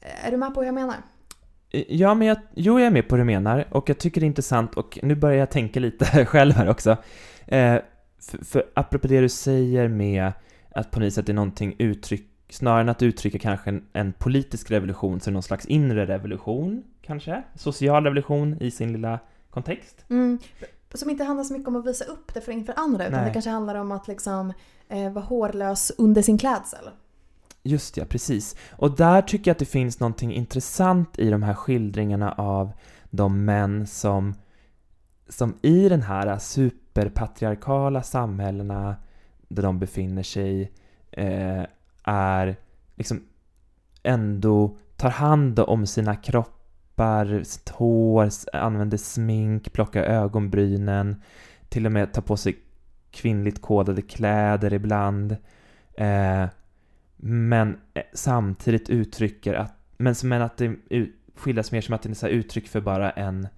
Är 0.00 0.30
du 0.30 0.36
med 0.36 0.54
på 0.54 0.60
hur 0.60 0.66
jag 0.66 0.74
menar? 0.74 0.96
Ja, 1.88 2.14
men 2.14 2.28
jag, 2.28 2.38
jo, 2.54 2.78
jag 2.78 2.86
är 2.86 2.90
med 2.90 3.08
på 3.08 3.12
vad 3.12 3.20
du 3.20 3.24
menar 3.24 3.68
och 3.70 3.88
jag 3.88 3.98
tycker 3.98 4.20
det 4.20 4.24
är 4.24 4.28
intressant 4.28 4.74
och 4.74 4.98
nu 5.02 5.14
börjar 5.14 5.38
jag 5.38 5.50
tänka 5.50 5.80
lite 5.80 6.26
själv 6.26 6.52
här 6.52 6.68
också. 6.68 6.96
Eh, 7.46 7.76
för, 8.20 8.44
för 8.44 8.64
apropå 8.74 9.08
det 9.08 9.20
du 9.20 9.28
säger 9.28 9.88
med 9.88 10.32
att 10.74 10.90
på 10.90 11.00
något 11.00 11.12
sätt 11.12 11.28
är 11.28 11.32
någonting 11.32 11.76
uttryck, 11.78 12.31
snarare 12.52 12.80
än 12.80 12.88
att 12.88 13.02
uttrycka 13.02 13.38
kanske 13.38 13.70
en, 13.70 13.86
en 13.92 14.12
politisk 14.12 14.70
revolution 14.70 15.20
så 15.20 15.30
är 15.30 15.32
det 15.32 15.34
någon 15.34 15.42
slags 15.42 15.66
inre 15.66 16.06
revolution, 16.06 16.82
kanske? 17.02 17.42
Social 17.54 18.04
revolution 18.04 18.56
i 18.60 18.70
sin 18.70 18.92
lilla 18.92 19.18
kontext. 19.50 20.04
Mm. 20.08 20.38
Som 20.94 21.10
inte 21.10 21.24
handlar 21.24 21.44
så 21.44 21.52
mycket 21.52 21.68
om 21.68 21.76
att 21.76 21.86
visa 21.86 22.04
upp 22.04 22.34
det 22.34 22.40
för 22.40 22.52
inför 22.52 22.74
andra 22.76 23.06
utan 23.06 23.18
Nej. 23.18 23.28
det 23.28 23.32
kanske 23.32 23.50
handlar 23.50 23.74
om 23.74 23.92
att 23.92 24.08
liksom 24.08 24.52
eh, 24.88 25.12
vara 25.12 25.24
hårlös 25.24 25.92
under 25.98 26.22
sin 26.22 26.38
klädsel. 26.38 26.90
Just 27.62 27.96
ja, 27.96 28.04
precis. 28.04 28.56
Och 28.70 28.96
där 28.96 29.22
tycker 29.22 29.50
jag 29.50 29.54
att 29.54 29.58
det 29.58 29.64
finns 29.64 30.00
någonting 30.00 30.34
intressant 30.34 31.18
i 31.18 31.30
de 31.30 31.42
här 31.42 31.54
skildringarna 31.54 32.32
av 32.32 32.72
de 33.10 33.44
män 33.44 33.86
som, 33.86 34.34
som 35.28 35.54
i 35.62 35.88
den 35.88 36.02
här 36.02 36.38
superpatriarkala 36.38 38.02
samhällena 38.02 38.96
där 39.48 39.62
de 39.62 39.78
befinner 39.78 40.22
sig 40.22 40.72
eh, 41.10 41.62
är 42.04 42.56
liksom 42.94 43.20
ändå 44.02 44.76
tar 44.96 45.10
hand 45.10 45.58
om 45.58 45.86
sina 45.86 46.16
kroppar, 46.16 47.42
sitt 47.42 47.68
hår, 47.68 48.28
använder 48.52 48.96
smink, 48.98 49.72
plockar 49.72 50.02
ögonbrynen, 50.02 51.22
till 51.68 51.86
och 51.86 51.92
med 51.92 52.12
tar 52.12 52.22
på 52.22 52.36
sig 52.36 52.58
kvinnligt 53.10 53.62
kodade 53.62 54.02
kläder 54.02 54.72
ibland. 54.72 55.36
Eh, 55.94 56.44
men 57.16 57.78
eh, 57.94 58.02
samtidigt 58.12 58.90
uttrycker 58.90 59.54
att, 59.54 59.74
men, 59.96 60.14
som- 60.14 60.28
men 60.28 60.42
att 60.42 60.56
det 60.56 60.76
skildras 61.36 61.72
mer 61.72 61.80
som 61.80 61.94
att 61.94 62.02
det 62.02 62.10
är 62.10 62.14
så 62.14 62.28
uttryck 62.28 62.68
för 62.68 62.80
bara 62.80 63.10
en, 63.10 63.48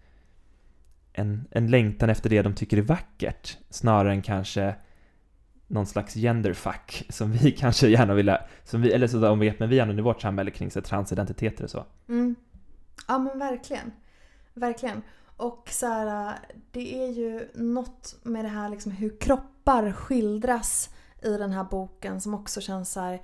en, 1.12 1.44
en 1.50 1.66
längtan 1.70 2.10
efter 2.10 2.30
det 2.30 2.42
de 2.42 2.54
tycker 2.54 2.76
är 2.78 2.82
vackert, 2.82 3.58
snarare 3.70 4.12
än 4.12 4.22
kanske 4.22 4.74
någon 5.66 5.86
slags 5.86 6.14
genderfuck 6.14 7.06
som 7.08 7.32
vi 7.32 7.52
kanske 7.58 7.88
gärna 7.88 8.14
vill, 8.14 8.36
som 8.64 8.82
vi, 8.82 8.92
eller 8.92 9.06
så 9.06 9.18
de 9.18 9.38
vet 9.38 9.60
men 9.60 9.68
vi 9.68 9.80
använder 9.80 10.02
i 10.02 10.04
vårt 10.04 10.22
samhälle 10.22 10.50
kring 10.50 10.70
så 10.70 10.80
transidentiteter 10.80 11.64
och 11.64 11.70
så. 11.70 11.84
Mm. 12.08 12.34
Ja 13.08 13.18
men 13.18 13.38
verkligen. 13.38 13.92
Verkligen. 14.54 15.02
Och 15.36 15.68
så 15.72 15.86
här, 15.86 16.38
det 16.70 17.04
är 17.04 17.08
ju 17.08 17.48
något 17.54 18.16
med 18.22 18.44
det 18.44 18.48
här 18.48 18.68
liksom 18.68 18.92
hur 18.92 19.20
kroppar 19.20 19.92
skildras 19.92 20.90
i 21.22 21.36
den 21.36 21.52
här 21.52 21.64
boken 21.64 22.20
som 22.20 22.34
också 22.34 22.60
känns 22.60 22.92
så 22.92 23.00
här, 23.00 23.22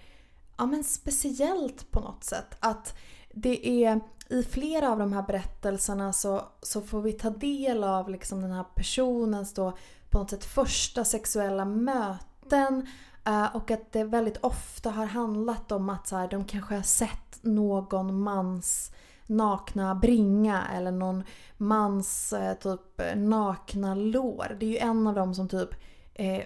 ja 0.56 0.66
men 0.66 0.84
speciellt 0.84 1.90
på 1.90 2.00
något 2.00 2.24
sätt. 2.24 2.56
Att 2.60 2.98
det 3.34 3.84
är 3.84 4.00
i 4.28 4.42
flera 4.42 4.92
av 4.92 4.98
de 4.98 5.12
här 5.12 5.22
berättelserna 5.22 6.12
så, 6.12 6.42
så 6.62 6.80
får 6.80 7.00
vi 7.00 7.12
ta 7.12 7.30
del 7.30 7.84
av 7.84 8.10
liksom 8.10 8.42
den 8.42 8.50
här 8.50 8.64
personens 8.74 9.54
då 9.54 9.76
på 10.10 10.18
något 10.18 10.30
sätt 10.30 10.44
första 10.44 11.04
sexuella 11.04 11.64
möte 11.64 12.24
eh, 12.52 13.56
och 13.56 13.70
att 13.70 13.92
det 13.92 14.04
väldigt 14.04 14.36
ofta 14.36 14.90
har 14.90 15.06
handlat 15.06 15.72
om 15.72 15.90
att 15.90 16.06
så 16.06 16.16
här, 16.16 16.28
de 16.28 16.44
kanske 16.44 16.74
har 16.74 16.82
sett 16.82 17.38
någon 17.42 18.22
mans 18.22 18.92
nakna 19.26 19.94
bringa 19.94 20.66
eller 20.74 20.90
någon 20.90 21.24
mans 21.56 22.32
eh, 22.32 22.54
typ 22.54 23.00
eh, 23.00 23.16
nakna 23.16 23.94
lår. 23.94 24.56
Det 24.60 24.66
är 24.66 24.70
ju 24.70 24.78
en 24.78 25.06
av 25.06 25.14
dem 25.14 25.34
som 25.34 25.48
typ 25.48 25.70
eh, 26.14 26.42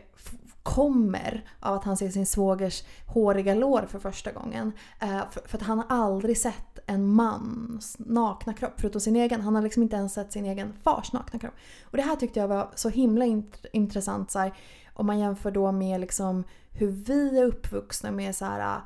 kommer 0.62 1.44
av 1.60 1.74
att 1.74 1.84
han 1.84 1.96
ser 1.96 2.10
sin 2.10 2.26
svågers 2.26 2.84
håriga 3.06 3.54
lår 3.54 3.86
för 3.88 3.98
första 3.98 4.32
gången. 4.32 4.72
Eh, 5.00 5.30
för, 5.30 5.48
för 5.48 5.58
att 5.58 5.64
han 5.64 5.78
har 5.78 5.86
aldrig 5.88 6.38
sett 6.38 6.78
en 6.86 7.06
mans 7.06 7.96
nakna 7.98 8.54
kropp 8.54 8.72
förutom 8.76 9.00
sin 9.00 9.16
egen. 9.16 9.40
Han 9.40 9.54
har 9.54 9.62
liksom 9.62 9.82
inte 9.82 9.96
ens 9.96 10.14
sett 10.14 10.32
sin 10.32 10.44
egen 10.44 10.72
fars 10.82 11.12
nakna 11.12 11.38
kropp. 11.38 11.54
Och 11.84 11.96
det 11.96 12.02
här 12.02 12.16
tyckte 12.16 12.40
jag 12.40 12.48
var 12.48 12.70
så 12.74 12.88
himla 12.88 13.24
int- 13.24 13.66
intressant 13.72 14.30
så 14.30 14.38
här, 14.38 14.54
om 14.94 15.06
man 15.06 15.18
jämför 15.18 15.50
då 15.50 15.72
med 15.72 16.00
liksom 16.00 16.44
hur 16.70 16.90
vi 16.90 17.38
är 17.38 17.44
uppvuxna 17.44 18.10
med 18.10 18.36
så 18.36 18.44
här 18.44 18.80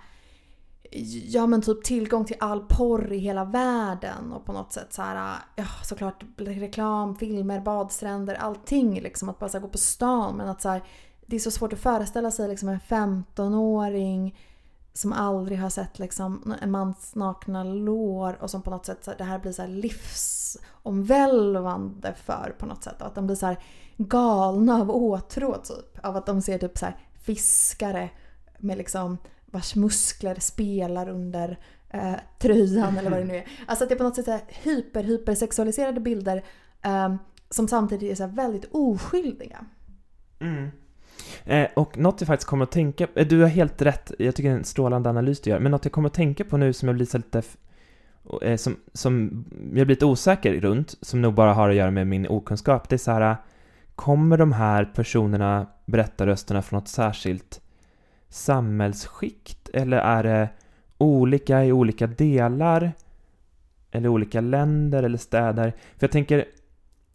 ja 1.24 1.46
men 1.46 1.62
typ 1.62 1.84
tillgång 1.84 2.24
till 2.24 2.36
all 2.40 2.60
porr 2.60 3.12
i 3.12 3.18
hela 3.18 3.44
världen 3.44 4.32
och 4.32 4.44
på 4.44 4.52
något 4.52 4.72
sätt 4.72 4.92
så 4.92 5.02
här, 5.02 5.38
ja 5.56 5.64
såklart 5.84 6.24
reklam, 6.36 7.16
filmer, 7.16 7.60
badstränder, 7.60 8.34
allting 8.34 9.00
liksom 9.00 9.28
att 9.28 9.38
bara 9.38 9.58
gå 9.58 9.68
på 9.68 9.78
stan. 9.78 10.36
Men 10.36 10.48
att 10.48 10.62
så 10.62 10.68
här, 10.68 10.82
det 11.26 11.36
är 11.36 11.40
så 11.40 11.50
svårt 11.50 11.72
att 11.72 11.78
föreställa 11.78 12.30
sig 12.30 12.48
liksom 12.48 12.68
en 12.68 12.80
15-åring 12.80 14.38
som 14.98 15.12
aldrig 15.12 15.58
har 15.58 15.70
sett 15.70 15.98
liksom 15.98 16.54
en 16.62 16.70
mans 16.70 17.14
nakna 17.14 17.64
lår 17.64 18.38
och 18.40 18.50
som 18.50 18.62
på 18.62 18.70
något 18.70 18.86
sätt 18.86 19.04
så 19.04 19.12
det 19.18 19.24
här 19.24 19.38
blir 19.38 19.52
så 19.52 19.62
här 19.62 19.68
livsomvälvande 19.68 22.14
för 22.24 22.54
på 22.58 22.66
något 22.66 22.84
sätt 22.84 23.02
att 23.02 23.14
de 23.14 23.26
blir 23.26 23.36
så 23.36 23.56
galna 23.96 24.80
av 24.80 24.90
åtrå 24.90 25.54
typ 25.54 26.04
av 26.04 26.16
att 26.16 26.26
de 26.26 26.42
ser 26.42 26.58
typ 26.58 26.78
så 26.78 26.86
fiskare 27.22 28.10
med 28.58 28.78
liksom 28.78 29.18
vars 29.46 29.74
muskler 29.74 30.36
spelar 30.40 31.08
under 31.08 31.58
eh, 31.88 32.14
tröjan 32.38 32.98
eller 32.98 33.10
vad 33.10 33.18
det 33.18 33.24
nu 33.24 33.36
är. 33.36 33.48
Alltså 33.66 33.84
att 33.84 33.88
det 33.88 33.94
är 33.94 33.98
på 33.98 34.04
något 34.04 34.16
sätt 34.16 34.24
så 34.24 34.38
hyper, 34.48 35.02
hypersexualiserade 35.02 36.00
bilder 36.00 36.44
eh, 36.82 37.14
som 37.50 37.68
samtidigt 37.68 38.12
är 38.12 38.14
så 38.14 38.26
väldigt 38.26 38.68
oskyldiga. 38.72 39.64
Mm. 40.40 40.70
Eh, 41.44 41.68
och 41.76 41.98
något 41.98 42.20
jag 42.20 42.28
faktiskt 42.28 42.48
kommer 42.48 42.64
att 42.64 42.72
tänka 42.72 43.06
på, 43.06 43.24
du 43.24 43.40
har 43.40 43.48
helt 43.48 43.82
rätt, 43.82 44.12
jag 44.18 44.34
tycker 44.34 44.48
det 44.48 44.54
är 44.54 44.58
en 44.58 44.64
strålande 44.64 45.10
analys 45.10 45.40
du 45.40 45.50
gör, 45.50 45.58
men 45.58 45.72
något 45.72 45.84
jag 45.84 45.92
kommer 45.92 46.08
att 46.08 46.14
tänka 46.14 46.44
på 46.44 46.56
nu 46.56 46.72
som 46.72 46.88
jag 46.88 46.96
blir 46.96 47.06
så 47.06 47.18
lite, 47.18 47.42
eh, 48.42 48.56
som, 48.56 48.76
som 48.92 49.44
jag 49.74 49.86
blir 49.86 49.86
lite 49.86 50.06
osäker 50.06 50.60
runt, 50.60 50.94
som 51.02 51.22
nog 51.22 51.34
bara 51.34 51.52
har 51.54 51.68
att 51.68 51.76
göra 51.76 51.90
med 51.90 52.06
min 52.06 52.28
okunskap, 52.28 52.88
det 52.88 52.96
är 52.96 52.98
så 52.98 53.10
här, 53.10 53.36
kommer 53.94 54.36
de 54.36 54.52
här 54.52 54.84
personerna, 54.84 55.66
berättarrösterna, 55.86 56.62
från 56.62 56.78
något 56.78 56.88
särskilt 56.88 57.60
samhällsskikt? 58.28 59.68
Eller 59.72 59.96
är 59.96 60.22
det 60.22 60.48
olika 60.98 61.64
i 61.64 61.72
olika 61.72 62.06
delar? 62.06 62.92
Eller 63.90 64.08
olika 64.08 64.40
länder 64.40 65.02
eller 65.02 65.18
städer? 65.18 65.70
För 65.70 66.04
jag 66.06 66.10
tänker, 66.10 66.44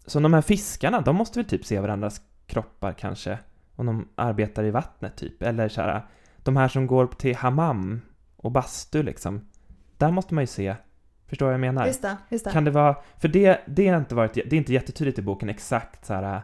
som 0.06 0.24
de 0.24 0.34
här 0.34 0.42
fiskarna, 0.42 1.02
de 1.02 1.16
måste 1.16 1.40
väl 1.40 1.50
typ 1.50 1.66
se 1.66 1.80
varandras 1.80 2.22
kroppar 2.48 2.94
kanske? 2.94 3.38
Om 3.76 3.86
de 3.86 4.10
arbetar 4.16 4.64
i 4.64 4.72
vattnet 4.72 5.16
typ, 5.16 5.42
eller 5.42 5.70
så 5.70 5.82
här, 5.82 6.06
de 6.38 6.58
här 6.58 6.68
som 6.68 6.88
går 6.88 7.08
till 7.08 7.36
hammam 7.36 8.02
och 8.38 8.52
bastu 8.52 9.04
liksom. 9.04 9.48
Där 9.98 10.12
måste 10.12 10.34
man 10.34 10.44
ju 10.44 10.48
se, 10.48 10.76
förstår 11.28 11.46
vad 11.46 11.54
jag 11.54 11.62
menar? 11.62 11.88
Just 11.88 12.02
det, 12.02 12.18
just 12.30 12.46
det. 12.46 12.52
Kan 12.52 12.64
det 12.64 12.72
vara, 12.72 12.96
för 13.20 13.28
det, 13.28 13.62
det, 13.66 13.88
har 13.88 13.98
inte 13.98 14.16
varit, 14.16 14.34
det 14.34 14.54
är 14.54 14.54
inte 14.54 14.74
jättetydligt 14.74 15.20
i 15.20 15.22
boken 15.22 15.50
exakt 15.50 16.06
så 16.06 16.14
här. 16.14 16.42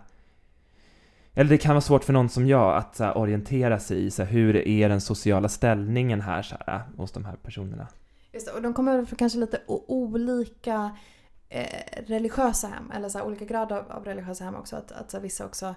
Eller 1.33 1.49
det 1.49 1.57
kan 1.57 1.71
vara 1.71 1.81
svårt 1.81 2.03
för 2.03 2.13
någon 2.13 2.29
som 2.29 2.47
jag 2.47 2.77
att 2.77 2.95
så 2.95 3.03
här, 3.03 3.17
orientera 3.17 3.79
sig 3.79 4.05
i 4.05 4.11
så 4.11 4.23
här, 4.23 4.31
hur 4.31 4.67
är 4.67 4.89
den 4.89 5.01
sociala 5.01 5.49
ställningen 5.49 6.21
här, 6.21 6.41
så 6.41 6.55
här 6.67 6.81
hos 6.97 7.11
de 7.11 7.25
här 7.25 7.35
personerna. 7.35 7.87
Just 8.33 8.45
det, 8.45 8.51
och 8.51 8.61
de 8.61 8.73
kommer 8.73 9.05
från 9.05 9.17
kanske 9.17 9.39
lite 9.39 9.61
olika 9.67 10.97
eh, 11.49 12.03
religiösa 12.07 12.67
hem, 12.67 12.91
eller 12.91 13.09
så 13.09 13.21
olika 13.21 13.45
grad 13.45 13.71
av, 13.71 13.91
av 13.91 14.05
religiösa 14.05 14.43
hem 14.43 14.55
också. 14.55 14.75
Att, 14.75 14.91
att 14.91 15.11
så 15.11 15.19
vissa 15.19 15.45
också, 15.45 15.75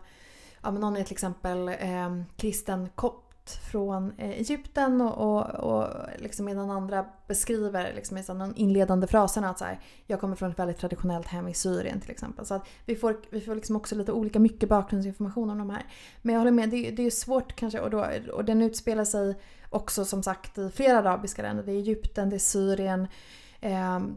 ja 0.62 0.70
men 0.70 0.80
någon 0.80 0.96
är 0.96 1.04
till 1.04 1.12
exempel 1.12 1.68
eh, 1.68 2.22
kristen 2.36 2.88
kopt 2.94 3.32
från 3.70 4.12
eh, 4.18 4.30
Egypten 4.30 5.00
och, 5.00 5.46
och, 5.46 5.46
och 5.50 5.88
liksom 6.18 6.46
medan 6.46 6.70
andra 6.70 7.06
beskriver 7.26 7.92
liksom 7.94 8.18
i 8.18 8.22
de 8.26 8.52
inledande 8.56 9.06
fraserna 9.06 9.50
att 9.50 9.58
så 9.58 9.64
här, 9.64 9.80
jag 10.06 10.20
kommer 10.20 10.36
från 10.36 10.50
ett 10.50 10.58
väldigt 10.58 10.78
traditionellt 10.78 11.26
hem 11.26 11.48
i 11.48 11.54
Syrien 11.54 12.00
till 12.00 12.10
exempel. 12.10 12.46
Så 12.46 12.54
att 12.54 12.68
vi 12.86 12.96
får, 12.96 13.16
vi 13.30 13.40
får 13.40 13.54
liksom 13.54 13.76
också 13.76 13.94
lite 13.94 14.12
olika 14.12 14.38
mycket 14.38 14.68
bakgrundsinformation 14.68 15.50
om 15.50 15.58
de 15.58 15.70
här. 15.70 15.82
Men 16.22 16.32
jag 16.32 16.40
håller 16.40 16.50
med, 16.50 16.70
det, 16.70 16.90
det 16.90 17.02
är 17.02 17.10
svårt 17.10 17.56
kanske 17.56 17.80
och, 17.80 17.90
då, 17.90 18.06
och 18.32 18.44
den 18.44 18.62
utspelar 18.62 19.04
sig 19.04 19.34
också 19.70 20.04
som 20.04 20.22
sagt 20.22 20.58
i 20.58 20.70
flera 20.70 20.98
arabiska 20.98 21.42
länder. 21.42 21.64
Det 21.64 21.72
är 21.72 21.76
Egypten, 21.76 22.30
det 22.30 22.36
är 22.36 22.38
Syrien, 22.38 23.08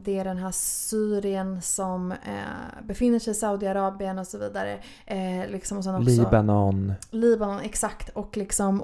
det 0.03 0.19
är 0.19 0.23
den 0.23 0.37
här 0.37 0.51
Syrien 0.51 1.61
som 1.61 2.11
eh, 2.11 2.83
befinner 2.83 3.19
sig 3.19 3.31
i 3.31 3.35
Saudiarabien 3.35 4.19
och 4.19 4.27
så 4.27 4.37
vidare. 4.37 4.79
Eh, 5.05 5.49
liksom 5.49 5.77
och 5.77 5.83
sen 5.83 5.95
också 5.95 6.09
Libanon. 6.09 6.93
Libanon, 7.11 7.59
exakt. 7.59 8.09
Och, 8.09 8.37
liksom, 8.37 8.83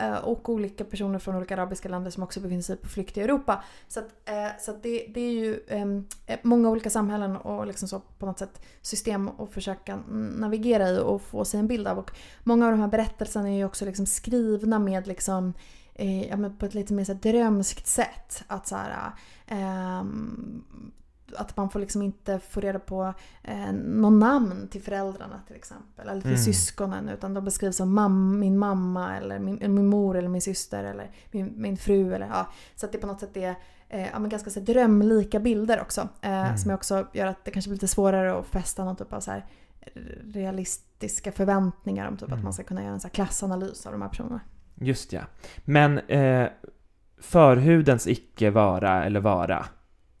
eh, 0.00 0.14
och 0.14 0.48
olika 0.48 0.84
personer 0.84 1.18
från 1.18 1.36
olika 1.36 1.54
arabiska 1.54 1.88
länder 1.88 2.10
som 2.10 2.22
också 2.22 2.40
befinner 2.40 2.62
sig 2.62 2.76
på 2.76 2.88
flykt 2.88 3.16
i 3.16 3.20
Europa. 3.20 3.64
Så, 3.88 4.00
att, 4.00 4.10
så 4.60 4.70
att 4.70 4.82
det, 4.82 5.06
det 5.14 5.20
är 5.20 5.32
ju 5.32 5.60
många 6.42 6.70
olika 6.70 6.90
samhällen 6.90 7.36
och 7.36 7.66
liksom 7.66 7.88
så 7.88 8.00
på 8.18 8.26
något 8.26 8.38
sätt 8.38 8.62
system 8.80 9.28
att 9.28 9.52
försöka 9.52 9.98
navigera 10.36 10.90
i 10.90 10.98
och 10.98 11.22
få 11.22 11.44
sig 11.44 11.60
en 11.60 11.66
bild 11.66 11.88
av. 11.88 11.98
Och 11.98 12.10
många 12.44 12.66
av 12.66 12.72
de 12.72 12.80
här 12.80 12.88
berättelserna 12.88 13.48
är 13.48 13.56
ju 13.56 13.64
också 13.64 13.84
liksom 13.84 14.06
skrivna 14.06 14.78
med 14.78 15.06
liksom 15.06 15.54
eh, 15.94 16.28
ja, 16.28 16.36
men 16.36 16.56
på 16.56 16.66
ett 16.66 16.74
lite 16.74 16.94
mer 16.94 17.04
så 17.04 17.12
här 17.12 17.20
drömskt 17.20 17.86
sätt. 17.86 18.44
Att, 18.46 18.66
så 18.66 18.76
här, 18.76 19.12
eh, 19.46 20.04
att 21.36 21.56
man 21.56 21.70
får 21.70 21.80
liksom 21.80 22.02
inte 22.02 22.38
få 22.38 22.60
reda 22.60 22.78
på 22.78 23.14
eh, 23.42 23.72
någon 23.72 24.18
namn 24.18 24.68
till 24.68 24.82
föräldrarna 24.82 25.40
till 25.46 25.56
exempel. 25.56 26.08
Eller 26.08 26.20
till 26.20 26.30
mm. 26.30 26.42
syskonen. 26.42 27.08
Utan 27.08 27.34
de 27.34 27.44
beskrivs 27.44 27.76
som 27.76 27.94
mam, 27.94 28.38
min 28.40 28.58
mamma 28.58 29.16
eller 29.16 29.38
min, 29.38 29.74
min 29.74 29.86
mor 29.86 30.16
eller 30.16 30.28
min 30.28 30.42
syster 30.42 30.84
eller 30.84 31.10
min, 31.30 31.52
min 31.56 31.76
fru. 31.76 32.14
Eller, 32.14 32.26
ja. 32.26 32.46
Så 32.74 32.86
att 32.86 32.92
det 32.92 32.98
på 32.98 33.06
något 33.06 33.20
sätt 33.20 33.36
är 33.36 33.54
eh, 33.88 34.08
ja, 34.12 34.18
ganska 34.18 34.50
så 34.50 34.60
drömlika 34.60 35.40
bilder 35.40 35.80
också. 35.80 36.08
Eh, 36.20 36.46
mm. 36.46 36.58
Som 36.58 36.70
också 36.70 37.06
gör 37.12 37.26
att 37.26 37.44
det 37.44 37.50
kanske 37.50 37.68
blir 37.68 37.76
lite 37.76 37.88
svårare 37.88 38.38
att 38.38 38.46
fästa 38.46 38.84
någon 38.84 38.96
typ 38.96 39.12
av 39.12 39.20
så 39.20 39.30
här 39.30 39.46
realistiska 40.24 41.32
förväntningar 41.32 42.08
om 42.08 42.16
typ 42.16 42.28
mm. 42.28 42.38
att 42.38 42.44
man 42.44 42.52
ska 42.52 42.62
kunna 42.62 42.82
göra 42.82 42.92
en 42.92 43.00
så 43.00 43.08
klassanalys 43.08 43.86
av 43.86 43.92
de 43.92 44.02
här 44.02 44.08
personerna. 44.08 44.40
Just 44.82 45.12
ja. 45.12 45.20
Men 45.64 45.98
eh, 45.98 46.48
förhudens 47.20 48.06
icke 48.06 48.50
vara 48.50 49.04
eller 49.04 49.20
vara 49.20 49.66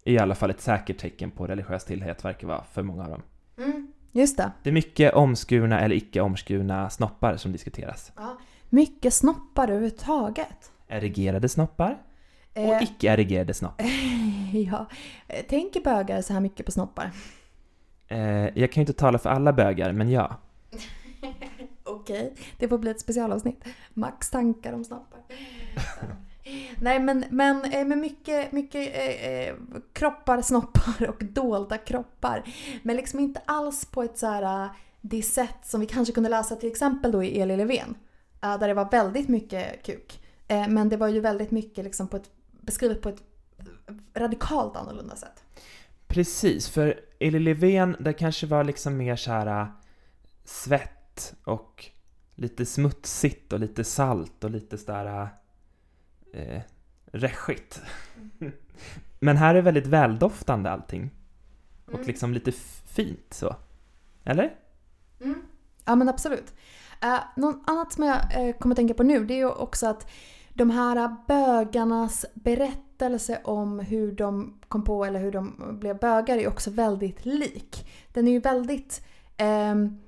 är 0.04 0.12
i 0.12 0.18
alla 0.18 0.34
fall 0.34 0.50
ett 0.50 0.60
säkert 0.60 0.98
tecken 0.98 1.30
på 1.30 1.46
religiös 1.46 1.84
tillhörighet, 1.84 2.24
verkar 2.24 2.48
vara 2.48 2.64
för 2.72 2.82
många 2.82 3.04
av 3.04 3.10
dem. 3.10 3.22
Mm, 3.58 3.92
just 4.12 4.36
det. 4.36 4.52
Det 4.62 4.70
är 4.70 4.74
mycket 4.74 5.14
omskurna 5.14 5.80
eller 5.80 5.96
icke 5.96 6.20
omskurna 6.20 6.90
snoppar 6.90 7.36
som 7.36 7.52
diskuteras. 7.52 8.12
Ja, 8.16 8.38
mycket 8.68 9.14
snoppar 9.14 9.68
överhuvudtaget. 9.68 10.72
Erigerade 10.88 11.48
snoppar 11.48 11.98
och 12.54 12.58
eh, 12.58 12.82
icke 12.82 13.06
erigerade 13.06 13.54
snoppar. 13.54 13.86
ja, 14.52 14.86
tänker 15.48 15.80
bögar 15.80 16.22
så 16.22 16.32
här 16.32 16.40
mycket 16.40 16.66
på 16.66 16.72
snoppar? 16.72 17.10
Eh, 18.08 18.58
jag 18.58 18.72
kan 18.72 18.80
ju 18.80 18.82
inte 18.82 18.92
tala 18.92 19.18
för 19.18 19.30
alla 19.30 19.52
bögar, 19.52 19.92
men 19.92 20.10
ja. 20.10 20.36
Okej, 22.02 22.30
okay. 22.32 22.44
det 22.58 22.68
får 22.68 22.78
bli 22.78 22.90
ett 22.90 23.00
specialavsnitt. 23.00 23.64
Max 23.94 24.30
tankar 24.30 24.72
om 24.72 24.84
snoppar. 24.84 25.20
Nej 26.80 27.00
men, 27.00 27.24
men 27.30 27.64
eh, 27.64 27.84
med 27.84 27.98
mycket, 27.98 28.52
mycket 28.52 28.96
eh, 28.96 29.30
eh, 29.30 29.54
kroppar, 29.92 30.42
snoppar 30.42 31.08
och 31.08 31.24
dolda 31.24 31.78
kroppar. 31.78 32.42
Men 32.82 32.96
liksom 32.96 33.20
inte 33.20 33.40
alls 33.44 33.84
på 33.84 34.02
ett 34.02 34.18
så 34.18 34.26
här, 34.26 34.64
eh, 34.64 34.70
det 35.00 35.22
sätt 35.22 35.58
som 35.62 35.80
vi 35.80 35.86
kanske 35.86 36.14
kunde 36.14 36.28
läsa 36.30 36.56
till 36.56 36.70
exempel 36.70 37.12
då 37.12 37.22
i 37.22 37.40
Eli 37.40 37.56
Löfven. 37.56 37.94
Eh, 38.42 38.58
där 38.58 38.68
det 38.68 38.74
var 38.74 38.90
väldigt 38.90 39.28
mycket 39.28 39.82
kuk. 39.82 40.18
Men 40.68 40.88
det 40.88 40.96
var 40.96 41.08
ju 41.08 41.20
väldigt 41.20 41.50
mycket 41.50 41.84
liksom 41.84 42.08
på 42.08 42.16
ett, 42.16 42.30
beskrivet 42.60 43.02
på 43.02 43.08
ett 43.08 43.22
radikalt 44.14 44.76
annorlunda 44.76 45.16
sätt. 45.16 45.44
Precis, 46.06 46.68
för 46.68 47.00
Eli 47.18 47.38
Löfven 47.38 47.96
det 48.00 48.12
kanske 48.12 48.46
var 48.46 48.64
liksom 48.64 48.96
mer 48.96 49.16
så 49.16 49.30
här 49.30 49.66
svett 50.44 51.01
och 51.44 51.86
lite 52.34 52.66
smutsigt 52.66 53.52
och 53.52 53.60
lite 53.60 53.84
salt 53.84 54.44
och 54.44 54.50
lite 54.50 54.78
sådär 54.78 55.28
eh, 56.32 56.62
räschigt. 57.04 57.82
Men 59.20 59.36
här 59.36 59.54
är 59.54 59.62
väldigt 59.62 59.86
väldoftande 59.86 60.70
allting. 60.70 61.10
Och 61.86 61.94
mm. 61.94 62.06
liksom 62.06 62.32
lite 62.32 62.52
fint 62.86 63.34
så. 63.34 63.56
Eller? 64.24 64.54
Mm. 65.20 65.42
Ja 65.84 65.94
men 65.94 66.08
absolut. 66.08 66.54
Uh, 67.04 67.20
något 67.36 67.62
annat 67.66 67.92
som 67.92 68.04
jag 68.04 68.16
uh, 68.16 68.52
kommer 68.58 68.74
tänka 68.74 68.94
på 68.94 69.02
nu 69.02 69.24
det 69.24 69.34
är 69.34 69.38
ju 69.38 69.50
också 69.50 69.86
att 69.86 70.10
de 70.54 70.70
här 70.70 71.16
bögarnas 71.28 72.26
berättelse 72.34 73.40
om 73.44 73.78
hur 73.78 74.12
de 74.12 74.60
kom 74.68 74.84
på 74.84 75.04
eller 75.04 75.20
hur 75.20 75.32
de 75.32 75.76
blev 75.80 75.98
bögar 75.98 76.38
är 76.38 76.48
också 76.48 76.70
väldigt 76.70 77.24
lik. 77.24 77.90
Den 78.12 78.28
är 78.28 78.32
ju 78.32 78.40
väldigt 78.40 79.06
um, 79.72 79.98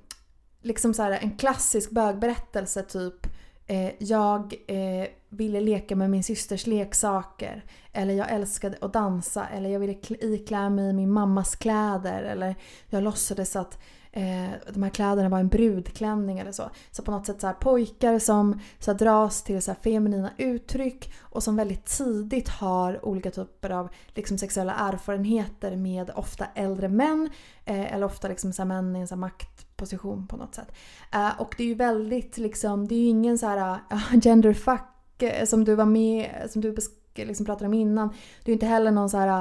liksom 0.65 0.93
så 0.93 1.03
här, 1.03 1.11
en 1.11 1.37
klassisk 1.37 1.91
bögberättelse 1.91 2.83
typ 2.83 3.27
eh, 3.67 3.91
jag 3.99 4.53
eh, 4.67 5.07
ville 5.29 5.61
leka 5.61 5.95
med 5.95 6.09
min 6.09 6.23
systers 6.23 6.67
leksaker. 6.67 7.63
Eller 7.93 8.13
jag 8.13 8.31
älskade 8.31 8.77
att 8.81 8.93
dansa. 8.93 9.47
Eller 9.47 9.69
jag 9.69 9.79
ville 9.79 9.95
iklä 10.09 10.69
mig 10.69 10.93
min 10.93 11.11
mammas 11.11 11.55
kläder. 11.55 12.23
Eller 12.23 12.55
jag 12.89 13.03
låtsades 13.03 13.55
att 13.55 13.79
eh, 14.15 14.51
de 14.73 14.83
här 14.83 14.89
kläderna 14.89 15.29
var 15.29 15.39
en 15.39 15.47
brudklänning 15.47 16.39
eller 16.39 16.51
så. 16.51 16.69
Så 16.91 17.03
på 17.03 17.11
något 17.11 17.25
sätt 17.25 17.41
så 17.41 17.47
här, 17.47 17.53
pojkar 17.53 18.19
som 18.19 18.59
så 18.79 18.91
här, 18.91 18.97
dras 18.97 19.43
till 19.43 19.61
så 19.61 19.71
här, 19.71 19.77
feminina 19.83 20.31
uttryck 20.37 21.13
och 21.19 21.43
som 21.43 21.55
väldigt 21.55 21.85
tidigt 21.85 22.49
har 22.49 23.05
olika 23.05 23.31
typer 23.31 23.69
av 23.69 23.89
liksom, 24.07 24.37
sexuella 24.37 24.73
erfarenheter 24.73 25.75
med 25.75 26.11
ofta 26.15 26.45
äldre 26.55 26.89
män. 26.89 27.29
Eh, 27.65 27.93
eller 27.93 28.05
ofta 28.05 28.27
liksom, 28.27 28.53
så 28.53 28.61
här, 28.61 28.67
män 28.67 28.95
i 28.95 28.99
en 28.99 29.07
så 29.07 29.15
här, 29.15 29.19
maktposition 29.19 30.27
på 30.27 30.37
något 30.37 30.55
sätt. 30.55 30.71
Eh, 31.13 31.41
och 31.41 31.55
det 31.57 31.63
är 31.63 31.67
ju 31.67 31.75
väldigt 31.75 32.37
liksom, 32.37 32.87
det 32.87 32.95
är 32.95 32.99
ju 32.99 33.07
ingen 33.07 33.37
så 33.37 33.47
här 33.47 33.79
uh, 33.91 34.19
genderfuck 34.23 35.21
eh, 35.21 35.45
som 35.45 35.63
du 35.63 35.75
var 35.75 35.85
med, 35.85 36.47
som 36.49 36.61
du 36.61 36.75
liksom 37.15 37.45
pratade 37.45 37.65
om 37.65 37.73
innan. 37.73 38.07
Det 38.07 38.45
är 38.45 38.47
ju 38.47 38.53
inte 38.53 38.65
heller 38.65 38.91
någon 38.91 39.09
så 39.09 39.17
här 39.17 39.39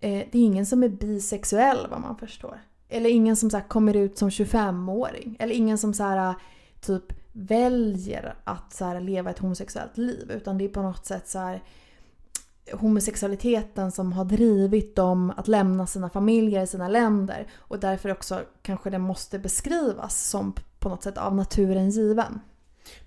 eh, 0.00 0.24
det 0.32 0.38
är 0.38 0.44
ingen 0.44 0.66
som 0.66 0.82
är 0.82 0.88
bisexuell 0.88 1.86
vad 1.90 2.00
man 2.00 2.16
förstår. 2.16 2.60
Eller 2.94 3.10
ingen 3.10 3.36
som 3.36 3.50
så 3.50 3.60
kommer 3.60 3.96
ut 3.96 4.18
som 4.18 4.28
25-åring. 4.28 5.36
Eller 5.38 5.54
ingen 5.54 5.78
som 5.78 5.94
så 5.94 6.02
här, 6.02 6.28
äh, 6.28 6.36
typ 6.80 7.04
väljer 7.32 8.34
att 8.44 8.72
så 8.72 8.84
här, 8.84 9.00
leva 9.00 9.30
ett 9.30 9.38
homosexuellt 9.38 9.98
liv. 9.98 10.30
Utan 10.30 10.58
det 10.58 10.64
är 10.64 10.68
på 10.68 10.82
något 10.82 11.06
sätt 11.06 11.28
så 11.28 11.38
här, 11.38 11.62
homosexualiteten 12.72 13.92
som 13.92 14.12
har 14.12 14.24
drivit 14.24 14.96
dem 14.96 15.32
att 15.36 15.48
lämna 15.48 15.86
sina 15.86 16.10
familjer, 16.10 16.66
sina 16.66 16.88
länder. 16.88 17.46
Och 17.54 17.80
därför 17.80 18.10
också 18.10 18.40
kanske 18.62 18.90
det 18.90 18.98
måste 18.98 19.38
beskrivas 19.38 20.28
som 20.28 20.54
på 20.78 20.88
något 20.88 21.02
sätt 21.02 21.18
av 21.18 21.34
naturen 21.34 21.90
given. 21.90 22.40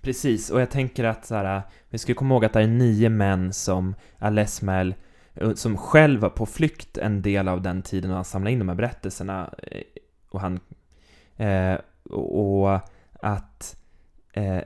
Precis, 0.01 0.49
och 0.49 0.61
jag 0.61 0.71
tänker 0.71 1.03
att 1.03 1.25
så 1.25 1.35
här, 1.35 1.57
äh, 1.57 1.61
vi 1.89 1.97
ska 1.97 2.13
komma 2.13 2.33
ihåg 2.33 2.45
att 2.45 2.53
det 2.53 2.61
är 2.61 2.67
nio 2.67 3.09
män 3.09 3.53
som 3.53 3.95
Alesmael 4.19 4.89
Eh, 4.89 4.95
Eh, 5.41 5.53
som 5.53 5.77
själv 5.77 6.21
var 6.21 6.29
på 6.29 6.45
flykt 6.45 6.97
en 6.97 7.21
del 7.21 7.47
av 7.47 7.61
den 7.61 7.81
tiden 7.81 8.09
och 8.11 8.15
han 8.15 8.25
samlade 8.25 8.51
in 8.51 8.59
de 8.59 8.69
här 8.69 8.75
berättelserna 8.75 9.53
eh, 9.63 9.81
och 10.29 10.41
han 10.41 10.59
eh, 11.38 11.75
och 12.11 12.79
att 13.13 13.77
eh, 14.33 14.61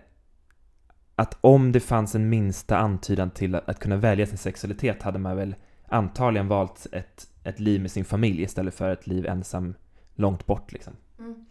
att 1.16 1.38
om 1.42 1.72
det 1.72 1.80
fanns 1.80 2.16
en 2.16 2.30
minsta 2.30 2.78
antydan 2.78 3.32
till 3.32 3.56
att, 3.56 3.70
att, 3.70 3.80
kunna 3.80 3.98
välja 3.98 4.26
sin 4.26 4.38
sexualitet 4.38 5.04
hade 5.04 5.20
man 5.20 5.38
väl 5.38 5.56
antagligen 5.88 6.48
valt 6.48 6.88
ett, 6.92 7.28
ett 7.44 7.60
liv 7.60 7.82
med 7.82 7.92
sin 7.92 8.06
familj 8.06 8.42
istället 8.42 8.74
för 8.74 8.92
ett 8.92 9.08
liv 9.08 9.26
ensam 9.26 9.76
långt 10.16 10.46
bort 10.46 10.72
liksom. 10.72 10.94
Mm. 11.20 11.46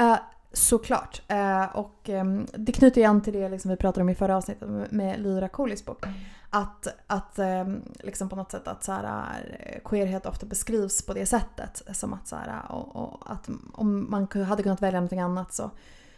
Uh, 0.00 0.18
såklart. 0.52 1.22
Eh, 1.28 1.64
och 1.64 2.10
eh, 2.10 2.24
det 2.54 2.72
knyter 2.72 3.00
ju 3.00 3.06
an 3.06 3.22
till 3.22 3.32
det 3.32 3.48
liksom 3.48 3.70
vi 3.70 3.76
pratade 3.76 4.02
om 4.02 4.08
i 4.08 4.14
förra 4.14 4.36
avsnittet 4.36 4.90
med 4.90 5.20
Lyra 5.20 5.48
Colis 5.48 5.84
bok. 5.84 6.04
Att, 6.50 6.86
att 7.06 7.38
eh, 7.38 7.64
liksom 8.00 8.28
på 8.28 8.36
något 8.36 8.50
sätt 8.50 8.68
att 8.68 8.84
så 8.84 8.92
här, 8.92 9.58
eh, 9.60 9.80
queerhet 9.88 10.26
ofta 10.26 10.46
beskrivs 10.46 11.06
på 11.06 11.14
det 11.14 11.26
sättet. 11.26 11.82
Som 11.92 12.12
att, 12.12 12.28
så 12.28 12.36
här, 12.36 12.72
och, 12.72 12.96
och 12.96 13.32
att 13.32 13.48
om 13.72 14.10
man 14.10 14.28
hade 14.46 14.62
kunnat 14.62 14.82
välja 14.82 15.00
någonting 15.00 15.20
annat 15.20 15.52
så 15.52 15.70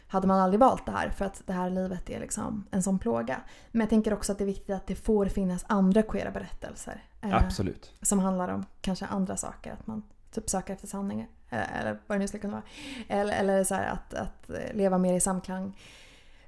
hade 0.06 0.26
man 0.26 0.40
aldrig 0.40 0.60
valt 0.60 0.86
det 0.86 0.92
här 0.92 1.10
för 1.10 1.24
att 1.24 1.42
det 1.46 1.52
här 1.52 1.70
livet 1.70 2.10
är 2.10 2.20
liksom 2.20 2.66
en 2.70 2.82
sån 2.82 2.98
plåga. 2.98 3.40
Men 3.70 3.80
jag 3.80 3.90
tänker 3.90 4.12
också 4.12 4.32
att 4.32 4.38
det 4.38 4.44
är 4.44 4.46
viktigt 4.46 4.76
att 4.76 4.86
det 4.86 4.94
får 4.94 5.26
finnas 5.26 5.64
andra 5.68 6.02
queera 6.02 6.30
berättelser. 6.30 7.04
Eh, 7.20 7.34
Absolut. 7.34 7.92
Som 8.02 8.18
handlar 8.18 8.48
om 8.48 8.66
kanske 8.80 9.06
andra 9.06 9.36
saker. 9.36 9.72
Att 9.72 9.86
man 9.86 10.02
typ 10.30 10.50
söker 10.50 10.72
efter 10.74 10.86
sanningar. 10.86 11.28
Eh, 11.54 11.80
eller 11.80 11.98
vad 12.06 12.18
det 12.18 12.20
nu 12.20 12.28
skulle 12.28 12.40
kunna 12.40 12.52
vara. 12.52 12.64
Eller, 13.08 13.32
eller 13.32 13.64
så 13.64 13.74
här, 13.74 13.92
att, 13.92 14.14
att 14.14 14.50
leva 14.74 14.98
mer 14.98 15.14
i 15.14 15.20
samklang 15.20 15.78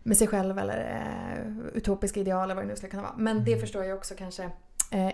med 0.02 0.16
sig 0.16 0.26
själv 0.26 0.58
eller 0.58 0.78
eh, 0.78 1.76
utopiska 1.76 2.20
ideal 2.20 2.44
eller 2.44 2.54
vad 2.54 2.64
det 2.64 2.68
nu 2.68 2.76
skulle 2.76 2.90
kunna 2.90 3.02
vara. 3.02 3.14
Men 3.16 3.44
det 3.44 3.52
mm. 3.52 3.60
förstår 3.60 3.84
jag 3.84 3.96
också 3.96 4.14
kanske 4.14 4.50
eh, 4.90 5.12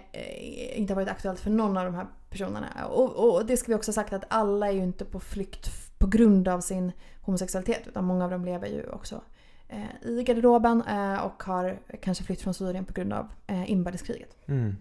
inte 0.78 0.92
har 0.92 0.96
varit 0.96 1.08
aktuellt 1.08 1.40
för 1.40 1.50
någon 1.50 1.76
av 1.76 1.84
de 1.84 1.94
här 1.94 2.06
personerna. 2.30 2.86
Och, 2.90 3.34
och 3.34 3.46
det 3.46 3.56
ska 3.56 3.68
vi 3.68 3.74
också 3.74 3.88
ha 3.88 3.94
sagt 3.94 4.12
att 4.12 4.24
alla 4.28 4.68
är 4.68 4.72
ju 4.72 4.82
inte 4.82 5.04
på 5.04 5.20
flykt 5.20 5.70
på 5.98 6.06
grund 6.06 6.48
av 6.48 6.60
sin 6.60 6.92
homosexualitet 7.20 7.86
utan 7.86 8.04
många 8.04 8.24
av 8.24 8.30
dem 8.30 8.44
lever 8.44 8.68
ju 8.68 8.90
också 8.90 9.20
eh, 9.68 10.08
i 10.10 10.22
garderoben 10.22 10.82
eh, 10.82 11.24
och 11.24 11.42
har 11.42 11.78
kanske 12.02 12.24
flytt 12.24 12.40
från 12.40 12.54
Syrien 12.54 12.84
på 12.84 12.92
grund 12.92 13.12
av 13.12 13.28
eh, 13.46 13.70
inbördeskriget. 13.70 14.36
Mm. 14.46 14.76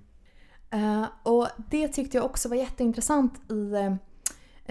Och 1.24 1.48
det 1.70 1.88
tyckte 1.88 2.18
jag 2.18 2.26
också 2.26 2.50
var 2.50 2.56
jätteintressant 2.56 3.52
i 3.52 3.74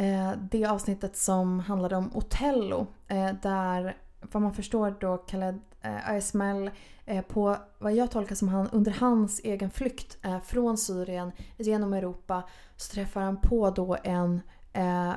Eh, 0.01 0.33
det 0.51 0.65
avsnittet 0.65 1.17
som 1.17 1.61
handlade 1.61 1.97
om 1.97 2.17
Otello 2.17 2.87
eh, 3.09 3.31
där 3.43 3.97
vad 4.21 4.43
man 4.43 4.55
förstår 4.55 4.97
då 5.01 5.17
Khaled 5.17 5.61
eh, 5.83 6.17
Ismail 6.17 6.71
eh, 7.07 7.25
på 7.25 7.57
vad 7.79 7.93
jag 7.93 8.11
tolkar 8.11 8.35
som 8.35 8.49
han 8.49 8.69
under 8.69 8.93
hans 8.93 9.41
egen 9.45 9.71
flykt 9.71 10.19
eh, 10.23 10.41
från 10.41 10.79
Syrien 10.79 11.33
genom 11.57 11.93
Europa 11.93 12.43
så 12.77 12.95
träffar 12.95 13.21
han 13.21 13.37
på 13.41 13.71
då 13.71 13.97
en 14.05 14.41
eh, 14.73 15.13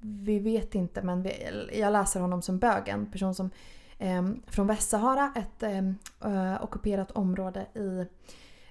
vi 0.00 0.38
vet 0.38 0.74
inte 0.74 1.02
men 1.02 1.22
vi, 1.22 1.32
jag 1.72 1.92
läser 1.92 2.20
honom 2.20 2.42
som 2.42 2.58
bög. 2.58 2.88
En 2.88 3.10
person 3.10 3.34
som 3.34 3.50
eh, 3.98 4.22
från 4.46 4.66
Västsahara, 4.66 5.32
ett 5.36 5.62
eh, 5.62 5.88
eh 6.32 6.64
ockuperat 6.64 7.10
område 7.10 7.66
i 7.74 7.98
eh, 7.98 8.06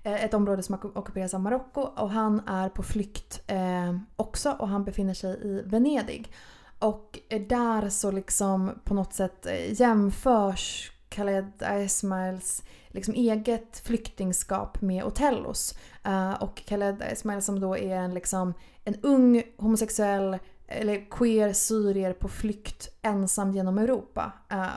Eh, 0.07 0.23
ett 0.25 0.33
område 0.33 0.63
som 0.63 0.75
ockuperas 0.95 1.33
av 1.33 1.41
Marocko 1.41 1.81
och 1.81 2.09
han 2.09 2.41
är 2.47 2.69
på 2.69 2.83
flykt 2.83 3.41
eh, 3.47 3.97
också 4.15 4.55
och 4.59 4.67
han 4.67 4.83
befinner 4.83 5.13
sig 5.13 5.39
i 5.43 5.61
Venedig. 5.65 6.33
Och 6.79 7.19
eh, 7.29 7.41
där 7.41 7.89
så 7.89 8.11
liksom 8.11 8.71
på 8.83 8.93
något 8.93 9.13
sätt 9.13 9.45
eh, 9.45 9.81
jämförs 9.81 10.91
Khaled 11.09 11.63
Ismails 11.85 12.63
liksom 12.87 13.13
eget 13.13 13.77
flyktingskap 13.77 14.81
med 14.81 15.03
Otellos. 15.03 15.77
Eh, 16.03 16.33
och 16.33 16.61
Khaled 16.65 17.03
Ismail 17.11 17.41
som 17.41 17.59
då 17.59 17.77
är 17.77 17.95
en, 17.95 18.13
liksom, 18.13 18.53
en 18.83 18.95
ung 19.01 19.43
homosexuell 19.57 20.37
eller 20.67 21.09
queer 21.09 21.53
syrier 21.53 22.13
på 22.13 22.27
flykt 22.27 22.89
ensam 23.01 23.51
genom 23.51 23.77
Europa. 23.77 24.31
Eh, 24.49 24.67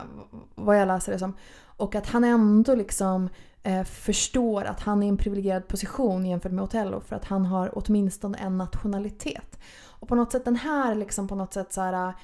vad 0.54 0.80
jag 0.80 0.88
läser 0.88 1.12
det 1.12 1.18
som. 1.18 1.36
Och 1.80 1.94
att 1.94 2.06
han 2.06 2.24
ändå 2.24 2.74
liksom 2.74 3.28
eh, 3.62 3.84
förstår 3.84 4.64
att 4.64 4.80
han 4.80 5.02
är 5.02 5.06
i 5.06 5.08
en 5.08 5.16
privilegierad 5.16 5.68
position 5.68 6.26
jämfört 6.26 6.52
med 6.52 6.64
Otello 6.64 7.00
för 7.00 7.16
att 7.16 7.24
han 7.24 7.46
har 7.46 7.70
åtminstone 7.72 8.38
en 8.38 8.58
nationalitet. 8.58 9.58
Och 9.82 10.08
på 10.08 10.14
något 10.14 10.32
sätt 10.32 10.44
den 10.44 10.56
här 10.56 10.94
liksom 10.94 11.28
på 11.28 11.34
något 11.34 11.54
sätt 11.54 11.72
så 11.72 11.80
här, 11.80 12.14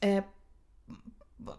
eh, 0.00 0.24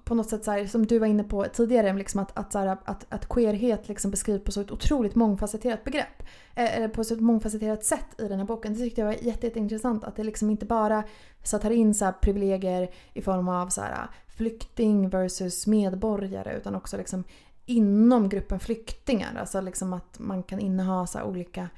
på 0.04 0.16
något 0.16 0.30
sätt 0.30 0.44
så 0.44 0.52
här, 0.52 0.66
som 0.66 0.86
du 0.86 1.00
var 1.00 1.08
inne 1.08 1.24
på 1.24 1.46
tidigare, 1.54 1.94
liksom 1.94 2.20
att, 2.20 2.38
att, 2.38 2.52
så 2.52 2.60
här, 2.60 2.78
att, 2.86 3.06
att 3.10 3.30
queerhet 3.30 3.88
liksom 3.88 4.12
beskrivs 4.12 4.44
på 4.44 4.52
så 4.52 4.62
ett 4.62 4.72
otroligt 4.72 5.16
mångfacetterat 5.16 5.84
begrepp. 5.84 6.24
Eh, 6.56 6.78
eller 6.78 6.88
på 6.88 7.04
så 7.04 7.14
ett 7.14 7.22
mångfacetterat 7.22 7.84
sätt 7.84 8.20
i 8.20 8.28
den 8.28 8.40
här 8.40 8.46
boken. 8.46 8.74
Det 8.74 8.80
tyckte 8.80 9.02
jag 9.02 9.06
var 9.06 9.14
jätte, 9.14 9.48
jätteintressant. 9.48 10.04
Att 10.04 10.16
det 10.16 10.24
liksom 10.24 10.50
inte 10.50 10.66
bara 10.66 11.04
så 11.44 11.60
tar 11.60 11.72
in 11.72 11.94
så 11.94 12.14
privilegier 12.22 12.90
i 13.14 13.22
form 13.22 13.48
av 13.48 13.68
så 13.70 13.82
här, 13.82 14.10
flykting 14.36 15.10
versus 15.10 15.68
medborgare 15.68 16.58
utan 16.58 16.76
också 16.76 16.98
liksom 16.98 17.24
inom 17.66 18.30
gruppen 18.30 18.60
flyktingar. 18.60 19.36
Alltså 19.40 19.62
liksom 19.62 19.94
att 19.94 20.20
man 20.20 20.44
kan 20.44 20.60
inneha 20.60 21.08
så 21.08 21.24
olika 21.24 21.70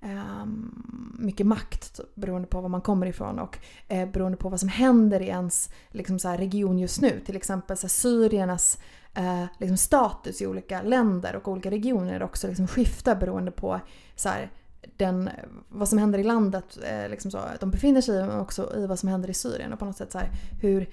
ehm, 0.00 0.84
mycket 1.18 1.46
makt 1.46 1.96
typ, 1.96 2.14
beroende 2.14 2.48
på 2.48 2.60
var 2.60 2.68
man 2.68 2.80
kommer 2.80 3.06
ifrån 3.06 3.38
och 3.38 3.58
eh, 3.88 4.08
beroende 4.08 4.38
på 4.38 4.48
vad 4.48 4.60
som 4.60 4.68
händer 4.68 5.22
i 5.22 5.26
ens 5.26 5.70
liksom, 5.90 6.18
så 6.18 6.28
region 6.28 6.78
just 6.78 7.00
nu. 7.00 7.20
Till 7.26 7.36
exempel 7.36 7.76
så 7.76 7.88
syriernas 7.88 8.78
eh, 9.14 9.44
liksom, 9.58 9.76
status 9.76 10.42
i 10.42 10.46
olika 10.46 10.82
länder 10.82 11.36
och 11.36 11.48
olika 11.48 11.70
regioner 11.70 12.22
också 12.22 12.48
liksom, 12.48 12.66
skiftar 12.66 13.16
beroende 13.16 13.50
på 13.50 13.80
så 14.16 14.28
här, 14.28 14.50
den, 14.96 15.30
vad 15.68 15.88
som 15.88 15.98
händer 15.98 16.18
i 16.18 16.24
landet 16.24 16.78
eh, 16.90 17.08
liksom 17.08 17.30
så, 17.30 17.40
de 17.60 17.70
befinner 17.70 18.00
sig 18.00 18.18
i 18.18 18.22
men 18.22 18.40
också 18.40 18.76
i 18.76 18.86
vad 18.86 18.98
som 18.98 19.08
händer 19.08 19.30
i 19.30 19.34
Syrien. 19.34 19.72
Och 19.72 19.78
på 19.78 19.84
något 19.84 19.96
sätt 19.96 20.12
så 20.12 20.18
här, 20.18 20.30
hur 20.60 20.88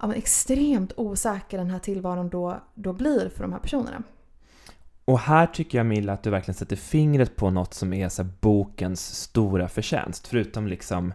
ja, 0.00 0.14
extremt 0.14 0.92
osäker 0.96 1.58
den 1.58 1.70
här 1.70 1.78
tillvaron 1.78 2.28
då, 2.28 2.60
då 2.74 2.92
blir 2.92 3.28
för 3.28 3.42
de 3.42 3.52
här 3.52 3.60
personerna. 3.60 4.02
Och 5.04 5.18
här 5.18 5.46
tycker 5.46 5.78
jag 5.78 5.86
Milla 5.86 6.12
att 6.12 6.22
du 6.22 6.30
verkligen 6.30 6.54
sätter 6.54 6.76
fingret 6.76 7.36
på 7.36 7.50
något 7.50 7.74
som 7.74 7.92
är 7.92 8.08
så 8.08 8.24
bokens 8.24 9.14
stora 9.14 9.68
förtjänst. 9.68 10.26
Förutom 10.26 10.66
liksom 10.66 11.12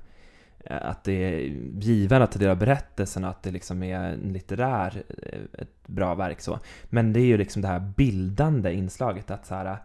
eh, 0.59 0.77
att 0.81 1.03
det 1.03 1.13
är 1.13 1.39
givande 1.79 2.23
att 2.23 2.31
ta 2.31 2.39
del 2.39 2.49
av 2.49 2.57
berättelsen 2.57 3.23
och 3.23 3.29
att 3.29 3.43
det 3.43 3.51
liksom 3.51 3.83
är 3.83 3.99
en 3.99 4.33
litterär, 4.33 5.03
eh, 5.23 5.61
ett 5.61 5.87
bra 5.87 6.15
verk 6.15 6.41
så. 6.41 6.59
Men 6.85 7.13
det 7.13 7.19
är 7.19 7.25
ju 7.25 7.37
liksom 7.37 7.61
det 7.61 7.67
här 7.67 7.79
bildande 7.79 8.73
inslaget 8.73 9.31
att 9.31 9.45
så 9.45 9.55
här, 9.55 9.77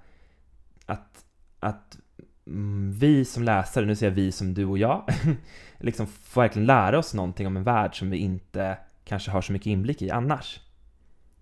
att, 0.86 1.24
att 1.60 1.98
vi 2.98 3.24
som 3.24 3.42
läsare, 3.42 3.86
nu 3.86 3.96
säger 3.96 4.10
jag 4.10 4.16
vi 4.16 4.32
som 4.32 4.54
du 4.54 4.64
och 4.64 4.78
jag, 4.78 5.02
liksom 5.78 6.06
får 6.06 6.40
verkligen 6.40 6.66
lära 6.66 6.98
oss 6.98 7.14
någonting 7.14 7.46
om 7.46 7.56
en 7.56 7.64
värld 7.64 7.98
som 7.98 8.10
vi 8.10 8.16
inte 8.16 8.78
kanske 9.08 9.30
har 9.30 9.42
så 9.42 9.52
mycket 9.52 9.66
inblick 9.66 10.02
i 10.02 10.10
annars. 10.10 10.60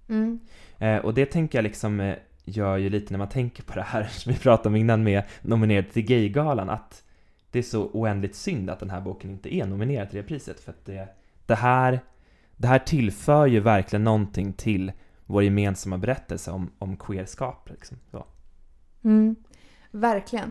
Mm. 0.09 0.41
Eh, 0.79 0.97
och 0.97 1.15
det 1.15 1.27
tänker 1.27 1.59
jag 1.59 1.63
liksom 1.63 2.15
gör 2.45 2.77
ju 2.77 2.91
lite 2.91 3.13
när 3.13 3.19
man 3.19 3.29
tänker 3.29 3.63
på 3.63 3.73
det 3.75 3.83
här 3.83 4.05
som 4.11 4.33
vi 4.33 4.39
pratade 4.39 4.69
om 4.69 4.77
innan 4.77 5.03
med 5.03 5.23
nominerad 5.43 5.91
till 5.91 6.03
Gaygalan 6.03 6.71
att 6.71 7.03
det 7.51 7.59
är 7.59 7.63
så 7.63 7.85
oändligt 7.85 8.35
synd 8.35 8.71
att 8.71 8.81
den 8.81 8.91
här 8.91 9.01
boken 9.01 9.31
inte 9.31 9.55
är 9.55 9.67
nominerad 9.67 10.11
till 10.11 10.17
det 10.17 10.23
priset 10.23 10.61
för 10.61 10.71
att 10.71 10.85
det, 10.85 11.09
det 11.47 11.55
här 11.55 12.01
det 12.57 12.69
här 12.69 12.79
tillför 12.79 13.47
ju 13.47 13.61
verkligen 13.61 14.05
någonting 14.05 14.53
till 14.53 14.93
vår 15.27 15.43
gemensamma 15.43 15.99
berättelse 15.99 16.51
om, 16.51 16.71
om 16.79 16.97
queerskap. 16.97 17.71
Liksom. 17.71 17.97
Mm, 19.05 19.37
verkligen. 19.91 20.51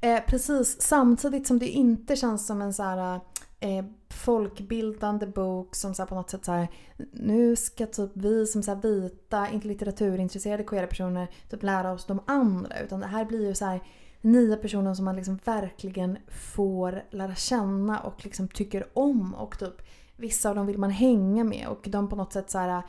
Eh, 0.00 0.20
precis, 0.26 0.82
samtidigt 0.82 1.46
som 1.46 1.58
det 1.58 1.68
inte 1.68 2.16
känns 2.16 2.46
som 2.46 2.62
en 2.62 2.74
så 2.74 2.82
här 2.82 3.20
eh, 3.60 3.84
folkbildande 4.08 5.26
bok 5.26 5.74
som 5.74 5.94
så 5.94 6.06
på 6.06 6.14
något 6.14 6.30
sätt 6.30 6.44
så 6.44 6.52
här, 6.52 6.68
nu 7.12 7.56
ska 7.56 7.86
typ 7.86 8.10
vi 8.14 8.46
som 8.46 8.62
så 8.62 8.74
vita, 8.74 9.48
inte 9.48 9.68
litteraturintresserade 9.68 10.64
queera 10.64 10.86
personer 10.86 11.28
typ 11.50 11.62
lära 11.62 11.92
oss 11.92 12.06
de 12.06 12.20
andra. 12.26 12.80
Utan 12.80 13.00
det 13.00 13.06
här 13.06 13.24
blir 13.24 13.48
ju 13.48 13.54
så 13.54 13.64
här 13.64 13.80
nya 14.20 14.56
personer 14.56 14.94
som 14.94 15.04
man 15.04 15.16
liksom 15.16 15.38
verkligen 15.44 16.18
får 16.28 17.02
lära 17.10 17.34
känna 17.34 18.00
och 18.00 18.24
liksom 18.24 18.48
tycker 18.48 18.98
om. 18.98 19.34
Och 19.34 19.58
typ 19.58 19.82
vissa 20.16 20.48
av 20.48 20.54
dem 20.54 20.66
vill 20.66 20.78
man 20.78 20.90
hänga 20.90 21.44
med 21.44 21.68
och 21.68 21.88
de 21.88 22.08
på 22.08 22.16
något 22.16 22.32
sätt 22.32 22.50
så 22.50 22.58
här 22.58 22.68
eh, 22.68 22.82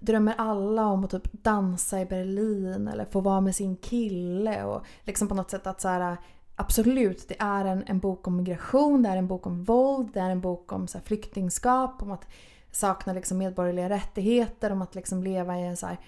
drömmer 0.00 0.34
alla 0.38 0.86
om 0.86 1.04
att 1.04 1.10
typ 1.10 1.32
dansa 1.32 2.00
i 2.00 2.06
Berlin 2.06 2.88
eller 2.88 3.04
få 3.04 3.20
vara 3.20 3.40
med 3.40 3.54
sin 3.54 3.76
kille 3.76 4.64
och 4.64 4.82
liksom 5.02 5.28
på 5.28 5.34
något 5.34 5.50
sätt 5.50 5.66
att 5.66 5.80
så 5.80 5.88
här, 5.88 6.12
eh, 6.12 6.18
absolut, 6.56 7.28
det 7.28 7.36
är 7.38 7.64
en, 7.64 7.84
en 7.86 7.98
bok 7.98 8.26
om 8.26 8.36
migration, 8.36 9.02
det 9.02 9.08
är 9.08 9.16
en 9.16 9.26
bok 9.26 9.46
om 9.46 9.64
våld, 9.64 10.10
det 10.14 10.20
är 10.20 10.30
en 10.30 10.40
bok 10.40 10.72
om 10.72 10.88
så 10.88 10.98
här, 10.98 11.04
flyktingskap, 11.04 12.02
om 12.02 12.12
att 12.12 12.26
sakna 12.70 13.12
liksom, 13.12 13.38
medborgerliga 13.38 13.88
rättigheter, 13.88 14.72
om 14.72 14.82
att 14.82 14.94
liksom, 14.94 15.22
leva 15.22 15.58
i 15.58 15.62
en 15.62 15.76
så 15.76 15.86
här, 15.86 15.98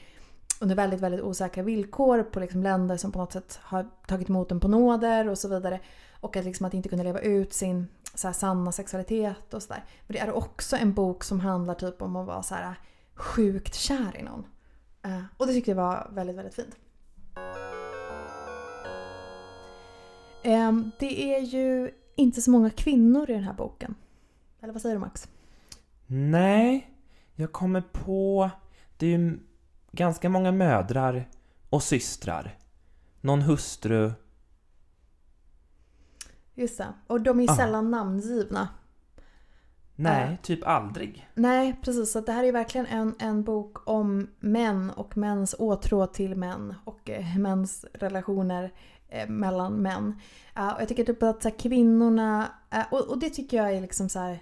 under 0.60 0.74
väldigt, 0.74 1.00
väldigt 1.00 1.20
osäkra 1.20 1.62
villkor 1.62 2.22
på 2.22 2.40
liksom, 2.40 2.62
länder 2.62 2.96
som 2.96 3.12
på 3.12 3.18
något 3.18 3.32
sätt 3.32 3.58
har 3.62 3.86
tagit 4.06 4.28
emot 4.28 4.52
en 4.52 4.60
på 4.60 4.68
nåder 4.68 5.28
och 5.28 5.38
så 5.38 5.48
vidare. 5.48 5.80
Och 6.20 6.36
att, 6.36 6.44
liksom, 6.44 6.66
att 6.66 6.74
inte 6.74 6.88
kunna 6.88 7.02
leva 7.02 7.20
ut 7.20 7.52
sin 7.52 7.86
så 8.14 8.28
här, 8.28 8.32
sanna 8.32 8.72
sexualitet 8.72 9.54
och 9.54 9.62
sådär. 9.62 9.84
Men 10.06 10.12
det 10.12 10.20
är 10.20 10.32
också 10.32 10.76
en 10.76 10.94
bok 10.94 11.24
som 11.24 11.40
handlar 11.40 11.74
typ 11.74 12.02
om 12.02 12.16
att 12.16 12.26
vara 12.26 12.42
så 12.42 12.54
här, 12.54 12.74
sjukt 13.14 13.74
kär 13.74 14.16
i 14.18 14.22
någon. 14.22 14.46
Uh, 15.06 15.24
och 15.36 15.46
det 15.46 15.52
tyckte 15.52 15.70
jag 15.70 15.76
var 15.76 16.10
väldigt, 16.12 16.36
väldigt 16.36 16.54
fint. 16.54 16.76
Ehm, 20.44 20.90
det 20.98 21.34
är 21.34 21.40
ju 21.40 21.90
inte 22.16 22.42
så 22.42 22.50
många 22.50 22.70
kvinnor 22.70 23.30
i 23.30 23.32
den 23.32 23.44
här 23.44 23.52
boken. 23.54 23.94
Eller 24.60 24.72
vad 24.72 24.82
säger 24.82 24.94
du 24.94 25.00
Max? 25.00 25.28
Nej, 26.06 26.90
jag 27.34 27.52
kommer 27.52 27.80
på... 27.80 28.50
Det 28.96 29.06
är 29.06 29.10
ju 29.18 29.38
ganska 29.92 30.28
många 30.28 30.52
mödrar 30.52 31.28
och 31.70 31.82
systrar. 31.82 32.58
Någon 33.20 33.42
hustru. 33.42 34.12
Just 36.54 36.78
det. 36.78 36.86
Och 37.06 37.20
de 37.20 37.40
är 37.40 37.50
ah. 37.50 37.56
sällan 37.56 37.90
namngivna. 37.90 38.68
Nej, 39.96 40.32
Eh. 40.32 40.40
typ 40.42 40.66
aldrig. 40.66 41.28
Nej, 41.34 41.76
precis. 41.82 42.12
Så 42.12 42.20
det 42.20 42.32
här 42.32 42.44
är 42.44 42.52
verkligen 42.52 42.86
en, 42.86 43.14
en 43.18 43.44
bok 43.44 43.88
om 43.88 44.30
män 44.40 44.90
och 44.90 45.16
mäns 45.16 45.54
åtrå 45.58 46.06
till 46.06 46.36
män 46.36 46.74
och 46.84 47.10
eh, 47.10 47.38
mäns 47.38 47.84
relationer 47.92 48.72
eh, 49.14 49.28
mellan 49.28 49.82
män. 49.82 50.20
Uh, 50.58 50.74
och 50.74 50.80
jag 50.80 50.88
tycker 50.88 51.04
typ 51.04 51.22
att 51.22 51.42
så 51.42 51.48
här, 51.48 51.58
kvinnorna, 51.58 52.48
uh, 52.74 52.92
och, 52.92 53.08
och 53.08 53.18
det 53.18 53.30
tycker 53.30 53.56
jag 53.56 53.72
är 53.72 53.80
liksom 53.80 54.08
så 54.08 54.18
här 54.18 54.38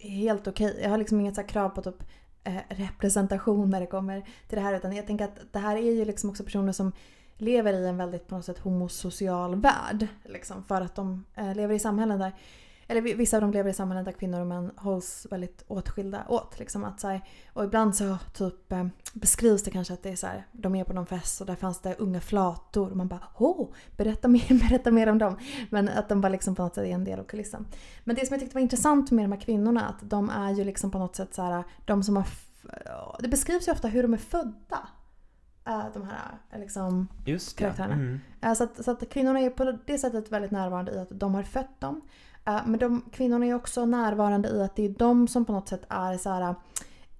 helt 0.00 0.46
okej. 0.46 0.78
Jag 0.82 0.90
har 0.90 0.98
liksom 0.98 1.20
inget 1.20 1.34
så 1.34 1.40
här 1.40 1.48
krav 1.48 1.68
på 1.68 1.82
typ 1.82 2.02
eh, 2.44 2.58
representation 2.68 3.70
när 3.70 3.80
det 3.80 3.86
kommer 3.86 4.20
till 4.20 4.56
det 4.56 4.64
här 4.64 4.74
utan 4.74 4.96
jag 4.96 5.06
tänker 5.06 5.24
att 5.24 5.52
det 5.52 5.58
här 5.58 5.76
är 5.76 5.92
ju 5.92 6.04
liksom 6.04 6.30
också 6.30 6.44
personer 6.44 6.72
som 6.72 6.92
lever 7.38 7.72
i 7.72 7.86
en 7.86 7.96
väldigt 7.96 8.26
på 8.26 8.34
något 8.34 8.44
sätt 8.44 8.58
homosocial 8.58 9.60
värld. 9.60 10.06
Liksom, 10.24 10.64
för 10.64 10.80
att 10.80 10.94
de 10.94 11.24
eh, 11.34 11.54
lever 11.54 11.74
i 11.74 11.78
samhällen 11.78 12.18
där 12.18 12.32
eller 12.88 13.00
vi- 13.00 13.14
vissa 13.14 13.36
av 13.36 13.40
dem 13.40 13.50
lever 13.52 13.70
i 13.70 13.74
samhällen 13.74 14.04
där 14.04 14.12
kvinnor 14.12 14.40
och 14.40 14.46
män 14.46 14.70
hålls 14.76 15.26
väldigt 15.30 15.64
åtskilda 15.66 16.24
åt. 16.28 16.58
Liksom 16.58 16.84
att, 16.84 17.00
så 17.00 17.08
här, 17.08 17.20
och 17.52 17.64
ibland 17.64 17.96
så 17.96 18.16
typ, 18.34 18.72
eh, 18.72 18.86
beskrivs 19.14 19.62
det 19.62 19.70
kanske 19.70 19.94
att 19.94 20.02
det 20.02 20.10
är 20.10 20.16
så 20.16 20.26
här, 20.26 20.46
de 20.52 20.74
är 20.74 20.84
på 20.84 20.92
någon 20.92 21.06
fest 21.06 21.40
och 21.40 21.46
där 21.46 21.54
fanns 21.54 21.80
det 21.80 21.94
unga 21.98 22.20
flator. 22.20 22.90
Och 22.90 22.96
man 22.96 23.08
bara 23.08 23.22
åh, 23.36 23.68
berätta 23.96 24.28
mer, 24.28 24.68
berätta 24.68 24.90
mer 24.90 25.06
om 25.08 25.18
dem. 25.18 25.38
Men 25.70 25.88
att 25.88 26.08
de 26.08 26.20
bara 26.20 26.28
liksom 26.28 26.54
på 26.54 26.62
något 26.62 26.74
sätt 26.74 26.84
är 26.84 26.88
en 26.90 27.04
del 27.04 27.20
av 27.20 27.24
kulissen. 27.24 27.66
Men 28.04 28.16
det 28.16 28.26
som 28.26 28.34
jag 28.34 28.40
tyckte 28.40 28.54
var 28.54 28.62
intressant 28.62 29.10
med 29.10 29.24
de 29.24 29.32
här 29.32 29.40
kvinnorna 29.40 29.88
att 29.88 30.10
de 30.10 30.30
är 30.30 30.50
ju 30.52 30.64
liksom 30.64 30.90
på 30.90 30.98
något 30.98 31.16
sätt 31.16 31.34
så 31.34 31.42
här, 31.42 31.64
de 31.84 32.02
som 32.02 32.16
har... 32.16 32.26
Det 33.20 33.28
beskrivs 33.28 33.68
ju 33.68 33.72
ofta 33.72 33.88
hur 33.88 34.02
de 34.02 34.12
är 34.14 34.18
födda. 34.18 34.88
Eh, 35.66 35.84
De 35.94 36.02
här 36.02 36.38
eh, 36.52 36.60
liksom... 36.60 37.08
Just 37.26 37.56
det. 37.56 37.62
Karaktärerna. 37.62 37.94
Mm. 37.94 38.54
Så 38.56 38.64
att, 38.64 38.84
så 38.84 38.90
att 38.90 39.08
kvinnorna 39.10 39.40
är 39.40 39.50
på 39.50 39.78
det 39.86 39.98
sättet 39.98 40.32
väldigt 40.32 40.50
närvarande 40.50 40.92
i 40.92 40.98
att 40.98 41.08
de 41.10 41.34
har 41.34 41.42
fött 41.42 41.80
dem. 41.80 42.00
Men 42.46 42.78
de, 42.78 43.02
kvinnorna 43.12 43.46
är 43.46 43.54
också 43.54 43.86
närvarande 43.86 44.48
i 44.48 44.62
att 44.62 44.76
det 44.76 44.84
är 44.84 44.88
de 44.88 45.28
som 45.28 45.44
på 45.44 45.52
något 45.52 45.68
sätt 45.68 45.86
är 45.88 46.16
så 46.16 46.30
här, 46.30 46.54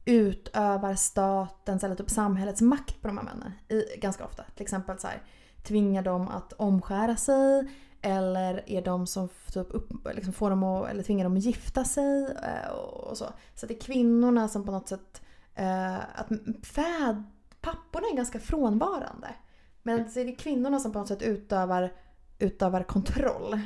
utövar 0.05 0.95
statens 0.95 1.85
eller 1.85 1.95
typ 1.95 2.11
samhällets 2.11 2.61
makt 2.61 3.03
på 3.03 3.09
de 3.09 3.19
här 3.19 3.25
männen. 3.25 3.53
I, 3.69 3.99
ganska 3.99 4.25
ofta. 4.25 4.43
Till 4.43 4.63
exempel 4.63 4.99
så 4.99 5.07
här, 5.07 5.23
tvingar 5.63 6.03
dem 6.03 6.29
att 6.29 6.53
omskära 6.53 7.17
sig. 7.17 7.69
Eller 8.03 8.71
är 8.71 8.83
de 8.83 9.07
som 9.07 9.29
typ 9.29 9.75
upp, 9.75 9.93
liksom 10.15 10.33
får 10.33 10.51
dem 10.51 10.63
att, 10.63 10.91
eller 10.91 11.03
tvingar 11.03 11.25
dem 11.25 11.37
att 11.37 11.45
gifta 11.45 11.85
sig. 11.85 12.25
Eh, 12.25 12.71
och, 12.71 13.11
och 13.11 13.19
så. 13.19 13.27
Så 13.55 13.67
det 13.67 13.75
är 13.75 13.81
kvinnorna 13.81 14.49
som 14.49 14.65
på 14.65 14.73
något 14.73 14.89
sätt... 14.89 15.23
Eh, 15.55 15.97
att 15.97 16.29
fäd, 16.63 17.23
papporna 17.61 18.07
är 18.13 18.17
ganska 18.17 18.41
frånvarande. 18.41 19.29
Men 19.83 20.11
så 20.11 20.21
är 20.21 20.25
det 20.25 20.33
kvinnorna 20.33 20.81
som 20.81 20.93
på 20.93 20.99
något 20.99 21.09
sätt 21.09 21.23
utövar, 21.23 21.93
utövar 22.39 22.83
kontroll. 22.83 23.61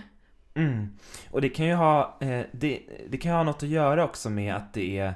Mm. 0.55 0.97
Och 1.31 1.41
det 1.41 1.49
kan 1.49 1.67
ju 1.67 1.75
ha, 1.75 2.19
eh, 2.21 2.47
det, 2.53 2.83
det 3.09 3.19
kan 3.19 3.33
ha 3.33 3.43
något 3.43 3.63
att 3.63 3.69
göra 3.69 4.05
också 4.05 4.31
med 4.31 4.55
att 4.55 4.73
det 4.75 4.99
är 4.99 5.15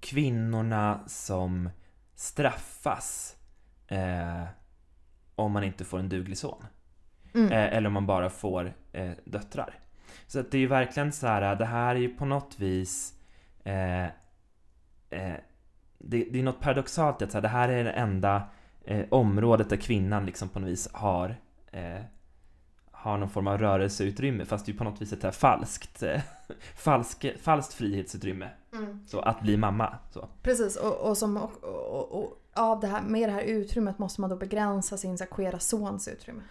kvinnorna 0.00 1.00
som 1.06 1.70
straffas 2.14 3.36
eh, 3.88 4.42
om 5.34 5.52
man 5.52 5.64
inte 5.64 5.84
får 5.84 5.98
en 5.98 6.08
duglig 6.08 6.38
son. 6.38 6.64
Mm. 7.34 7.52
Eh, 7.52 7.76
eller 7.76 7.86
om 7.86 7.92
man 7.92 8.06
bara 8.06 8.30
får 8.30 8.74
eh, 8.92 9.10
döttrar. 9.24 9.74
Så 10.26 10.40
att 10.40 10.50
det 10.50 10.56
är 10.56 10.60
ju 10.60 10.66
verkligen 10.66 11.12
så 11.12 11.26
här, 11.26 11.56
det 11.56 11.64
här 11.64 11.94
är 11.94 12.00
ju 12.00 12.08
på 12.08 12.24
något 12.24 12.58
vis 12.58 13.14
eh, 13.64 14.04
eh, 15.10 15.36
det, 15.98 16.24
det 16.30 16.38
är 16.38 16.42
något 16.42 16.60
paradoxalt 16.60 17.22
att 17.22 17.30
så 17.30 17.36
här, 17.36 17.42
det 17.42 17.48
här 17.48 17.68
är 17.68 17.84
det 17.84 17.90
enda 17.90 18.42
eh, 18.84 19.06
området 19.10 19.70
där 19.70 19.76
kvinnan 19.76 20.26
liksom 20.26 20.48
på 20.48 20.60
något 20.60 20.70
vis 20.70 20.88
har 20.92 21.36
eh, 21.72 22.00
har 23.02 23.18
någon 23.18 23.30
form 23.30 23.46
av 23.46 23.58
rörelseutrymme 23.58 24.44
fast 24.44 24.66
det 24.66 24.72
är 24.72 24.76
på 24.76 24.84
något 24.84 25.02
vis 25.02 25.12
ett 25.12 25.22
här 25.22 25.30
falskt 25.30 26.02
eh, 26.02 26.20
falsk, 26.76 27.26
falskt 27.40 27.74
frihetsutrymme. 27.74 28.48
Mm. 28.72 28.98
Så 29.06 29.20
att 29.20 29.40
bli 29.40 29.56
mamma. 29.56 29.98
Så. 30.10 30.28
Precis, 30.42 30.76
och, 30.76 30.96
och, 30.96 31.18
som, 31.18 31.36
och, 31.36 32.12
och, 32.12 32.38
av 32.54 32.80
det 32.80 32.86
här, 32.86 33.02
med 33.02 33.28
det 33.28 33.32
här 33.32 33.42
utrymmet 33.42 33.98
måste 33.98 34.20
man 34.20 34.30
då 34.30 34.36
begränsa 34.36 34.96
sin 34.96 35.18
så 35.18 35.24
här, 35.24 35.30
queera 35.30 35.58
sons 35.58 36.08
utrymme. 36.08 36.42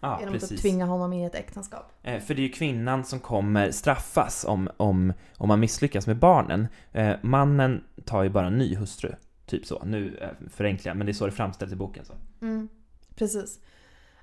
Ja, 0.00 0.16
genom 0.20 0.34
att 0.34 0.40
precis. 0.40 0.60
tvinga 0.60 0.86
honom 0.86 1.12
in 1.12 1.20
i 1.20 1.24
ett 1.24 1.34
äktenskap. 1.34 1.92
Eh, 2.02 2.20
För 2.20 2.34
det 2.34 2.40
är 2.40 2.46
ju 2.46 2.52
kvinnan 2.52 3.04
som 3.04 3.20
kommer 3.20 3.70
straffas 3.70 4.44
om, 4.44 4.70
om, 4.76 5.12
om 5.36 5.48
man 5.48 5.60
misslyckas 5.60 6.06
med 6.06 6.16
barnen. 6.18 6.68
Eh, 6.92 7.16
mannen 7.22 7.84
tar 8.04 8.22
ju 8.22 8.28
bara 8.28 8.46
en 8.46 8.58
ny 8.58 8.76
hustru. 8.76 9.12
Typ 9.46 9.66
så. 9.66 9.82
Nu 9.84 10.16
eh, 10.20 10.48
förenklar 10.50 10.90
jag, 10.90 10.96
men 10.96 11.06
det 11.06 11.10
är 11.10 11.14
så 11.14 11.26
det 11.26 11.32
framställs 11.32 11.72
i 11.72 11.76
boken. 11.76 12.04
Så. 12.04 12.12
Mm, 12.42 12.68
precis. 13.14 13.60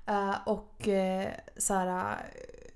Eh, 0.08 0.36
och 0.46 0.88
uh, 0.88 1.28
så 1.58 1.74
här, 1.74 2.18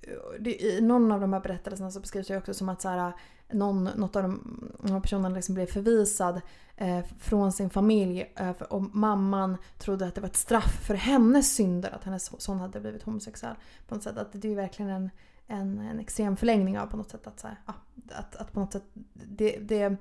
eh, 0.02 0.14
det, 0.40 0.62
i 0.62 0.82
någon 0.82 1.12
av 1.12 1.22
de 1.22 1.34
här 1.34 1.40
berättelserna 1.40 1.92
så 1.92 2.00
beskrivs 2.00 2.28
det 2.28 2.34
ju 2.34 2.38
också 2.38 2.54
som 2.54 2.70
att 2.70 2.82
så 2.82 2.90
här, 2.90 3.14
någon, 3.52 3.84
något 3.84 4.16
av 4.16 4.24
de, 4.24 4.62
de 4.80 4.92
här 4.92 5.00
personerna 5.00 5.36
liksom 5.36 5.56
blev 5.56 5.66
förvisad 5.66 6.42
eh, 6.78 7.06
från 7.20 7.52
sin 7.52 7.70
familj 7.70 8.34
eh, 8.36 8.50
och 8.50 8.82
mamman 8.96 9.58
trodde 9.78 10.06
att 10.06 10.16
det 10.16 10.22
var 10.22 10.28
ett 10.28 10.36
straff 10.36 10.86
för 10.86 10.96
hennes 10.96 11.56
synder 11.56 11.96
att 11.96 12.04
hennes 12.04 12.42
son 12.42 12.60
hade 12.60 12.80
blivit 12.80 13.04
homosexuell. 13.04 13.56
På 13.88 13.96
något 13.96 14.04
sätt 14.04 14.18
att 14.18 14.32
det 14.32 14.48
är 14.48 14.50
ju 14.50 14.56
verkligen 14.56 14.92
en, 14.92 15.10
en, 15.48 15.80
en 15.80 16.00
extrem 16.00 16.38
förlängning 16.38 16.80
av 16.80 16.88
på 16.88 16.98
något 16.98 17.10
sätt 17.10 17.28
att, 17.28 17.40
så 17.40 17.48
här, 17.48 17.60
ja, 17.66 17.74
att, 18.12 18.36
att 18.36 18.54
på 18.54 18.60
något 18.60 18.74
sätt 18.74 18.86
det, 19.14 19.58
det 19.62 19.98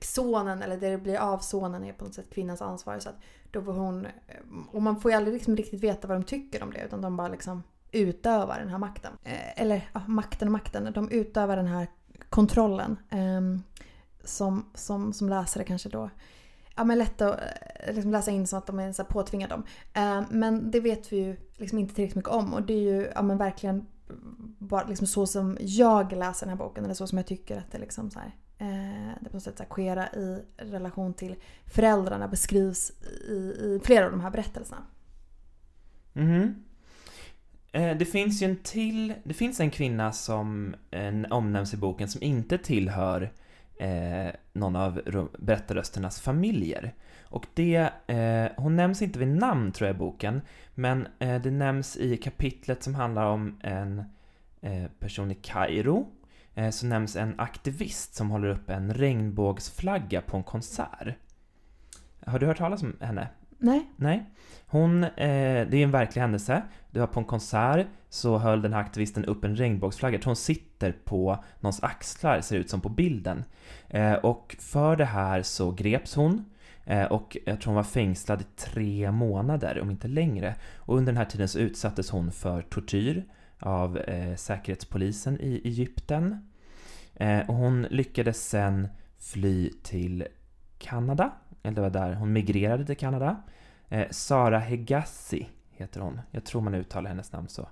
sonen 0.00 0.62
eller 0.62 0.76
det 0.76 0.90
det 0.90 0.98
blir 0.98 1.18
av 1.18 1.38
sonen 1.38 1.84
är 1.84 1.92
på 1.92 2.04
något 2.04 2.14
sätt 2.14 2.30
kvinnans 2.30 2.62
ansvar. 2.62 2.98
Så 2.98 3.08
att 3.08 3.16
då 3.50 3.62
får 3.62 3.72
hon, 3.72 4.06
eh, 4.06 4.12
och 4.70 4.82
man 4.82 5.00
får 5.00 5.10
ju 5.10 5.16
aldrig 5.16 5.34
liksom 5.34 5.56
riktigt 5.56 5.80
veta 5.80 6.08
vad 6.08 6.16
de 6.16 6.24
tycker 6.24 6.62
om 6.62 6.72
det 6.72 6.84
utan 6.84 7.00
de 7.00 7.16
bara 7.16 7.28
liksom 7.28 7.62
utövar 7.92 8.58
den 8.58 8.68
här 8.68 8.78
makten. 8.78 9.12
Eh, 9.24 9.62
Eller 9.62 9.90
ja, 9.92 10.02
makten 10.06 10.48
och 10.48 10.52
makten, 10.52 10.92
de 10.92 11.10
utövar 11.10 11.56
den 11.56 11.66
här 11.66 11.86
kontrollen. 12.28 12.96
Ehm, 13.10 13.62
som, 14.24 14.64
som, 14.74 15.12
som 15.12 15.28
läsare 15.28 15.64
kanske 15.64 15.88
då 15.88 16.10
ja, 16.78 16.84
men 16.84 16.98
lätt 16.98 17.22
att 17.22 17.40
eh, 17.86 17.94
liksom 17.94 18.12
läsa 18.12 18.30
in 18.30 18.46
som 18.46 18.58
att 18.58 18.66
de 18.66 18.78
är 18.78 18.92
så 18.92 19.02
här 19.02 19.08
påtvingade 19.08 19.54
dem. 19.54 19.64
Eh, 19.94 20.22
men 20.30 20.70
det 20.70 20.80
vet 20.80 21.12
vi 21.12 21.16
ju 21.16 21.36
liksom 21.56 21.78
inte 21.78 21.94
tillräckligt 21.94 22.16
mycket 22.16 22.30
om 22.32 22.54
och 22.54 22.62
det 22.62 22.72
är 22.72 22.96
ju 22.96 23.10
ja, 23.14 23.22
men 23.22 23.38
verkligen 23.38 23.86
bara 24.58 24.84
liksom 24.86 25.06
så 25.06 25.26
som 25.26 25.56
jag 25.60 26.12
läser 26.12 26.46
den 26.46 26.58
här 26.58 26.64
boken 26.64 26.84
eller 26.84 26.94
så 26.94 27.06
som 27.06 27.18
jag 27.18 27.26
tycker 27.26 27.58
att 27.58 27.72
det 27.72 27.78
liksom 27.78 28.10
så 28.10 28.18
här, 28.18 28.36
Eh, 28.58 29.12
det 29.20 29.28
på 29.30 29.36
något 29.36 29.42
sätt 29.42 29.56
så 29.56 29.62
här 29.62 29.70
queera 29.70 30.08
i 30.08 30.42
relation 30.56 31.14
till 31.14 31.36
föräldrarna 31.66 32.28
beskrivs 32.28 32.92
i, 33.28 33.32
i 33.34 33.80
flera 33.84 34.04
av 34.04 34.10
de 34.10 34.20
här 34.20 34.30
berättelserna. 34.30 34.82
Mhm. 36.12 36.64
Eh, 37.72 37.96
Det 37.96 38.04
finns 38.04 38.42
ju 38.42 38.46
en 38.50 38.56
till, 38.56 39.14
det 39.24 39.34
finns 39.34 39.60
en 39.60 39.70
kvinna 39.70 40.12
som 40.12 40.74
eh, 40.90 41.12
omnämns 41.30 41.74
i 41.74 41.76
boken 41.76 42.08
som 42.08 42.22
inte 42.22 42.58
tillhör 42.58 43.32
eh, 43.80 44.28
någon 44.52 44.76
av 44.76 45.00
berättarrösternas 45.38 46.20
familjer. 46.20 46.94
Och 47.30 47.46
det, 47.54 47.90
eh, 48.06 48.62
hon 48.62 48.76
nämns 48.76 49.02
inte 49.02 49.18
vid 49.18 49.28
namn 49.28 49.72
tror 49.72 49.86
jag 49.88 49.96
i 49.96 49.98
boken, 49.98 50.40
men 50.74 51.06
eh, 51.18 51.42
det 51.42 51.50
nämns 51.50 51.96
i 51.96 52.16
kapitlet 52.16 52.82
som 52.82 52.94
handlar 52.94 53.26
om 53.26 53.60
en 53.62 54.02
eh, 54.60 54.84
person 54.98 55.30
i 55.30 55.34
Kairo. 55.34 56.06
Eh, 56.58 56.70
så 56.70 56.86
nämns 56.86 57.16
en 57.16 57.34
aktivist 57.40 58.14
som 58.14 58.30
håller 58.30 58.48
upp 58.48 58.70
en 58.70 58.94
regnbågsflagga 58.94 60.20
på 60.20 60.36
en 60.36 60.42
konsert. 60.42 61.14
Har 62.26 62.38
du 62.38 62.46
hört 62.46 62.58
talas 62.58 62.82
om 62.82 62.96
henne? 63.00 63.28
Nej? 63.58 63.92
Nej. 63.96 64.30
Hon, 64.66 65.04
eh, 65.04 65.68
det 65.68 65.76
är 65.76 65.84
en 65.84 65.90
verklig 65.90 66.22
händelse. 66.22 66.62
Det 66.90 67.00
var 67.00 67.06
på 67.06 67.20
en 67.20 67.26
konsert 67.26 67.86
så 68.08 68.38
höll 68.38 68.62
den 68.62 68.72
här 68.72 68.80
aktivisten 68.80 69.24
upp 69.24 69.44
en 69.44 69.56
regnbågsflagga. 69.56 70.20
Hon 70.24 70.36
sitter 70.36 70.92
på 70.92 71.44
någons 71.60 71.82
axlar, 71.82 72.40
ser 72.40 72.56
ut 72.56 72.70
som 72.70 72.80
på 72.80 72.88
bilden. 72.88 73.44
Eh, 73.88 74.12
och 74.12 74.56
för 74.58 74.96
det 74.96 75.04
här 75.04 75.42
så 75.42 75.70
greps 75.70 76.14
hon. 76.14 76.44
Eh, 76.84 77.04
och 77.04 77.36
jag 77.46 77.60
tror 77.60 77.70
hon 77.70 77.76
var 77.76 77.82
fängslad 77.82 78.40
i 78.40 78.44
tre 78.56 79.10
månader, 79.10 79.80
om 79.80 79.90
inte 79.90 80.08
längre. 80.08 80.54
Och 80.76 80.96
under 80.96 81.12
den 81.12 81.18
här 81.18 81.30
tiden 81.30 81.48
så 81.48 81.58
utsattes 81.58 82.10
hon 82.10 82.32
för 82.32 82.62
tortyr 82.62 83.24
av 83.58 83.98
eh, 83.98 84.36
säkerhetspolisen 84.36 85.40
i 85.40 85.60
Egypten. 85.64 86.50
Eh, 87.14 87.48
och 87.48 87.54
hon 87.54 87.82
lyckades 87.82 88.48
sen 88.48 88.88
fly 89.18 89.70
till 89.82 90.26
Kanada. 90.78 91.32
Eller 91.62 91.74
det 91.74 91.80
var 91.80 91.90
där 91.90 92.14
hon 92.14 92.32
migrerade 92.32 92.86
till 92.86 92.96
Kanada. 92.96 93.42
Eh, 93.88 94.06
Sara 94.10 94.58
Hegassi 94.58 95.48
heter 95.70 96.00
hon. 96.00 96.20
Jag 96.30 96.44
tror 96.44 96.60
man 96.60 96.74
uttalar 96.74 97.10
hennes 97.10 97.32
namn 97.32 97.48
så. 97.48 97.68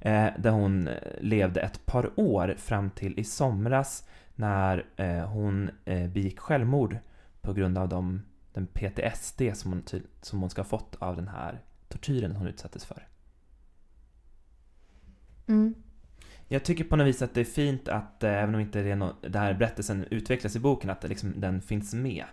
Eh, 0.00 0.28
där 0.38 0.50
hon 0.50 0.88
eh, 0.88 0.94
levde 1.20 1.60
ett 1.60 1.86
par 1.86 2.20
år 2.20 2.54
fram 2.58 2.90
till 2.90 3.18
i 3.18 3.24
somras 3.24 4.08
när 4.34 4.86
eh, 4.96 5.26
hon 5.26 5.70
eh, 5.84 6.08
begick 6.08 6.38
självmord 6.38 6.98
på 7.40 7.52
grund 7.52 7.78
av 7.78 7.88
de, 7.88 8.22
den 8.52 8.66
PTSD 8.66 9.42
som 9.54 9.72
hon, 9.72 9.82
som 10.20 10.40
hon 10.40 10.50
ska 10.50 10.60
ha 10.60 10.68
fått 10.68 10.96
av 10.98 11.16
den 11.16 11.28
här 11.28 11.60
tortyren 11.88 12.36
hon 12.36 12.46
utsattes 12.46 12.84
för. 12.84 13.06
Mm. 15.52 15.74
Jag 16.48 16.64
tycker 16.64 16.84
på 16.84 16.96
något 16.96 17.06
vis 17.06 17.22
att 17.22 17.34
det 17.34 17.40
är 17.40 17.44
fint 17.44 17.88
att, 17.88 18.22
eh, 18.22 18.30
även 18.42 18.54
om 18.54 18.60
inte 18.60 18.82
det 18.82 18.94
nå- 18.94 19.16
den 19.20 19.42
här 19.42 19.54
berättelsen 19.54 20.04
utvecklas 20.10 20.56
i 20.56 20.60
boken, 20.60 20.90
att 20.90 21.00
det 21.00 21.08
liksom, 21.08 21.40
den 21.40 21.60
finns 21.62 21.94
med. 21.94 22.24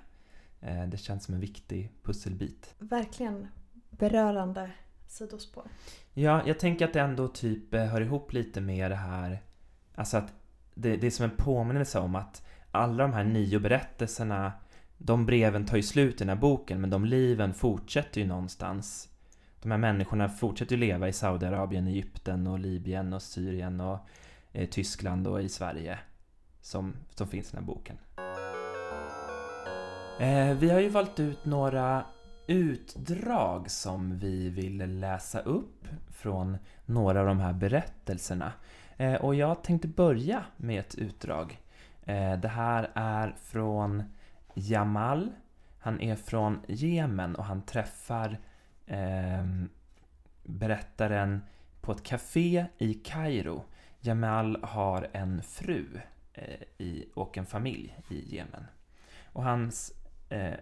Eh, 0.61 0.83
det 0.87 0.97
känns 0.97 1.23
som 1.23 1.33
en 1.33 1.39
viktig 1.39 1.91
pusselbit. 2.03 2.75
Verkligen 2.79 3.47
berörande 3.89 4.71
sidospår. 5.07 5.63
Ja, 6.13 6.41
jag 6.47 6.59
tänker 6.59 6.85
att 6.85 6.93
det 6.93 6.99
ändå 7.01 7.27
typ 7.27 7.73
eh, 7.73 7.85
hör 7.85 8.01
ihop 8.01 8.33
lite 8.33 8.61
med 8.61 8.91
det 8.91 8.95
här, 8.95 9.43
alltså 9.95 10.17
att 10.17 10.33
det, 10.73 10.97
det 10.97 11.07
är 11.07 11.11
som 11.11 11.25
en 11.25 11.37
påminnelse 11.37 11.99
om 11.99 12.15
att 12.15 12.45
alla 12.71 13.03
de 13.03 13.13
här 13.13 13.23
nio 13.23 13.59
berättelserna, 13.59 14.51
de 14.97 15.25
breven 15.25 15.65
tar 15.65 15.77
ju 15.77 15.83
slut 15.83 16.15
i 16.15 16.17
den 16.17 16.29
här 16.29 16.35
boken, 16.35 16.81
men 16.81 16.89
de 16.89 17.05
liven 17.05 17.53
fortsätter 17.53 18.21
ju 18.21 18.27
någonstans. 18.27 19.08
De 19.61 19.71
här 19.71 19.77
människorna 19.77 20.29
fortsätter 20.29 20.75
ju 20.75 20.79
leva 20.79 21.07
i 21.07 21.13
Saudiarabien, 21.13 21.87
Egypten 21.87 22.47
och 22.47 22.59
Libyen 22.59 23.13
och 23.13 23.21
Syrien 23.21 23.81
och 23.81 23.97
eh, 24.51 24.69
Tyskland 24.69 25.27
och 25.27 25.41
i 25.41 25.49
Sverige. 25.49 25.99
Som, 26.61 26.93
som 27.15 27.27
finns 27.27 27.47
i 27.47 27.55
den 27.55 27.63
här 27.63 27.67
boken. 27.67 27.97
Eh, 30.19 30.57
vi 30.57 30.69
har 30.69 30.79
ju 30.79 30.89
valt 30.89 31.19
ut 31.19 31.45
några 31.45 32.03
utdrag 32.47 33.71
som 33.71 34.17
vi 34.17 34.49
vill 34.49 34.99
läsa 34.99 35.39
upp 35.39 35.87
från 36.09 36.57
några 36.85 37.19
av 37.19 37.25
de 37.25 37.39
här 37.39 37.53
berättelserna. 37.53 38.53
Eh, 38.97 39.13
och 39.13 39.35
jag 39.35 39.63
tänkte 39.63 39.87
börja 39.87 40.43
med 40.57 40.79
ett 40.79 40.95
utdrag. 40.95 41.59
Eh, 42.03 42.33
det 42.33 42.47
här 42.47 42.89
är 42.93 43.35
från 43.41 44.03
Jamal. 44.53 45.31
Han 45.79 46.01
är 46.01 46.15
från 46.15 46.59
Jemen 46.67 47.35
och 47.35 47.45
han 47.45 47.61
träffar 47.61 48.39
eh, 48.89 49.45
berättaren 50.43 51.41
på 51.81 51.91
ett 51.91 52.03
café 52.03 52.65
i 52.77 52.93
Kairo. 52.93 53.63
Jamal 53.99 54.63
har 54.63 55.09
en 55.13 55.41
fru 55.43 55.99
eh, 56.33 56.61
i, 56.77 57.09
och 57.15 57.37
en 57.37 57.45
familj 57.45 57.97
i 58.09 58.35
Jemen. 58.35 58.65
Och 59.33 59.43
hans 59.43 59.93
eh, 60.29 60.53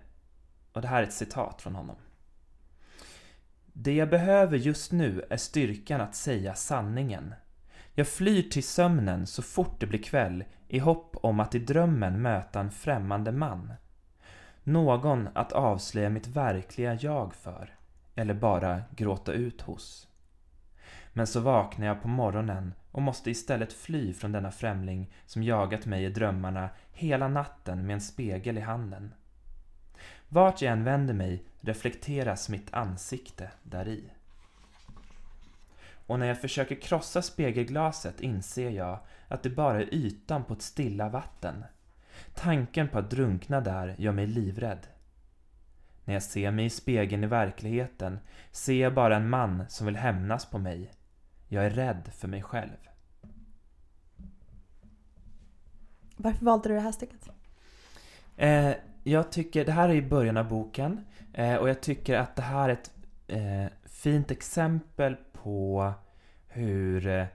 och 0.78 0.82
det 0.82 0.88
här 0.88 1.04
är 1.04 1.08
ett 1.08 1.14
citat 1.14 1.62
från 1.62 1.76
honom. 1.76 1.96
Det 3.66 3.94
jag 3.94 4.10
behöver 4.10 4.58
just 4.58 4.92
nu 4.92 5.26
är 5.30 5.38
styrkan 5.38 6.02
att 6.02 6.16
säga 6.16 6.54
sanningen. 6.54 7.34
Jag 7.94 8.08
flyr 8.08 8.42
till 8.42 8.64
sömnen 8.64 9.28
så 9.28 9.42
fort 9.42 9.80
det 9.80 9.88
blir 9.88 10.04
kväll 10.04 10.44
i 10.68 10.80
hopp 10.80 11.16
om 11.16 11.40
att 11.40 11.56
i 11.56 11.60
drömmen 11.60 12.22
möta 12.22 12.60
en 12.60 12.72
främmande 12.72 13.32
man. 13.32 13.74
Någon 14.64 15.30
att 15.34 15.52
avslöja 15.52 16.10
mitt 16.10 16.28
verkliga 16.28 16.94
jag 16.94 17.36
för, 17.36 17.77
eller 18.18 18.34
bara 18.34 18.82
gråta 18.96 19.34
ut 19.34 19.62
hos. 19.62 20.08
Men 21.14 21.28
så 21.28 21.40
vaknar 21.40 21.88
jag 21.88 22.02
på 22.02 22.08
morgonen 22.08 22.74
och 22.92 23.02
måste 23.02 23.32
istället 23.32 23.74
fly 23.74 24.14
från 24.14 24.32
denna 24.32 24.52
främling 24.52 25.12
som 25.26 25.44
jagat 25.44 25.86
mig 25.86 26.06
i 26.06 26.10
drömmarna 26.10 26.70
hela 26.92 27.28
natten 27.28 27.86
med 27.86 27.94
en 27.94 28.02
spegel 28.02 28.58
i 28.58 28.62
handen. 28.62 29.14
Vart 30.30 30.62
jag 30.62 30.72
än 30.72 30.84
vänder 30.84 31.14
mig 31.14 31.44
reflekteras 31.60 32.50
mitt 32.50 32.74
ansikte 32.74 33.52
däri. 33.64 34.04
Och 36.08 36.20
när 36.20 36.28
jag 36.28 36.42
försöker 36.42 36.76
krossa 36.76 37.22
spegelglaset 37.22 38.22
inser 38.22 38.70
jag 38.70 39.00
att 39.28 39.44
det 39.44 39.50
bara 39.50 39.82
är 39.82 39.94
ytan 39.94 40.44
på 40.44 40.54
ett 40.54 40.62
stilla 40.62 41.10
vatten. 41.10 41.64
Tanken 42.34 42.88
på 42.88 43.00
att 43.00 43.10
drunkna 43.10 43.62
där 43.62 43.96
gör 43.98 44.12
mig 44.12 44.28
livrädd. 44.28 44.88
När 46.08 46.14
jag 46.14 46.24
ser 46.24 46.52
mig 46.52 46.66
i 46.66 46.70
spegeln 46.70 47.24
i 47.24 47.28
verkligheten 47.28 48.20
ser 48.52 48.74
jag 48.74 48.94
bara 48.94 49.16
en 49.16 49.30
man 49.30 49.64
som 49.70 49.86
vill 49.86 49.96
hämnas 49.96 50.46
på 50.46 50.58
mig. 50.58 50.92
Jag 51.48 51.66
är 51.66 51.70
rädd 51.70 52.10
för 52.14 52.28
mig 52.28 52.42
själv. 52.42 52.78
Varför 56.18 56.46
valde 56.46 56.70
du 56.70 56.76
det 56.76 56.82
här 56.82 56.92
stycket? 56.92 57.30
Eh, 58.38 58.72
jag 59.04 59.32
tycker, 59.32 59.66
det 59.66 59.72
här 59.72 59.90
är 59.90 59.94
i 59.94 60.02
början 60.02 60.38
av 60.38 60.48
boken 60.48 61.06
eh, 61.34 61.56
och 61.56 61.70
jag 61.70 61.82
tycker 61.82 62.18
att 62.18 62.36
det 62.36 62.42
här 62.42 62.70
är 62.70 62.74
ett 62.74 62.92
eh, 63.28 63.72
fint 63.86 64.32
exempel 64.32 65.16
på 65.34 65.94
hur 66.48 67.08
eh, 67.08 67.26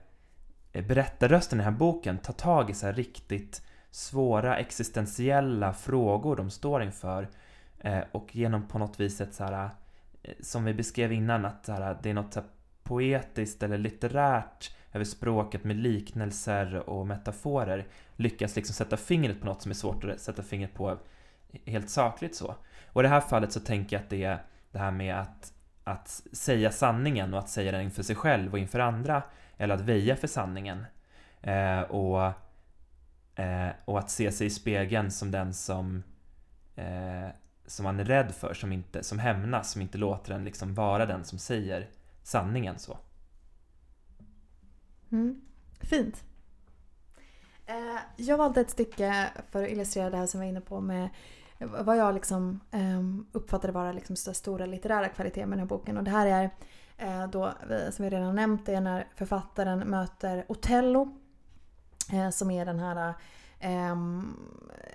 berättarrösten 0.83 1.59
i 1.59 1.63
den 1.63 1.73
här 1.73 1.79
boken 1.79 2.17
tar 2.17 2.33
tag 2.33 2.69
i 2.69 2.73
så 2.73 2.91
riktigt 2.91 3.61
svåra 3.91 4.57
existentiella 4.57 5.73
frågor 5.73 6.35
de 6.35 6.49
står 6.49 6.83
inför 6.83 7.29
Eh, 7.83 8.03
och 8.11 8.35
genom 8.35 8.67
på 8.67 8.79
något 8.79 8.99
vis 8.99 9.21
ett 9.21 9.33
så 9.33 9.43
här, 9.43 9.69
eh, 10.23 10.33
som 10.41 10.65
vi 10.65 10.73
beskrev 10.73 11.13
innan, 11.13 11.45
att 11.45 11.67
här, 11.67 11.97
det 12.03 12.09
är 12.09 12.13
något 12.13 12.33
så 12.33 12.41
poetiskt 12.83 13.63
eller 13.63 13.77
litterärt 13.77 14.75
över 14.93 15.05
språket 15.05 15.63
med 15.63 15.75
liknelser 15.75 16.89
och 16.89 17.07
metaforer 17.07 17.87
lyckas 18.15 18.55
liksom 18.55 18.73
sätta 18.73 18.97
fingret 18.97 19.39
på 19.39 19.45
något 19.45 19.61
som 19.61 19.71
är 19.71 19.75
svårt 19.75 20.03
att 20.03 20.19
sätta 20.19 20.43
fingret 20.43 20.73
på 20.73 20.97
helt 21.65 21.89
sakligt 21.89 22.35
så. 22.35 22.55
Och 22.87 23.01
i 23.01 23.03
det 23.03 23.09
här 23.09 23.21
fallet 23.21 23.51
så 23.51 23.59
tänker 23.59 23.95
jag 23.95 24.03
att 24.03 24.09
det 24.09 24.23
är 24.23 24.43
det 24.71 24.79
här 24.79 24.91
med 24.91 25.15
att, 25.15 25.53
att 25.83 26.07
säga 26.33 26.71
sanningen 26.71 27.33
och 27.33 27.39
att 27.39 27.49
säga 27.49 27.71
den 27.71 27.81
inför 27.81 28.03
sig 28.03 28.15
själv 28.15 28.51
och 28.53 28.59
inför 28.59 28.79
andra 28.79 29.23
eller 29.57 29.75
att 29.75 29.81
väja 29.81 30.15
för 30.15 30.27
sanningen. 30.27 30.85
Eh, 31.41 31.81
och, 31.81 32.31
eh, 33.35 33.69
och 33.85 33.99
att 33.99 34.09
se 34.09 34.31
sig 34.31 34.47
i 34.47 34.49
spegeln 34.49 35.11
som 35.11 35.31
den 35.31 35.53
som 35.53 36.03
eh, 36.75 37.27
som 37.65 37.83
man 37.83 37.99
är 37.99 38.05
rädd 38.05 38.31
för, 38.31 38.53
som, 38.53 38.71
inte, 38.71 39.03
som 39.03 39.19
hämnas, 39.19 39.71
som 39.71 39.81
inte 39.81 39.97
låter 39.97 40.33
en 40.33 40.43
liksom 40.43 40.73
vara 40.73 41.05
den 41.05 41.25
som 41.25 41.39
säger 41.39 41.89
sanningen 42.23 42.79
så. 42.79 42.97
Mm. 45.11 45.41
Fint. 45.79 46.23
Eh, 47.65 47.99
jag 48.15 48.37
valde 48.37 48.61
ett 48.61 48.69
stycke 48.69 49.29
för 49.51 49.63
att 49.63 49.69
illustrera 49.69 50.09
det 50.09 50.17
här 50.17 50.25
som 50.25 50.39
vi 50.39 50.45
var 50.45 50.49
inne 50.49 50.61
på 50.61 50.81
med 50.81 51.09
vad 51.57 51.97
jag 51.97 52.13
liksom 52.13 52.59
ehm, 52.71 53.25
uppfattade 53.31 53.73
vara 53.73 53.91
liksom 53.91 54.15
stora 54.15 54.65
litterära 54.65 55.09
kvaliteter 55.09 55.45
med 55.45 55.57
den 55.57 55.59
här 55.59 55.69
boken. 55.69 55.97
Och 55.97 56.03
det 56.03 56.11
här 56.11 56.27
är 56.27 56.49
eh, 56.97 57.27
då, 57.27 57.53
som 57.91 58.03
vi 58.03 58.09
redan 58.09 58.35
nämnt, 58.35 58.65
det 58.65 58.73
är 58.73 58.81
när 58.81 59.07
författaren 59.15 59.79
möter 59.79 60.45
Otello. 60.47 61.17
Eh, 62.11 62.29
som 62.29 62.51
är 62.51 62.65
den 62.65 62.79
här 62.79 63.13
Ehm, 63.65 64.37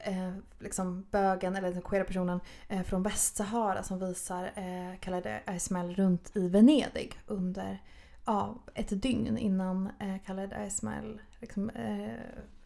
eh, 0.04 0.32
liksom 0.58 1.06
bögen, 1.10 1.56
eller 1.56 1.72
den 1.72 1.82
queera 1.82 2.04
personen 2.04 2.40
eh, 2.68 2.82
från 2.82 3.02
Västsahara 3.02 3.82
som 3.82 3.98
visar 3.98 4.44
eh, 4.44 4.98
Khaled 5.00 5.26
eh, 5.26 5.56
Ismail 5.56 5.94
runt 5.94 6.36
i 6.36 6.48
Venedig 6.48 7.20
under 7.26 7.82
ja, 8.26 8.58
ett 8.74 9.02
dygn 9.02 9.38
innan 9.38 9.90
eh, 10.00 10.18
Khaled 10.26 10.66
Ismail 10.66 11.20
liksom, 11.38 11.70
eh, 11.70 12.12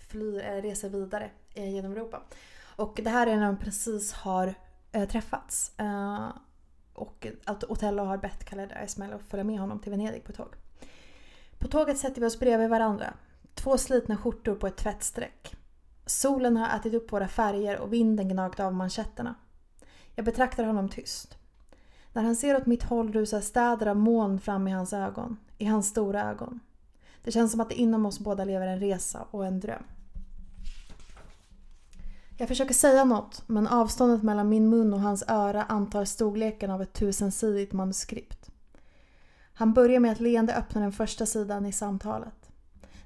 flyr, 0.08 0.62
reser 0.62 0.88
vidare 0.88 1.30
genom 1.54 1.92
Europa. 1.92 2.22
Och 2.76 3.00
det 3.04 3.10
här 3.10 3.26
är 3.26 3.36
när 3.36 3.46
de 3.46 3.56
precis 3.56 4.12
har 4.12 4.54
träffats. 5.08 5.72
Och 6.92 7.26
att 7.44 7.64
Otello 7.64 8.04
har 8.04 8.16
bett 8.18 8.44
Khaled 8.44 8.72
Ismail 8.84 9.12
att 9.12 9.22
följa 9.22 9.44
med 9.44 9.60
honom 9.60 9.78
till 9.78 9.90
Venedig 9.90 10.24
på 10.24 10.32
tåg. 10.32 10.54
På 11.58 11.68
tåget 11.68 11.98
sätter 11.98 12.20
vi 12.20 12.26
oss 12.26 12.38
bredvid 12.38 12.70
varandra. 12.70 13.14
Två 13.54 13.78
slitna 13.78 14.16
skjortor 14.16 14.54
på 14.54 14.66
ett 14.66 14.76
tvättstreck. 14.76 15.56
Solen 16.06 16.56
har 16.56 16.78
ätit 16.78 16.94
upp 16.94 17.12
våra 17.12 17.28
färger 17.28 17.78
och 17.78 17.92
vinden 17.92 18.28
gnagt 18.28 18.60
av 18.60 18.74
manschetterna. 18.74 19.34
Jag 20.14 20.24
betraktar 20.24 20.64
honom 20.64 20.88
tyst. 20.88 21.38
När 22.12 22.22
han 22.22 22.36
ser 22.36 22.56
åt 22.56 22.66
mitt 22.66 22.82
håll 22.82 23.12
rusar 23.12 23.40
städer 23.40 23.86
av 23.86 23.96
moln 23.96 24.40
fram 24.40 24.68
i 24.68 24.70
hans 24.70 24.92
ögon. 24.92 25.36
I 25.58 25.64
hans 25.64 25.88
stora 25.88 26.30
ögon. 26.30 26.60
Det 27.24 27.32
känns 27.32 27.52
som 27.52 27.60
att 27.60 27.68
det 27.68 27.74
inom 27.74 28.06
oss 28.06 28.18
båda 28.18 28.44
lever 28.44 28.66
en 28.66 28.80
resa 28.80 29.26
och 29.30 29.46
en 29.46 29.60
dröm. 29.60 29.82
Jag 32.38 32.48
försöker 32.48 32.74
säga 32.74 33.04
något 33.04 33.42
men 33.46 33.66
avståndet 33.66 34.22
mellan 34.22 34.48
min 34.48 34.68
mun 34.68 34.94
och 34.94 35.00
hans 35.00 35.24
öra 35.28 35.64
antar 35.64 36.04
storleken 36.04 36.70
av 36.70 36.82
ett 36.82 36.92
tusensidigt 36.92 37.72
manuskript. 37.72 38.50
Han 39.54 39.72
börjar 39.72 40.00
med 40.00 40.12
att 40.12 40.20
leende 40.20 40.54
öppna 40.54 40.80
den 40.80 40.92
första 40.92 41.26
sidan 41.26 41.66
i 41.66 41.72
samtalet. 41.72 42.41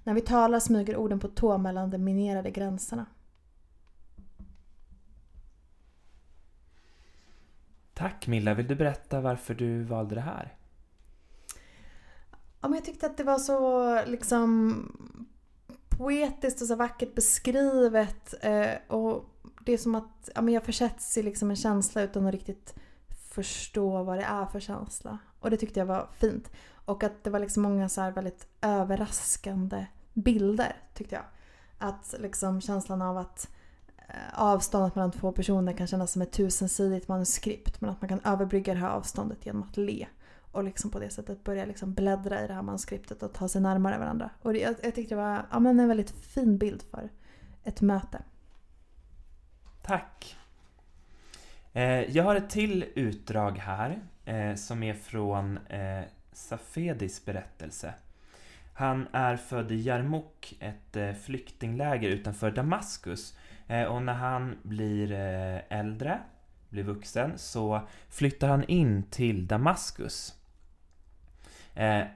När 0.06 0.14
vi 0.14 0.20
talar 0.20 0.60
smyger 0.60 0.96
orden 0.96 1.20
på 1.20 1.28
tå 1.28 1.58
mellan 1.58 1.90
de 1.90 1.98
minerade 1.98 2.50
gränserna. 2.50 3.06
Tack 7.94 8.26
Milla, 8.26 8.54
vill 8.54 8.66
du 8.66 8.74
berätta 8.74 9.20
varför 9.20 9.54
du 9.54 9.82
valde 9.82 10.14
det 10.14 10.20
här? 10.20 10.56
Ja, 12.60 12.68
men 12.68 12.74
jag 12.74 12.84
tyckte 12.84 13.06
att 13.06 13.16
det 13.16 13.24
var 13.24 13.38
så 13.38 14.04
liksom 14.04 14.74
poetiskt 15.88 16.60
och 16.60 16.66
så 16.66 16.76
vackert 16.76 17.14
beskrivet. 17.14 18.34
Eh, 18.44 18.96
och 18.96 19.24
det 19.64 19.72
är 19.72 19.78
som 19.78 19.94
att 19.94 20.30
ja, 20.34 20.42
men 20.42 20.54
jag 20.54 20.64
försätts 20.64 21.18
i 21.18 21.22
liksom 21.22 21.50
en 21.50 21.56
känsla 21.56 22.02
utan 22.02 22.26
att 22.26 22.32
riktigt 22.32 22.74
förstå 23.30 24.02
vad 24.02 24.18
det 24.18 24.24
är 24.24 24.46
för 24.46 24.60
känsla. 24.60 25.18
Och 25.40 25.50
det 25.50 25.56
tyckte 25.56 25.80
jag 25.80 25.86
var 25.86 26.08
fint. 26.18 26.50
Och 26.84 27.04
att 27.04 27.24
det 27.24 27.30
var 27.30 27.40
liksom 27.40 27.62
många 27.62 27.88
så 27.88 28.10
väldigt 28.10 28.48
överraskande 28.60 29.86
bilder 30.16 30.76
tyckte 30.94 31.14
jag. 31.14 31.24
Att 31.78 32.14
liksom 32.18 32.60
känslan 32.60 33.02
av 33.02 33.18
att 33.18 33.50
eh, 33.96 34.14
avståndet 34.34 34.94
mellan 34.94 35.12
två 35.12 35.32
personer 35.32 35.72
kan 35.72 35.86
kännas 35.86 36.12
som 36.12 36.22
ett 36.22 36.32
tusensidigt 36.32 37.08
manuskript 37.08 37.80
men 37.80 37.90
att 37.90 38.00
man 38.00 38.08
kan 38.08 38.20
överbrygga 38.24 38.74
det 38.74 38.80
här 38.80 38.90
avståndet 38.90 39.46
genom 39.46 39.62
att 39.62 39.76
le 39.76 40.06
och 40.52 40.64
liksom 40.64 40.90
på 40.90 40.98
det 40.98 41.10
sättet 41.10 41.44
börja 41.44 41.64
liksom 41.64 41.94
bläddra 41.94 42.44
i 42.44 42.46
det 42.46 42.54
här 42.54 42.62
manuskriptet 42.62 43.22
och 43.22 43.32
ta 43.32 43.48
sig 43.48 43.60
närmare 43.60 43.98
varandra. 43.98 44.30
Och 44.42 44.52
det, 44.52 44.58
jag, 44.58 44.74
jag 44.82 44.94
tyckte 44.94 45.14
det 45.14 45.20
var 45.20 45.46
ja, 45.50 45.58
men 45.58 45.80
en 45.80 45.88
väldigt 45.88 46.10
fin 46.10 46.58
bild 46.58 46.82
för 46.82 47.10
ett 47.64 47.80
möte. 47.80 48.22
Tack! 49.82 50.36
Eh, 51.72 52.16
jag 52.16 52.24
har 52.24 52.36
ett 52.36 52.50
till 52.50 52.84
utdrag 52.94 53.58
här 53.58 54.02
eh, 54.24 54.54
som 54.54 54.82
är 54.82 54.94
från 54.94 55.58
eh, 55.58 56.04
Safedis 56.32 57.24
berättelse. 57.24 57.94
Han 58.78 59.08
är 59.12 59.36
född 59.36 59.72
i 59.72 59.82
Jarmuk, 59.82 60.56
ett 60.60 60.96
eh, 60.96 61.12
flyktingläger 61.12 62.08
utanför 62.08 62.50
Damaskus. 62.50 63.36
Eh, 63.66 63.82
och 63.82 64.02
när 64.02 64.12
han 64.12 64.58
blir 64.62 65.12
eh, 65.12 65.78
äldre, 65.78 66.20
blir 66.68 66.82
vuxen, 66.82 67.38
så 67.38 67.80
flyttar 68.08 68.48
han 68.48 68.64
in 68.64 69.02
till 69.02 69.46
Damaskus. 69.46 70.34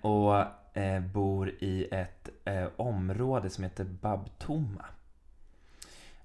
Och 0.03 0.45
bor 1.13 1.49
i 1.49 1.89
ett 1.93 2.29
område 2.77 3.51
som 3.51 3.65
heter 3.65 3.85
Babtoma. 3.85 4.85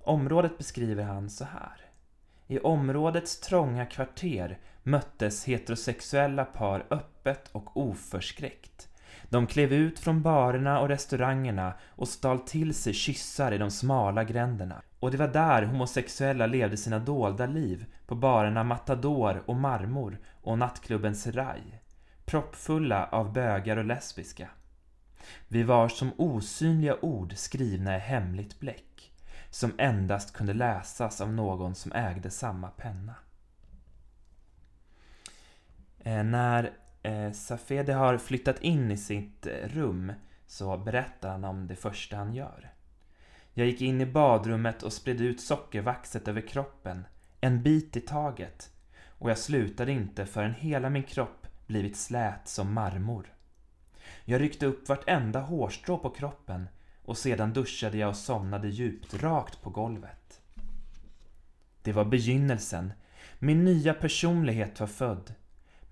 Området 0.03 0.57
beskriver 0.57 1.03
han 1.03 1.29
så 1.29 1.45
här. 1.45 1.81
I 2.47 2.59
områdets 2.59 3.39
trånga 3.39 3.86
kvarter 3.86 4.57
möttes 4.83 5.45
heterosexuella 5.45 6.45
par 6.45 6.86
öppet 6.89 7.49
och 7.51 7.77
oförskräckt. 7.77 8.89
De 9.36 9.47
klev 9.47 9.73
ut 9.73 9.99
från 9.99 10.21
barerna 10.21 10.79
och 10.79 10.88
restaurangerna 10.88 11.73
och 11.89 12.07
stal 12.07 12.39
till 12.39 12.73
sig 12.73 12.93
kyssar 12.93 13.51
i 13.51 13.57
de 13.57 13.71
smala 13.71 14.23
gränderna. 14.23 14.81
Och 14.99 15.11
det 15.11 15.17
var 15.17 15.27
där 15.27 15.63
homosexuella 15.63 16.45
levde 16.47 16.77
sina 16.77 16.99
dolda 16.99 17.45
liv, 17.45 17.86
på 18.07 18.15
barerna 18.15 18.63
Matador 18.63 19.43
och 19.45 19.55
Marmor 19.55 20.19
och 20.41 20.57
nattklubben 20.57 21.15
Serai. 21.15 21.61
Proppfulla 22.25 23.05
av 23.05 23.33
bögar 23.33 23.77
och 23.77 23.86
lesbiska. 23.86 24.49
Vi 25.47 25.63
var 25.63 25.89
som 25.89 26.11
osynliga 26.17 26.97
ord 27.01 27.33
skrivna 27.36 27.95
i 27.95 27.99
hemligt 27.99 28.59
bläck, 28.59 29.13
som 29.49 29.73
endast 29.77 30.33
kunde 30.33 30.53
läsas 30.53 31.21
av 31.21 31.33
någon 31.33 31.75
som 31.75 31.91
ägde 31.91 32.29
samma 32.29 32.67
penna. 32.67 33.15
Eh, 35.99 36.23
när 36.23 36.71
eh, 37.06 37.32
Safede 37.32 37.93
har 37.93 38.18
flyttat 38.18 38.62
in 38.62 38.91
i 38.91 38.97
sitt 38.97 39.47
eh, 39.47 39.68
rum 39.68 40.12
så 40.47 40.78
berättar 40.78 41.30
han 41.30 41.43
om 41.43 41.68
det 41.68 41.76
första 41.76 42.18
han 42.18 42.34
gör. 42.34 42.74
Jag 43.53 43.68
gick 43.68 43.82
in 43.82 44.01
i 44.01 44.06
badrummet 44.06 44.84
och 44.84 44.93
spred 44.93 45.22
ut 45.22 45.41
sockervaxet 45.41 46.28
över 46.28 46.41
kroppen, 46.41 47.06
en 47.41 47.64
bit 47.64 47.97
i 47.97 48.01
taget, 48.01 48.70
och 49.08 49.30
jag 49.30 49.38
slutade 49.38 49.91
inte 49.91 50.26
förrän 50.26 50.53
hela 50.53 50.89
min 50.89 51.03
kropp 51.03 51.47
blivit 51.68 51.97
slät 51.97 52.47
som 52.47 52.74
marmor. 52.74 53.34
Jag 54.26 54.41
ryckte 54.41 54.66
upp 54.66 54.89
vartenda 54.89 55.39
hårstrå 55.39 55.97
på 55.97 56.10
kroppen 56.10 56.68
och 57.03 57.18
sedan 57.18 57.53
duschade 57.53 57.97
jag 57.97 58.10
och 58.10 58.18
somnade 58.18 58.68
djupt, 58.68 59.24
rakt 59.24 59.62
på 59.62 59.70
golvet. 59.70 60.41
Det 61.82 61.91
var 61.91 62.06
begynnelsen. 62.06 62.93
Min 63.39 63.66
nya 63.66 63.93
personlighet 63.93 64.80
var 64.80 64.88
född. 64.88 65.34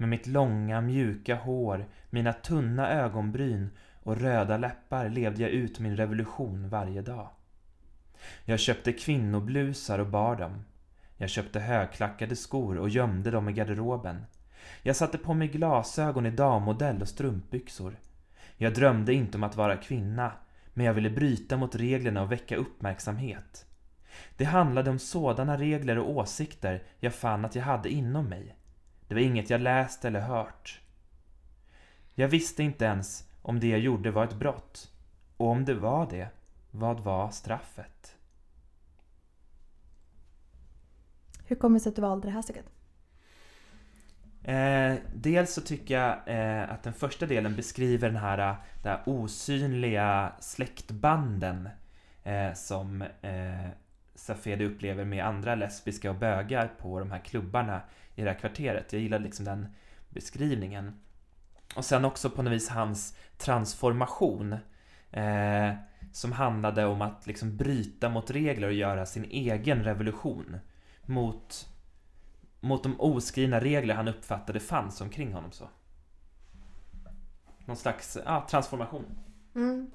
Med 0.03 0.09
mitt 0.09 0.27
långa 0.27 0.81
mjuka 0.81 1.35
hår, 1.35 1.85
mina 2.09 2.33
tunna 2.33 2.91
ögonbryn 2.91 3.69
och 4.03 4.17
röda 4.17 4.57
läppar 4.57 5.09
levde 5.09 5.41
jag 5.41 5.51
ut 5.51 5.79
min 5.79 5.97
revolution 5.97 6.69
varje 6.69 7.01
dag. 7.01 7.29
Jag 8.45 8.59
köpte 8.59 8.93
kvinnoblusar 8.93 9.99
och 9.99 10.07
bar 10.07 10.35
dem. 10.35 10.63
Jag 11.17 11.29
köpte 11.29 11.59
högklackade 11.59 12.35
skor 12.35 12.77
och 12.77 12.89
gömde 12.89 13.31
dem 13.31 13.49
i 13.49 13.53
garderoben. 13.53 14.25
Jag 14.81 14.95
satte 14.95 15.17
på 15.17 15.33
mig 15.33 15.47
glasögon 15.47 16.25
i 16.25 16.31
dammodell 16.31 17.01
och 17.01 17.09
strumpbyxor. 17.09 17.95
Jag 18.57 18.73
drömde 18.73 19.13
inte 19.13 19.37
om 19.37 19.43
att 19.43 19.55
vara 19.55 19.77
kvinna, 19.77 20.31
men 20.73 20.85
jag 20.85 20.93
ville 20.93 21.09
bryta 21.09 21.57
mot 21.57 21.75
reglerna 21.75 22.21
och 22.21 22.31
väcka 22.31 22.55
uppmärksamhet. 22.55 23.65
Det 24.37 24.45
handlade 24.45 24.89
om 24.89 24.99
sådana 24.99 25.57
regler 25.57 25.97
och 25.97 26.09
åsikter 26.09 26.83
jag 26.99 27.13
fann 27.13 27.45
att 27.45 27.55
jag 27.55 27.63
hade 27.63 27.89
inom 27.89 28.29
mig. 28.29 28.55
Det 29.07 29.13
var 29.13 29.21
inget 29.21 29.49
jag 29.49 29.61
läst 29.61 30.05
eller 30.05 30.19
hört. 30.19 30.81
Jag 32.15 32.27
visste 32.27 32.63
inte 32.63 32.85
ens 32.85 33.29
om 33.41 33.59
det 33.59 33.67
jag 33.67 33.79
gjorde 33.79 34.11
var 34.11 34.23
ett 34.23 34.35
brott. 34.35 34.91
Och 35.37 35.47
om 35.47 35.65
det 35.65 35.73
var 35.73 36.09
det, 36.09 36.27
vad 36.71 36.99
var 36.99 37.29
straffet? 37.29 38.15
Hur 41.45 41.55
kommer 41.55 41.79
det 41.79 41.83
sig 41.83 41.89
att 41.89 41.95
du 41.95 42.01
valde 42.01 42.27
det 42.27 42.31
här 42.31 42.41
stycket? 42.41 42.65
Eh, 44.43 44.95
dels 45.15 45.53
så 45.53 45.61
tycker 45.61 45.99
jag 45.99 46.17
eh, 46.25 46.71
att 46.71 46.83
den 46.83 46.93
första 46.93 47.25
delen 47.25 47.55
beskriver 47.55 48.09
den 48.09 48.17
här, 48.17 48.55
de 48.83 48.89
här 48.89 49.01
osynliga 49.05 50.33
släktbanden 50.39 51.69
eh, 52.23 52.53
som 52.53 53.01
eh, 53.01 53.69
Safedi 54.15 54.65
upplever 54.65 55.05
med 55.05 55.25
andra 55.25 55.55
lesbiska 55.55 56.09
och 56.09 56.15
bögar 56.15 56.67
på 56.77 56.99
de 56.99 57.11
här 57.11 57.19
klubbarna 57.19 57.81
i 58.15 58.23
det 58.23 58.29
här 58.29 58.39
kvarteret. 58.39 58.93
Jag 58.93 59.01
gillar 59.01 59.19
liksom 59.19 59.45
den 59.45 59.67
beskrivningen. 60.09 60.99
Och 61.75 61.85
sen 61.85 62.05
också 62.05 62.29
på 62.29 62.41
något 62.41 62.53
vis 62.53 62.69
hans 62.69 63.17
transformation. 63.37 64.55
Eh, 65.11 65.73
som 66.13 66.31
handlade 66.31 66.85
om 66.85 67.01
att 67.01 67.27
liksom 67.27 67.57
bryta 67.57 68.09
mot 68.09 68.31
regler 68.31 68.67
och 68.67 68.73
göra 68.73 69.05
sin 69.05 69.23
egen 69.23 69.83
revolution. 69.83 70.57
Mot, 71.05 71.69
mot 72.59 72.83
de 72.83 73.01
oskrivna 73.01 73.59
regler 73.59 73.95
han 73.95 74.07
uppfattade 74.07 74.59
fanns 74.59 75.01
omkring 75.01 75.33
honom. 75.33 75.51
så. 75.51 75.69
Någon 77.65 77.77
slags 77.77 78.17
ja, 78.25 78.47
transformation. 78.49 79.05
Mm. 79.55 79.91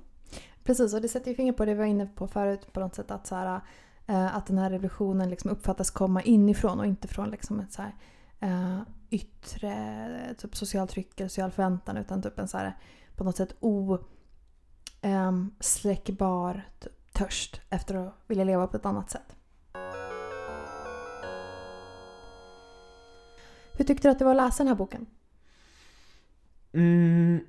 Precis, 0.64 0.95
och 0.95 1.01
det 1.01 1.09
sätter 1.09 1.31
ju 1.31 1.35
fingret 1.37 1.57
på 1.57 1.64
det 1.64 1.73
vi 1.75 1.79
var 1.79 1.87
inne 1.87 2.07
på 2.07 2.29
förut 2.29 2.73
på 2.73 2.81
något 2.81 2.95
sätt 2.95 3.11
att 3.11 3.27
så 3.27 3.35
här, 3.35 3.61
Eh, 4.09 4.36
att 4.36 4.46
den 4.46 4.59
här 4.59 4.70
revolutionen 4.70 5.30
liksom 5.30 5.50
uppfattas 5.50 5.90
komma 5.90 6.22
inifrån 6.22 6.80
och 6.80 6.86
inte 6.86 7.09
från 7.09 7.30
liksom 7.30 7.61
ett 7.61 7.72
så 7.72 7.82
här, 7.82 7.94
uh, 8.42 8.80
yttre 9.11 10.34
typ 10.38 10.56
social 10.56 10.88
tryck 10.88 11.20
eller 11.20 11.28
social 11.28 11.50
förväntan 11.50 11.96
utan 11.96 12.22
typ 12.22 12.38
en 12.38 12.48
så 12.48 12.59
här, 12.59 12.76
på 13.16 13.24
något 13.24 13.36
sätt 13.36 13.56
osläckbar 15.00 16.54
ehm, 16.54 16.59
um, 16.59 16.62
typ, 16.80 17.12
törst 17.12 17.61
efter 17.70 17.94
att 17.94 18.14
vilja 18.26 18.44
leva 18.44 18.66
på 18.66 18.76
ett 18.76 18.86
annat 18.86 19.11
sätt. 19.11 19.36
Hur 23.72 23.84
tyckte 23.84 24.09
du 24.09 24.12
att 24.12 24.18
det 24.18 24.24
var 24.24 24.32
att 24.32 24.36
läsa 24.36 24.62
den 24.62 24.68
här 24.68 24.74
boken? 24.74 25.06
Mm, 26.72 27.40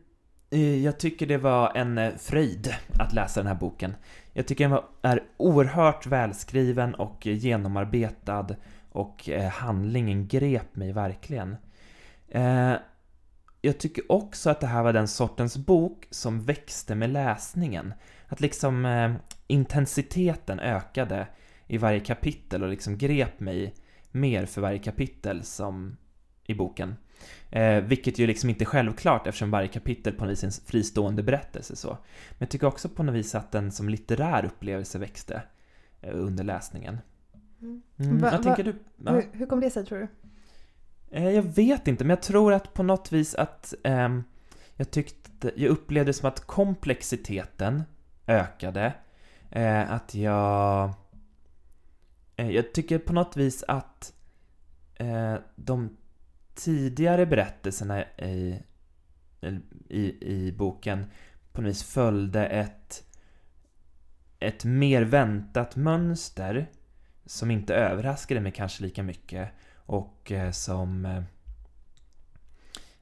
Eh, 0.52 0.84
jag 0.84 1.00
tycker 1.00 1.26
det 1.26 1.38
var 1.38 1.72
en 1.76 1.98
eh, 1.98 2.16
fröjd 2.16 2.76
att 3.00 3.14
läsa 3.14 3.40
den 3.40 3.48
här 3.48 3.56
boken. 3.56 3.96
Jag 4.34 4.48
tycker 4.48 4.70
den 4.70 4.80
är 5.02 5.24
oerhört 5.38 6.06
välskriven 6.06 6.96
och 6.96 7.28
eh, 7.28 7.34
genomarbetad 7.34 8.48
och 8.92 9.30
handlingen 9.52 10.28
grep 10.28 10.76
mig 10.76 10.92
verkligen. 10.92 11.56
Jag 13.62 13.78
tycker 13.78 14.12
också 14.12 14.50
att 14.50 14.60
det 14.60 14.68
här 14.68 14.84
var 14.84 14.94
den 14.94 15.08
sortens 15.08 15.58
bok 15.58 16.08
som 16.10 16.44
växte 16.44 16.96
med 16.96 17.10
läsningen. 17.10 17.94
Att 18.28 18.42
liksom 18.42 18.88
intensiteten 19.48 20.60
ökade 20.60 21.28
i 21.68 21.78
varje 21.78 22.00
kapitel 22.00 22.64
och 22.64 22.70
liksom 22.70 22.98
grep 22.98 23.40
mig 23.40 23.74
mer 24.12 24.46
för 24.46 24.62
varje 24.62 24.80
kapitel 24.80 25.44
som 25.44 25.98
i 26.46 26.54
boken. 26.54 26.96
Eh, 27.50 27.84
vilket 27.84 28.20
ju 28.20 28.28
liksom 28.28 28.50
inte 28.50 28.64
är 28.64 28.66
självklart 28.66 29.28
eftersom 29.28 29.52
varje 29.52 29.68
kapitel 29.68 30.14
på 30.14 30.26
något 30.26 30.32
vis 30.32 30.44
är 30.44 30.48
en 30.48 30.66
fristående 30.66 31.24
berättelse. 31.24 31.76
Så. 31.76 31.88
Men 31.88 32.38
jag 32.38 32.50
tycker 32.50 32.68
också 32.68 32.90
på 32.90 33.04
något 33.04 33.16
vis 33.16 33.36
att 33.36 33.52
den 33.52 33.72
som 33.72 33.90
litterär 33.90 34.46
upplevelse 34.46 35.00
växte 35.00 35.42
eh, 36.02 36.12
under 36.14 36.44
läsningen. 36.44 36.98
Mm. 37.62 37.82
Mm, 38.00 38.18
va, 38.18 38.40
va, 38.44 38.56
du, 38.56 38.76
ja. 39.06 39.12
hur, 39.12 39.26
hur 39.32 39.46
kom 39.46 39.60
det 39.60 39.70
sig 39.70 39.86
tror 39.86 40.00
du? 40.00 40.08
Eh, 41.12 41.30
jag 41.30 41.44
vet 41.44 41.88
inte, 41.88 42.04
men 42.04 42.10
jag 42.10 42.22
tror 42.22 42.54
att 42.54 42.74
på 42.74 42.84
något 42.84 43.12
vis 43.12 43.36
att 43.36 43.74
eh, 43.84 44.10
jag 44.76 44.92
tyckte, 44.92 45.52
jag 45.56 45.70
upplevde 45.70 46.14
som 46.14 46.28
att 46.30 46.40
komplexiteten 46.40 47.84
ökade. 48.28 48.94
Eh, 49.50 49.92
att 49.92 50.16
jag... 50.16 50.94
Eh, 52.36 52.52
jag 52.52 52.74
tycker 52.74 53.00
på 53.00 53.14
något 53.14 53.38
vis 53.38 53.64
att 53.68 54.14
eh, 54.96 55.36
de 55.56 55.98
tidigare 56.60 57.26
berättelserna 57.26 58.04
i, 58.04 58.60
i, 59.90 60.34
i 60.34 60.52
boken 60.58 61.06
på 61.52 61.62
något 61.62 61.70
vis 61.70 61.84
följde 61.84 62.46
ett, 62.46 63.04
ett 64.40 64.66
mer 64.66 65.02
väntat 65.02 65.76
mönster 65.76 66.70
som 67.26 67.52
inte 67.52 67.76
överraskade 67.76 68.40
mig 68.42 68.52
kanske 68.52 68.84
lika 68.84 69.04
mycket 69.04 69.50
och 69.76 70.32
eh, 70.32 70.52
som... 70.52 71.06
Eh, 71.06 71.24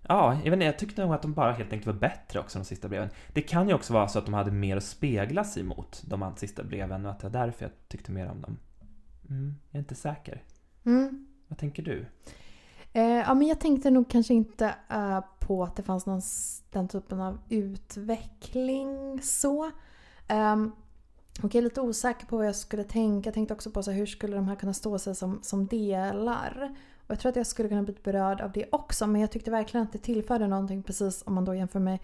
ja, 0.02 0.34
jag 0.34 0.44
vet 0.44 0.54
inte, 0.54 0.66
jag 0.66 0.80
tyckte 0.80 1.02
nog 1.02 1.14
att 1.14 1.22
de 1.22 1.34
bara 1.34 1.52
helt 1.52 1.74
enkelt 1.74 1.86
var 1.86 2.02
bättre 2.02 2.40
också, 2.40 2.60
de 2.60 2.66
sista 2.66 2.88
breven. 2.88 3.10
Det 3.34 3.42
kan 3.42 3.68
ju 3.68 3.74
också 3.74 3.94
vara 3.94 4.08
så 4.08 4.20
att 4.20 4.26
de 4.26 4.34
hade 4.34 4.52
mer 4.52 4.78
att 4.78 4.84
spegla 4.84 5.44
sig 5.44 5.64
mot, 5.64 6.04
de 6.06 6.34
sista 6.38 6.64
breven, 6.64 7.06
och 7.06 7.12
att 7.12 7.20
det 7.20 7.28
var 7.28 7.46
därför 7.46 7.66
jag 7.66 7.72
tyckte 7.88 8.12
mer 8.12 8.28
om 8.28 8.42
dem. 8.42 8.58
Mm, 9.30 9.56
jag 9.70 9.76
är 9.76 9.80
inte 9.80 9.96
säker. 9.96 10.44
Mm. 10.86 11.28
Vad 11.48 11.60
tänker 11.60 11.84
du? 11.84 12.06
Eh, 12.98 13.18
ja, 13.18 13.34
men 13.34 13.48
jag 13.48 13.60
tänkte 13.60 13.92
nog 13.92 14.10
kanske 14.10 14.34
inte 14.34 14.76
eh, 14.90 15.20
på 15.40 15.64
att 15.64 15.76
det 15.76 15.84
fanns 15.84 16.06
någon, 16.06 16.22
den 16.72 16.88
typen 16.88 17.22
av 17.22 17.40
utveckling 17.50 19.22
så. 19.22 19.72
Um, 20.30 20.72
och 21.44 21.56
jag 21.56 21.56
är 21.56 21.62
lite 21.62 21.82
osäker 21.82 22.26
på 22.26 22.38
vad 22.38 22.48
jag 22.48 22.56
skulle 22.56 22.84
tänka. 22.84 23.28
Jag 23.28 23.34
tänkte 23.34 23.54
också 23.54 23.72
på 23.72 23.84
så 23.84 23.92
här, 23.92 23.98
hur 23.98 24.06
skulle 24.06 24.36
de 24.36 24.48
här 24.48 24.56
kunna 24.56 24.74
stå 24.74 25.00
sig 25.00 25.16
som, 25.16 25.40
som 25.44 25.68
delar. 25.68 26.76
Och 26.98 27.12
jag 27.12 27.20
tror 27.20 27.30
att 27.30 27.36
jag 27.36 27.48
skulle 27.48 27.70
kunna 27.70 27.84
bli 27.84 27.96
berörd 28.04 28.42
av 28.42 28.52
det 28.52 28.66
också 28.72 29.08
men 29.08 29.22
jag 29.22 29.32
tyckte 29.32 29.52
verkligen 29.52 29.86
att 29.86 29.94
det 29.94 30.00
tillförde 30.00 30.48
någonting 30.48 30.84
precis 30.84 31.24
om 31.26 31.34
man 31.34 31.46
då 31.46 31.56
jämför 31.56 31.80
med 31.80 32.00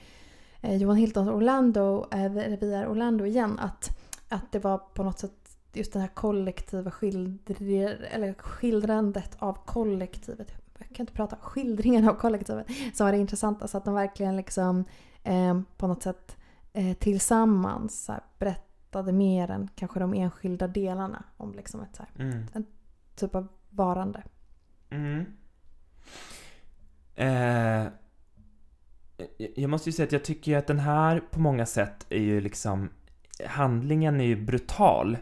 eh, 0.61 0.75
Johan 0.75 0.97
Hiltons 0.97 1.29
Orlando, 1.29 2.07
eh, 2.11 2.31
Vi 2.31 2.85
Orlando 2.87 3.25
igen, 3.25 3.59
att, 3.59 3.89
att 4.29 4.51
det 4.51 4.59
var 4.59 4.77
på 4.77 5.03
något 5.03 5.19
sätt 5.19 5.57
just 5.73 5.93
det 5.93 5.99
här 5.99 6.07
kollektiva 6.07 6.91
skildr 6.91 8.07
eller 8.11 8.33
skildrandet 8.33 9.35
av 9.39 9.57
kollektivet. 9.65 10.62
Jag 10.87 10.95
kan 10.95 11.03
inte 11.03 11.13
prata. 11.13 11.37
Skildringen 11.41 12.09
av 12.09 12.13
kollektivet 12.13 12.67
som 12.93 13.05
var 13.05 13.11
det 13.11 13.17
intressanta. 13.17 13.67
Så 13.67 13.77
att 13.77 13.85
de 13.85 13.93
verkligen 13.93 14.35
liksom 14.37 14.85
eh, 15.23 15.61
på 15.77 15.87
något 15.87 16.03
sätt 16.03 16.37
eh, 16.73 16.93
tillsammans 16.93 18.07
här, 18.07 18.21
berättade 18.39 19.11
mer 19.11 19.51
än 19.51 19.69
kanske 19.75 19.99
de 19.99 20.13
enskilda 20.13 20.67
delarna 20.67 21.23
om 21.37 21.53
liksom 21.53 21.81
ett, 21.81 21.95
så 21.95 22.03
här, 22.03 22.25
Mm. 22.25 22.45
en 22.53 22.65
typ 23.15 23.35
av 23.35 23.47
varande. 23.69 24.23
Mm. 24.89 25.25
Eh, 27.15 27.87
jag 29.55 29.69
måste 29.69 29.89
ju 29.89 29.93
säga 29.93 30.05
att 30.05 30.11
jag 30.11 30.23
tycker 30.23 30.51
ju 30.51 30.57
att 30.57 30.67
den 30.67 30.79
här 30.79 31.19
på 31.31 31.39
många 31.39 31.65
sätt 31.65 32.05
är 32.09 32.21
ju 32.21 32.41
liksom 32.41 32.89
Handlingen 33.47 34.21
är 34.21 34.25
ju 34.25 34.45
brutal 34.45 35.17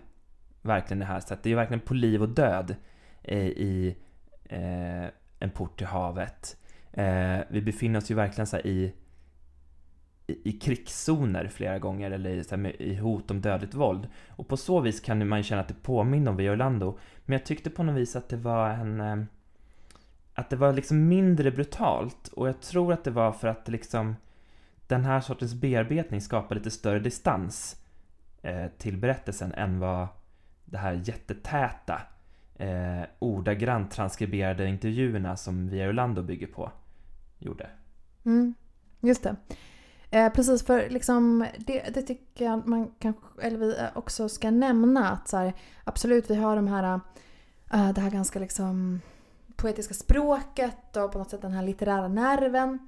Verkligen 0.62 1.00
det 1.00 1.06
här 1.06 1.20
sättet. 1.20 1.44
Det 1.44 1.48
är 1.48 1.52
ju 1.52 1.56
verkligen 1.56 1.80
på 1.80 1.94
liv 1.94 2.22
och 2.22 2.30
död 2.30 2.76
eh, 3.24 3.48
i 3.48 3.96
eh, 4.44 5.06
en 5.42 5.50
port 5.50 5.78
till 5.78 5.88
havet. 5.88 6.58
Eh, 6.94 7.40
vi 7.50 7.62
befinner 7.62 8.00
oss 8.00 8.12
ju 8.12 8.16
verkligen 8.16 8.48
så 8.48 8.56
här 8.56 8.68
i 8.68 8.94
i 10.28 10.50
i 10.50 10.52
krigszoner 10.52 11.48
flera 11.48 11.80
gånger 11.80 12.12
eller 12.12 12.30
i, 12.30 12.44
så 12.44 12.50
här, 12.50 12.58
med, 12.58 12.76
i 12.80 12.96
hot 12.96 13.32
om 13.32 13.42
dödligt 13.42 13.74
våld. 13.74 14.08
Och 14.30 14.48
på 14.48 14.58
så 14.58 14.80
vis 14.80 15.00
kan 15.00 15.28
man 15.28 15.40
ju 15.40 15.44
känna 15.44 15.62
att 15.62 15.68
det 15.68 15.84
påminner 15.84 16.32
om 16.32 16.38
Via 16.38 16.52
Orlando. 16.52 16.98
Men 17.26 17.34
jag 17.34 17.46
tyckte 17.46 17.70
på 17.70 17.84
något 17.84 17.96
vis 17.96 18.16
att 18.16 18.30
det 18.30 18.38
var 18.38 18.70
en... 18.70 19.02
eh, 19.02 19.24
Att 20.34 20.50
det 20.50 20.56
var 20.56 20.74
liksom 20.74 21.08
mindre 21.08 21.52
brutalt. 21.52 22.28
Och 22.28 22.48
jag 22.48 22.62
tror 22.62 22.94
att 22.94 23.04
det 23.04 23.12
var 23.12 23.32
för 23.32 23.48
att 23.48 23.68
liksom... 23.68 24.16
Den 24.88 25.06
här 25.06 25.22
sortens 25.22 25.54
bearbetning 25.54 26.22
skapar 26.22 26.56
lite 26.56 26.72
större 26.72 27.00
distans 27.00 27.82
eh, 28.42 28.68
till 28.78 28.98
berättelsen 28.98 29.54
än 29.54 29.80
vad 29.80 30.08
det 30.66 30.78
här 30.78 31.02
jättetäta 31.06 32.02
eh, 32.62 33.06
ordagrant 33.20 33.92
transkriberade 33.92 34.68
intervjuerna 34.68 35.38
som 35.38 35.70
Via 35.70 35.90
Orlando 35.90 36.24
bygger 36.24 36.48
på 36.48 36.72
gjorde. 37.40 37.70
Mm, 38.26 38.54
just 39.00 39.24
det. 39.24 39.36
Eh, 40.12 40.34
precis, 40.34 40.66
för 40.66 40.90
liksom, 40.90 41.46
det, 41.58 41.94
det 41.94 42.02
tycker 42.02 42.46
jag 42.46 42.60
att 42.60 42.66
man 42.66 42.92
kanske, 43.00 43.22
eller 43.42 43.58
vi 43.58 43.78
eh, 43.78 43.86
också 43.96 44.30
ska 44.30 44.52
nämna. 44.52 45.10
att 45.10 45.28
så 45.28 45.38
här, 45.38 45.54
Absolut, 45.84 46.30
vi 46.30 46.36
har 46.36 46.56
de 46.56 46.68
här, 46.68 47.00
äh, 47.74 47.94
det 47.94 48.02
här 48.02 48.10
ganska 48.10 48.40
liksom 48.40 49.02
poetiska 49.56 49.94
språket 49.94 50.98
och 50.98 51.12
på 51.12 51.18
något 51.18 51.30
sätt 51.30 51.42
den 51.42 51.52
här 51.52 51.64
litterära 51.64 52.08
nerven. 52.08 52.80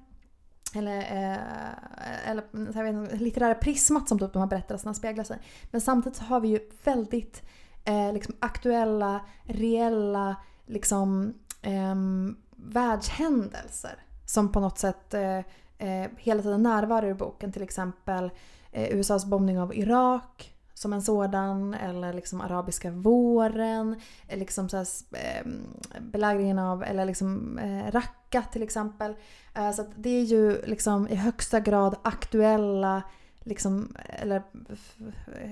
Eller, 0.75 0.97
eh, 0.97 2.29
eller 2.29 2.43
jag 2.75 2.83
vet 2.83 2.93
inte, 2.93 3.15
litterära 3.15 3.55
prismat 3.55 4.09
som 4.09 4.19
typ 4.19 4.33
de 4.33 4.39
här 4.39 4.49
berättelserna 4.49 4.93
speglar 4.93 5.23
sig. 5.23 5.37
Men 5.71 5.81
samtidigt 5.81 6.17
så 6.17 6.23
har 6.23 6.39
vi 6.39 6.47
ju 6.47 6.59
väldigt 6.83 7.43
eh, 7.85 8.13
liksom 8.13 8.35
aktuella, 8.39 9.21
reella 9.43 10.35
liksom, 10.65 11.33
eh, 11.61 11.95
världshändelser. 12.55 13.95
Som 14.25 14.51
på 14.51 14.59
något 14.59 14.77
sätt 14.77 15.13
eh, 15.13 15.37
eh, 15.77 16.09
hela 16.17 16.41
tiden 16.41 16.63
närvarar 16.63 17.07
i 17.07 17.13
boken. 17.13 17.51
Till 17.51 17.63
exempel 17.63 18.31
eh, 18.71 18.97
USAs 18.97 19.25
bombning 19.25 19.59
av 19.59 19.75
Irak 19.75 20.53
som 20.73 20.93
en 20.93 21.01
sådan. 21.01 21.73
Eller 21.73 22.13
liksom 22.13 22.41
arabiska 22.41 22.91
våren. 22.91 24.01
Eh, 24.27 24.39
liksom 24.39 24.69
så 24.69 24.77
här, 24.77 24.87
eh, 25.11 25.51
belägringen 26.01 26.59
av, 26.59 26.83
eller 26.83 27.05
liksom 27.05 27.59
eh, 27.59 27.91
Raqqa 27.91 28.41
till 28.41 28.63
exempel. 28.63 29.15
Eh, 29.53 29.71
så 29.71 29.81
att 29.81 29.91
det 29.95 30.09
är 30.09 30.23
ju 30.23 30.61
liksom 30.65 31.07
i 31.07 31.15
högsta 31.15 31.59
grad 31.59 31.95
aktuella 32.01 33.03
liksom, 33.43 33.95
eller 34.09 34.43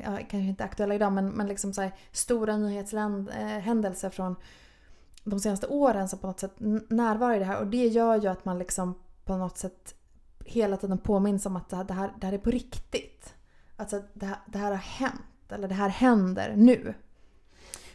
ja, 0.03 0.17
kanske 0.17 0.37
inte 0.37 0.63
aktuella 0.63 0.95
idag 0.95 1.13
men, 1.13 1.29
men 1.29 1.47
liksom 1.47 1.73
så 1.73 1.81
här, 1.81 1.91
stora 2.11 2.57
nyhetshändelser 2.57 4.07
eh, 4.07 4.11
från 4.11 4.35
de 5.23 5.39
senaste 5.39 5.67
åren 5.67 6.09
som 6.09 6.19
på 6.19 6.27
något 6.27 6.39
sätt 6.39 6.53
närvarar 6.89 7.35
i 7.35 7.39
det 7.39 7.45
här 7.45 7.59
och 7.59 7.67
det 7.67 7.87
gör 7.87 8.21
ju 8.21 8.27
att 8.27 8.45
man 8.45 8.59
liksom 8.59 8.95
på 9.25 9.37
något 9.37 9.57
sätt 9.57 9.95
hela 10.45 10.77
tiden 10.77 10.97
påminns 10.97 11.45
om 11.45 11.55
att 11.55 11.69
det 11.69 11.75
här, 11.75 11.83
det 11.83 11.93
här, 11.93 12.13
det 12.19 12.25
här 12.25 12.33
är 12.33 12.37
på 12.37 12.51
riktigt. 12.51 13.33
Alltså 13.77 14.01
det 14.13 14.25
här, 14.25 14.37
det 14.47 14.57
här 14.57 14.71
har 14.71 14.77
hänt 14.77 15.21
eller 15.49 15.67
det 15.67 15.75
här 15.75 15.89
händer 15.89 16.53
nu. 16.55 16.93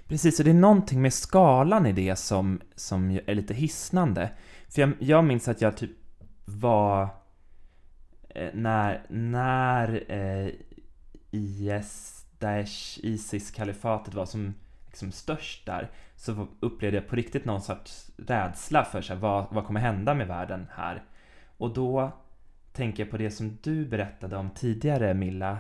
Precis, 0.09 0.39
och 0.39 0.45
det 0.45 0.51
är 0.51 0.55
någonting 0.55 1.03
med 1.03 1.13
skalan 1.13 1.87
i 1.87 1.93
det 1.93 2.17
som, 2.17 2.61
som 2.75 3.11
är 3.11 3.35
lite 3.35 3.55
hisnande. 3.55 4.31
För 4.69 4.81
jag, 4.81 4.93
jag 4.99 5.25
minns 5.25 5.49
att 5.49 5.61
jag 5.61 5.77
typ 5.77 5.91
var... 6.45 7.09
Eh, 8.37 8.51
när 8.53 9.03
när 9.09 10.13
eh, 10.13 10.51
IS, 11.31 12.27
Daesh, 12.39 12.99
Isis-kalifatet 13.03 14.15
var 14.15 14.27
som 14.27 14.55
liksom 14.87 15.13
störst 15.13 15.67
där 15.67 15.91
så 16.17 16.47
upplevde 16.61 16.99
jag 16.99 17.09
på 17.09 17.17
riktigt 17.17 17.45
någon 17.45 17.61
sorts 17.61 18.11
rädsla 18.17 18.85
för 18.85 19.03
så 19.03 19.13
här, 19.13 19.21
vad, 19.21 19.47
vad 19.51 19.65
kommer 19.65 19.81
hända 19.81 20.15
med 20.15 20.27
världen 20.27 20.67
här? 20.71 21.03
Och 21.57 21.75
då 21.75 22.11
tänker 22.73 23.03
jag 23.03 23.11
på 23.11 23.17
det 23.17 23.31
som 23.31 23.59
du 23.63 23.85
berättade 23.85 24.37
om 24.37 24.51
tidigare 24.51 25.15
Milla 25.15 25.59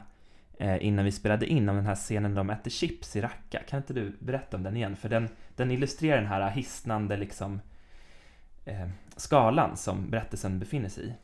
eh, 0.58 0.86
innan 0.86 1.04
vi 1.04 1.12
spelade 1.12 1.46
in 1.46 1.68
om 1.68 1.76
den 1.76 1.86
här 1.86 1.94
scenen 1.94 2.30
där 2.30 2.36
de 2.36 2.50
äter 2.50 2.70
chips 2.70 3.16
i 3.16 3.20
Raqqa. 3.20 3.58
Kan 3.68 3.76
inte 3.76 3.94
du 3.94 4.16
berätta 4.20 4.56
om 4.56 4.62
den 4.62 4.76
igen? 4.76 4.96
För 4.96 5.08
den, 5.08 5.28
den 5.56 5.70
illustrerar 5.70 6.16
den 6.16 6.26
här 6.26 6.50
hisnande 6.50 7.16
liksom 7.16 7.60
eh, 8.64 8.88
skalan 9.16 9.76
som 9.76 10.10
berättelsen 10.10 10.58
befinner 10.58 10.88
sig 10.88 11.04
i. 11.06 11.14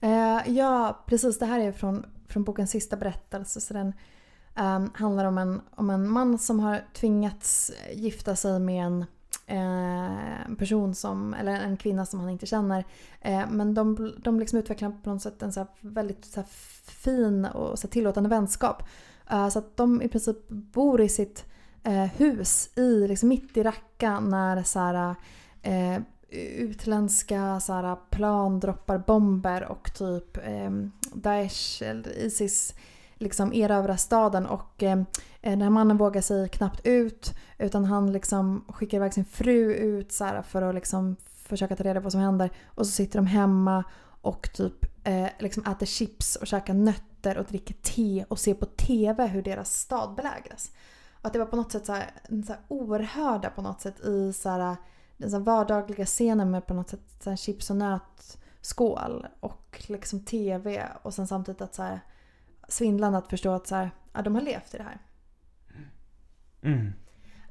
Eh, 0.00 0.40
ja, 0.46 1.04
precis. 1.06 1.38
Det 1.38 1.46
här 1.46 1.60
är 1.60 1.72
från, 1.72 2.06
från 2.28 2.44
bokens 2.44 2.70
sista 2.70 2.96
berättelse. 2.96 3.60
Så 3.60 3.74
den 3.74 3.92
ehm, 4.54 4.90
handlar 4.94 5.24
om 5.24 5.38
en, 5.38 5.60
om 5.74 5.90
en 5.90 6.10
man 6.10 6.38
som 6.38 6.60
har 6.60 6.84
tvingats 6.94 7.72
gifta 7.92 8.36
sig 8.36 8.60
med 8.60 8.86
en 8.86 9.04
eh, 9.46 10.56
person 10.58 10.94
som, 10.94 11.34
eller 11.34 11.52
en 11.52 11.76
kvinna 11.76 12.06
som 12.06 12.20
han 12.20 12.28
inte 12.28 12.46
känner. 12.46 12.84
Eh, 13.20 13.50
men 13.50 13.74
de, 13.74 14.14
de 14.18 14.40
liksom 14.40 14.58
utvecklar 14.58 14.92
på 15.02 15.10
något 15.10 15.22
sätt 15.22 15.42
en 15.42 15.52
så 15.52 15.60
här 15.60 15.68
väldigt 15.80 16.24
så 16.24 16.40
här 16.40 16.48
fin 16.86 17.44
och 17.44 17.78
så 17.78 17.86
här 17.86 17.92
tillåtande 17.92 18.28
vänskap. 18.28 18.82
Eh, 19.30 19.48
så 19.48 19.58
att 19.58 19.76
de 19.76 20.02
i 20.02 20.08
princip 20.08 20.48
bor 20.48 21.00
i 21.00 21.08
sitt 21.08 21.44
eh, 21.82 22.04
hus 22.04 22.70
i, 22.76 23.08
liksom 23.08 23.28
mitt 23.28 23.56
i 23.56 23.62
Raqqa 23.62 24.20
när 24.20 24.62
så 24.62 24.78
här, 24.78 25.14
eh, 25.62 26.02
utländska 26.56 27.60
så 27.60 27.72
här, 27.72 27.96
plan 28.10 28.60
droppar 28.60 28.98
bomber 28.98 29.64
och 29.64 29.94
typ 29.94 30.36
eh, 30.36 30.70
Daesh 31.14 31.82
eller 31.82 32.18
Isis 32.18 32.74
liksom 33.14 33.52
erövrar 33.52 33.96
staden 33.96 34.46
och 34.46 34.82
eh, 34.82 35.02
den 35.40 35.62
här 35.62 35.70
mannen 35.70 35.96
vågar 35.96 36.20
sig 36.20 36.48
knappt 36.48 36.86
ut 36.86 37.34
utan 37.58 37.84
han 37.84 38.12
liksom 38.12 38.64
skickar 38.68 38.96
iväg 38.98 39.14
sin 39.14 39.24
fru 39.24 39.74
ut 39.74 40.12
så 40.12 40.24
här, 40.24 40.42
för 40.42 40.62
att 40.62 40.74
liksom 40.74 41.16
försöka 41.34 41.76
ta 41.76 41.84
reda 41.84 42.00
på 42.00 42.04
vad 42.04 42.12
som 42.12 42.20
händer 42.20 42.50
och 42.66 42.86
så 42.86 42.92
sitter 42.92 43.18
de 43.18 43.26
hemma 43.26 43.84
och 44.20 44.52
typ 44.54 44.84
eh, 45.04 45.28
liksom 45.38 45.62
äter 45.66 45.86
chips 45.86 46.36
och 46.36 46.46
käkar 46.46 46.74
nötter 46.74 47.38
och 47.38 47.44
dricker 47.44 47.74
te 47.74 48.24
och 48.28 48.38
ser 48.38 48.54
på 48.54 48.66
TV 48.66 49.26
hur 49.26 49.42
deras 49.42 49.80
stad 49.80 50.14
belägras. 50.14 50.70
Och 51.12 51.26
att 51.26 51.32
det 51.32 51.38
var 51.38 51.46
på 51.46 51.56
något 51.56 51.72
sätt 51.72 51.86
så 51.86 51.92
här, 51.92 52.10
så 52.46 52.52
här 52.52 52.60
oerhörda 52.68 53.50
på 53.50 53.62
något 53.62 53.80
sätt 53.80 54.00
i 54.00 54.32
så 54.32 54.48
här, 54.48 54.76
den 55.16 55.30
så 55.30 55.36
här 55.36 55.44
vardagliga 55.44 56.06
scenen 56.06 56.50
med 56.50 56.66
på 56.66 56.74
något 56.74 56.88
sätt 56.88 57.00
så 57.20 57.30
här 57.30 57.36
chips 57.36 57.70
och 57.70 57.76
nötskål 57.76 59.26
och 59.40 59.84
liksom 59.86 60.20
TV 60.20 60.88
och 61.02 61.14
sen 61.14 61.26
samtidigt 61.26 61.60
att 61.60 61.74
så 61.74 61.82
här, 61.82 62.00
svindlande 62.68 63.18
att 63.18 63.30
förstå 63.30 63.52
att 63.52 63.66
så 63.66 63.74
här, 63.74 63.90
ja, 64.12 64.22
de 64.22 64.34
har 64.34 64.42
levt 64.42 64.74
i 64.74 64.76
det 64.76 64.82
här. 64.84 64.98
Mm. 66.62 66.92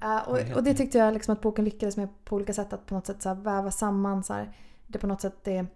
Uh, 0.03 0.29
och, 0.29 0.55
och 0.55 0.63
det 0.63 0.73
tyckte 0.73 0.97
jag 0.97 1.13
liksom 1.13 1.33
att 1.33 1.41
boken 1.41 1.65
lyckades 1.65 1.97
med 1.97 2.09
på 2.25 2.35
olika 2.35 2.53
sätt 2.53 2.73
att 2.73 2.85
på 2.85 2.95
något 2.95 3.05
sätt 3.05 3.21
så 3.21 3.29
här 3.29 3.35
väva 3.35 3.71
samman 3.71 4.23
så 4.23 4.33
här, 4.33 4.57
det 4.87 4.99
på 4.99 5.07
något 5.07 5.21
sätt 5.21 5.47
är 5.47 5.67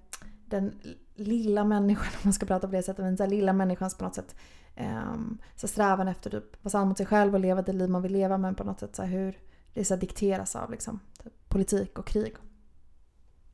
den 0.46 0.80
lilla 1.16 1.64
människan 1.64 2.08
om 2.14 2.20
man 2.24 2.34
ska 2.34 2.46
prata 2.46 2.68
på 2.68 2.74
det 2.74 2.84
sättet, 2.84 3.06
men 3.06 3.16
den 3.16 3.30
lilla 3.30 3.54
människans 3.54 3.96
på 3.96 4.04
något 4.04 4.16
sätt 4.16 4.36
um, 4.78 5.38
så 5.56 5.68
strävan 5.68 6.08
efter 6.08 6.30
typ 6.30 6.64
vara 6.64 6.72
sann 6.72 6.88
mot 6.88 6.98
sig 6.98 7.06
själv 7.06 7.34
och 7.34 7.40
leva 7.40 7.62
det 7.62 7.74
liv 7.74 7.90
man 7.90 8.02
vill 8.02 8.14
leva 8.14 8.38
men 8.38 8.56
på 8.56 8.64
något 8.64 8.80
sätt 8.80 8.96
så 8.96 9.02
här, 9.02 9.10
hur 9.10 9.40
det 9.74 9.86
så 9.86 9.94
här, 9.94 10.02
dikteras 10.02 10.56
av 10.56 10.72
liksom, 10.72 11.00
typ, 11.24 11.34
politik 11.50 12.00
och 12.00 12.08
krig. 12.08 12.34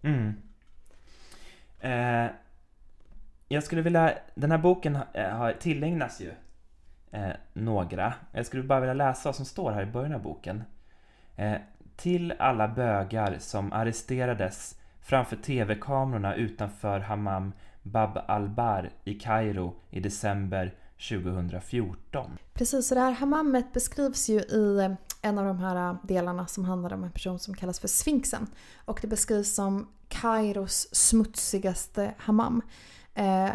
Mm. 0.01 0.33
Eh, 1.79 2.31
jag 3.47 3.63
skulle 3.63 3.81
vilja, 3.81 4.17
den 4.35 4.51
här 4.51 4.57
boken 4.57 4.97
eh, 5.13 5.29
har 5.29 5.53
tillägnas 5.53 6.21
ju 6.21 6.31
eh, 7.11 7.33
några. 7.53 8.13
Jag 8.31 8.45
skulle 8.45 8.63
bara 8.63 8.79
vilja 8.79 8.93
läsa 8.93 9.29
vad 9.29 9.35
som 9.35 9.45
står 9.45 9.71
här 9.71 9.83
i 9.83 9.91
början 9.91 10.13
av 10.13 10.21
boken. 10.21 10.63
Eh, 11.35 11.55
till 11.95 12.33
alla 12.39 12.67
bögar 12.67 13.35
som 13.39 13.73
arresterades 13.73 14.79
framför 15.01 15.35
tv-kamerorna 15.35 16.35
utanför 16.35 16.99
Hammam 16.99 17.53
Bab 17.81 18.17
al-Bar 18.27 18.89
i 19.03 19.13
Kairo 19.13 19.75
i 19.89 19.99
december 19.99 20.73
2014. 21.09 22.37
Precis, 22.53 22.87
så 22.87 22.95
det 22.95 23.01
här 23.01 23.11
hamammet 23.11 23.73
beskrivs 23.73 24.29
ju 24.29 24.39
i 24.39 24.79
eh, 24.79 24.91
en 25.23 25.37
av 25.37 25.45
de 25.45 25.59
här 25.59 25.89
äh, 25.89 25.95
delarna 26.03 26.47
som 26.47 26.65
handlar 26.65 26.93
om 26.93 27.03
en 27.03 27.11
person 27.11 27.39
som 27.39 27.53
kallas 27.53 27.79
för 27.79 27.87
Sfinxen. 27.87 28.47
Och 28.85 28.99
det 29.01 29.07
beskrivs 29.07 29.55
som 29.55 29.87
Kairos 30.07 30.87
smutsigaste 30.91 32.13
hammam. 32.17 32.61
Eh, 33.13 33.49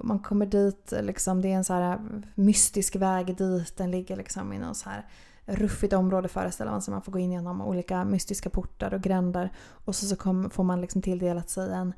man 0.00 0.18
kommer 0.18 0.46
dit, 0.46 0.92
liksom, 1.00 1.42
det 1.42 1.48
är 1.48 1.56
en 1.56 1.64
så 1.64 1.72
här 1.72 1.92
äh, 1.92 1.98
mystisk 2.34 2.96
väg 2.96 3.36
dit. 3.36 3.76
Den 3.76 3.90
ligger 3.90 4.16
liksom 4.16 4.52
i 4.52 4.58
någon 4.58 4.74
så 4.74 4.90
här 4.90 5.06
ruffigt 5.46 5.92
område 5.92 6.28
föreställer 6.28 6.70
man 6.70 6.82
sig. 6.82 6.92
Man 6.92 7.02
får 7.02 7.12
gå 7.12 7.18
in 7.18 7.32
genom 7.32 7.62
olika 7.62 8.04
mystiska 8.04 8.50
portar 8.50 8.94
och 8.94 9.02
gränder. 9.02 9.52
Och 9.84 9.96
så, 9.96 10.06
så 10.06 10.16
kom, 10.16 10.50
får 10.50 10.64
man 10.64 10.80
liksom 10.80 11.02
tilldelat 11.02 11.50
sig 11.50 11.72
en, 11.72 11.92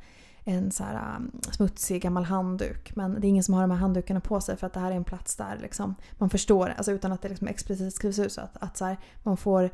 en 0.48 0.70
så 0.70 0.84
här, 0.84 1.16
um, 1.16 1.40
smutsig 1.50 2.02
gammal 2.02 2.24
handduk. 2.24 2.96
Men 2.96 3.20
det 3.20 3.26
är 3.26 3.28
ingen 3.28 3.44
som 3.44 3.54
har 3.54 3.60
de 3.60 3.70
här 3.70 3.78
handdukarna 3.78 4.20
på 4.20 4.40
sig 4.40 4.56
för 4.56 4.66
att 4.66 4.72
det 4.72 4.80
här 4.80 4.90
är 4.90 4.96
en 4.96 5.04
plats 5.04 5.36
där 5.36 5.58
liksom, 5.62 5.94
man 6.12 6.30
förstår, 6.30 6.74
alltså 6.76 6.92
utan 6.92 7.12
att 7.12 7.22
det 7.22 7.28
liksom 7.28 7.48
explicit 7.48 7.94
skrivs 7.94 8.18
ut, 8.18 8.32
så 8.32 8.40
att, 8.40 8.56
att 8.60 8.76
så 8.76 8.84
här, 8.84 8.96
man 9.22 9.36
får 9.36 9.70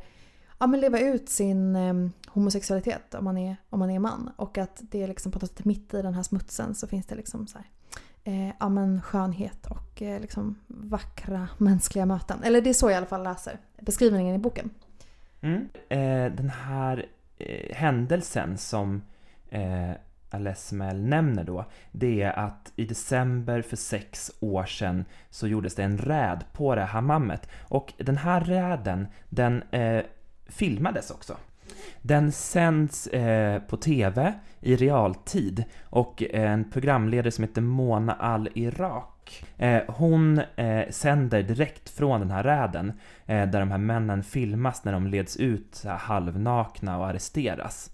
ja, 0.59 0.67
men 0.67 0.79
leva 0.79 0.99
ut 0.99 1.29
sin 1.29 1.75
eh, 1.75 1.93
homosexualitet 2.27 3.13
om 3.13 3.25
man, 3.25 3.37
är, 3.37 3.55
om 3.69 3.79
man 3.79 3.89
är 3.89 3.99
man. 3.99 4.31
Och 4.35 4.57
att 4.57 4.81
det 4.81 5.03
är 5.03 5.07
liksom 5.07 5.31
på 5.31 5.39
något 5.39 5.49
sätt 5.49 5.65
mitt 5.65 5.93
i 5.93 6.01
den 6.01 6.13
här 6.13 6.23
smutsen 6.23 6.75
så 6.75 6.87
finns 6.87 7.05
det 7.05 7.15
liksom 7.15 7.47
så 7.47 7.57
här, 7.57 7.67
eh, 8.23 8.53
ja, 8.59 8.69
men 8.69 9.01
skönhet 9.01 9.65
och 9.65 10.01
eh, 10.01 10.21
liksom 10.21 10.59
vackra 10.67 11.47
mänskliga 11.57 12.05
möten. 12.05 12.43
Eller 12.43 12.61
det 12.61 12.69
är 12.69 12.73
så 12.73 12.85
jag 12.85 12.93
i 12.93 12.95
alla 12.95 13.05
fall 13.05 13.23
läser 13.23 13.59
beskrivningen 13.81 14.35
i 14.35 14.39
boken. 14.39 14.69
Mm. 15.41 15.69
Eh, 15.89 16.35
den 16.35 16.49
här 16.49 17.05
eh, 17.37 17.75
händelsen 17.75 18.57
som 18.57 19.01
eh, 19.49 19.91
Alesmel 20.33 21.01
nämner 21.01 21.43
då, 21.43 21.65
det 21.91 22.21
är 22.21 22.39
att 22.39 22.71
i 22.75 22.85
december 22.85 23.61
för 23.61 23.75
sex 23.75 24.31
år 24.39 24.65
sedan 24.65 25.05
så 25.29 25.47
gjordes 25.47 25.75
det 25.75 25.83
en 25.83 25.97
räd 25.97 26.43
på 26.53 26.75
det 26.75 26.81
här 26.81 26.87
hammammet. 26.87 27.49
Och 27.61 27.93
den 27.97 28.17
här 28.17 28.41
räden, 28.41 29.07
den 29.29 29.63
eh, 29.71 30.03
filmades 30.45 31.11
också. 31.11 31.37
Den 32.01 32.31
sänds 32.31 33.07
eh, 33.07 33.61
på 33.61 33.77
TV 33.77 34.33
i 34.59 34.75
realtid 34.75 35.63
och 35.83 36.23
eh, 36.23 36.51
en 36.51 36.71
programledare 36.71 37.31
som 37.31 37.43
heter 37.43 37.61
Mona 37.61 38.13
Al-Irak 38.13 39.13
eh, 39.57 39.81
hon 39.87 40.41
eh, 40.55 40.89
sänder 40.89 41.43
direkt 41.43 41.89
från 41.89 42.19
den 42.19 42.31
här 42.31 42.43
räden 42.43 42.93
eh, 43.25 43.49
där 43.49 43.59
de 43.59 43.71
här 43.71 43.77
männen 43.77 44.23
filmas 44.23 44.83
när 44.83 44.93
de 44.93 45.07
leds 45.07 45.37
ut 45.37 45.83
halvnakna 45.85 46.97
och 46.97 47.07
arresteras. 47.07 47.89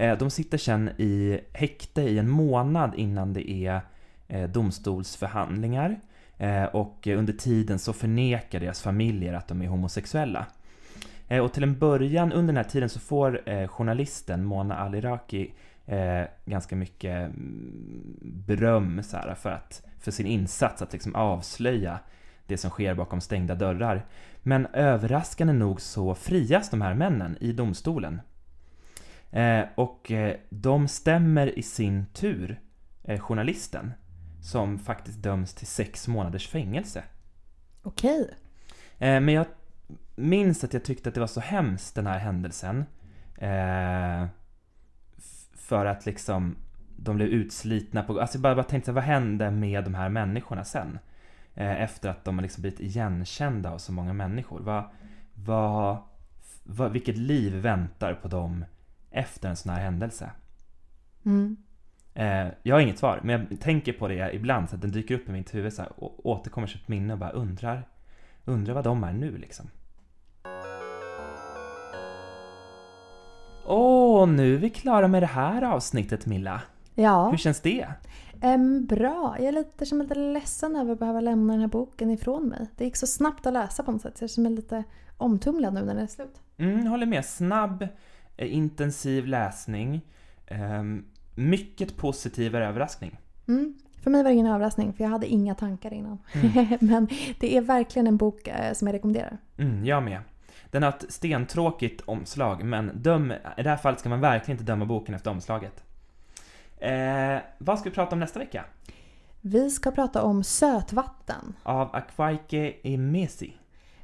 Eh, 0.00 0.18
de 0.18 0.30
sitter 0.30 0.58
sen 0.58 0.88
i 0.88 1.40
häkte 1.52 2.02
i 2.02 2.18
en 2.18 2.28
månad 2.28 2.94
innan 2.96 3.32
det 3.32 3.50
är 3.50 3.80
eh, 4.28 4.50
domstolsförhandlingar 4.50 6.00
eh, 6.38 6.64
och 6.64 7.06
under 7.06 7.32
tiden 7.32 7.78
så 7.78 7.92
förnekar 7.92 8.60
deras 8.60 8.82
familjer 8.82 9.34
att 9.34 9.48
de 9.48 9.62
är 9.62 9.66
homosexuella. 9.66 10.46
Och 11.42 11.52
till 11.52 11.62
en 11.62 11.78
början 11.78 12.32
under 12.32 12.46
den 12.46 12.64
här 12.64 12.70
tiden 12.70 12.88
så 12.88 13.00
får 13.00 13.66
journalisten 13.66 14.44
Mona 14.44 14.76
Aliraki 14.76 15.52
ganska 16.44 16.76
mycket 16.76 17.16
mm, 17.16 18.14
beröm 18.22 19.02
så 19.02 19.16
här, 19.16 19.34
för, 19.34 19.50
att, 19.50 19.82
för 19.98 20.10
sin 20.10 20.26
insats 20.26 20.82
att 20.82 20.92
liksom 20.92 21.14
avslöja 21.14 21.98
det 22.46 22.56
som 22.56 22.70
sker 22.70 22.94
bakom 22.94 23.20
stängda 23.20 23.54
dörrar. 23.54 24.06
Men 24.42 24.66
överraskande 24.66 25.52
nog 25.52 25.80
så 25.80 26.14
frias 26.14 26.70
de 26.70 26.80
här 26.80 26.94
männen 26.94 27.36
i 27.40 27.52
domstolen. 27.52 28.20
Eh, 29.30 29.64
och 29.74 30.10
eh, 30.10 30.36
de 30.50 30.88
stämmer 30.88 31.58
i 31.58 31.62
sin 31.62 32.06
tur 32.06 32.60
eh, 33.02 33.20
journalisten 33.20 33.92
som 34.42 34.78
faktiskt 34.78 35.22
döms 35.22 35.54
till 35.54 35.66
sex 35.66 36.08
månaders 36.08 36.48
fängelse. 36.48 37.04
Okej. 37.82 38.30
men 38.98 39.28
jag 39.28 39.46
minns 40.16 40.64
att 40.64 40.72
jag 40.72 40.84
tyckte 40.84 41.08
att 41.08 41.14
det 41.14 41.20
var 41.20 41.26
så 41.26 41.40
hemskt 41.40 41.94
den 41.94 42.06
här 42.06 42.18
händelsen. 42.18 42.84
För 45.54 45.86
att 45.86 46.06
liksom 46.06 46.56
de 46.96 47.16
blev 47.16 47.28
utslitna 47.28 48.02
på... 48.02 48.20
Alltså 48.20 48.36
jag 48.36 48.42
bara, 48.42 48.54
bara 48.54 48.64
tänkte, 48.64 48.92
vad 48.92 49.04
hände 49.04 49.50
med 49.50 49.84
de 49.84 49.94
här 49.94 50.08
människorna 50.08 50.64
sen? 50.64 50.98
Efter 51.54 52.08
att 52.08 52.24
de 52.24 52.38
har 52.38 52.42
liksom 52.42 52.62
blivit 52.62 52.80
igenkända 52.80 53.70
av 53.70 53.78
så 53.78 53.92
många 53.92 54.12
människor. 54.12 54.60
Vad, 54.60 54.84
vad, 55.34 55.96
vad, 56.64 56.92
vilket 56.92 57.16
liv 57.16 57.54
väntar 57.54 58.14
på 58.14 58.28
dem 58.28 58.64
efter 59.10 59.48
en 59.48 59.56
sån 59.56 59.72
här 59.72 59.80
händelse? 59.80 60.30
Mm. 61.24 61.56
Eh, 62.14 62.46
jag 62.62 62.74
har 62.74 62.80
inget 62.80 62.98
svar, 62.98 63.20
men 63.22 63.46
jag 63.50 63.60
tänker 63.60 63.92
på 63.92 64.08
det 64.08 64.34
ibland 64.34 64.70
så 64.70 64.74
att 64.74 64.82
den 64.82 64.90
dyker 64.90 65.14
upp 65.14 65.28
i 65.28 65.32
mitt 65.32 65.54
huvud 65.54 65.72
så 65.72 65.82
här, 65.82 65.92
och 65.96 66.26
återkommer 66.26 66.66
som 66.66 66.80
ett 66.82 66.88
minne 66.88 67.12
och 67.12 67.18
bara 67.18 67.30
undrar, 67.30 67.88
undrar 68.44 68.74
vad 68.74 68.84
de 68.84 69.04
är 69.04 69.12
nu 69.12 69.38
liksom. 69.38 69.70
Och 73.64 74.28
nu 74.28 74.54
är 74.54 74.58
vi 74.58 74.70
klara 74.70 75.08
med 75.08 75.22
det 75.22 75.26
här 75.26 75.62
avsnittet 75.62 76.26
Milla. 76.26 76.62
Ja. 76.94 77.30
Hur 77.30 77.36
känns 77.36 77.60
det? 77.60 77.86
Um, 78.42 78.86
bra. 78.86 79.36
Jag 79.38 79.48
är 79.48 79.52
lite, 79.52 79.86
som 79.86 80.02
lite 80.02 80.14
ledsen 80.14 80.76
över 80.76 80.92
att 80.92 80.98
behöva 80.98 81.20
lämna 81.20 81.52
den 81.52 81.60
här 81.60 81.68
boken 81.68 82.10
ifrån 82.10 82.48
mig. 82.48 82.66
Det 82.76 82.84
gick 82.84 82.96
så 82.96 83.06
snabbt 83.06 83.46
att 83.46 83.52
läsa 83.52 83.82
på 83.82 83.92
något 83.92 84.02
sätt. 84.02 84.20
Jag 84.20 84.30
känner 84.30 84.50
mig 84.50 84.56
lite 84.56 84.84
omtumlad 85.16 85.74
nu 85.74 85.80
när 85.80 85.94
den 85.94 86.02
är 86.02 86.06
slut. 86.06 86.40
Mm, 86.56 86.86
håller 86.86 87.06
med. 87.06 87.24
Snabb, 87.24 87.88
intensiv 88.46 89.26
läsning. 89.26 90.00
Um, 90.50 91.04
mycket 91.34 91.96
positiv 91.96 92.56
överraskning. 92.56 93.18
Mm. 93.48 93.74
För 94.02 94.10
mig 94.10 94.22
var 94.22 94.30
det 94.30 94.34
ingen 94.34 94.46
överraskning 94.46 94.92
för 94.92 95.04
jag 95.04 95.10
hade 95.10 95.26
inga 95.26 95.54
tankar 95.54 95.92
innan. 95.92 96.18
Mm. 96.32 96.78
Men 96.80 97.08
det 97.40 97.56
är 97.56 97.60
verkligen 97.60 98.06
en 98.06 98.16
bok 98.16 98.48
eh, 98.48 98.72
som 98.72 98.88
jag 98.88 98.94
rekommenderar. 98.94 99.38
Mm, 99.58 99.84
jag 99.84 100.02
med. 100.02 100.20
Den 100.70 100.82
har 100.82 100.90
ett 100.90 101.12
stentråkigt 101.12 102.00
omslag, 102.00 102.64
men 102.64 102.90
döm, 102.94 103.32
i 103.56 103.62
det 103.62 103.70
här 103.70 103.76
fallet 103.76 104.00
ska 104.00 104.08
man 104.08 104.20
verkligen 104.20 104.60
inte 104.60 104.72
döma 104.72 104.84
boken 104.84 105.14
efter 105.14 105.30
omslaget. 105.30 105.84
Eh, 106.78 107.38
vad 107.58 107.78
ska 107.78 107.88
vi 107.88 107.94
prata 107.94 108.14
om 108.14 108.20
nästa 108.20 108.38
vecka? 108.38 108.64
Vi 109.40 109.70
ska 109.70 109.90
prata 109.90 110.22
om 110.22 110.44
sötvatten. 110.44 111.56
Av 111.62 111.96
Akwaike 111.96 112.74
Emesi. 112.82 113.56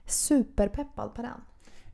Superpeppad 0.05 1.15
på 1.15 1.23
den. 1.23 1.41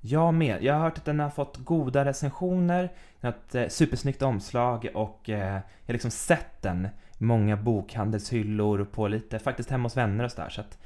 Jag 0.04 0.34
med. 0.34 0.62
Jag 0.62 0.74
har 0.74 0.80
hört 0.80 0.98
att 0.98 1.04
den 1.04 1.20
har 1.20 1.30
fått 1.30 1.56
goda 1.56 2.04
recensioner, 2.04 2.92
den 3.20 3.30
ett 3.30 3.54
eh, 3.54 3.68
supersnyggt 3.68 4.22
omslag 4.22 4.88
och 4.94 5.30
eh, 5.30 5.52
jag 5.54 5.86
har 5.86 5.92
liksom 5.92 6.10
sett 6.10 6.62
den 6.62 6.88
i 7.18 7.24
många 7.24 7.56
bokhandelshyllor 7.56 8.84
på 8.84 9.08
lite, 9.08 9.38
faktiskt 9.38 9.70
hemma 9.70 9.84
hos 9.84 9.96
vänner 9.96 10.24
och 10.24 10.30
sådär. 10.30 10.48
Så 10.48 10.60
att 10.60 10.78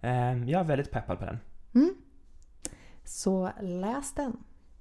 eh, 0.00 0.50
jag 0.50 0.60
är 0.60 0.64
väldigt 0.64 0.90
peppad 0.90 1.18
på 1.18 1.24
den. 1.24 1.38
Mm. 1.74 1.94
Så 3.04 3.50
läs 3.60 4.14
den. 4.14 4.36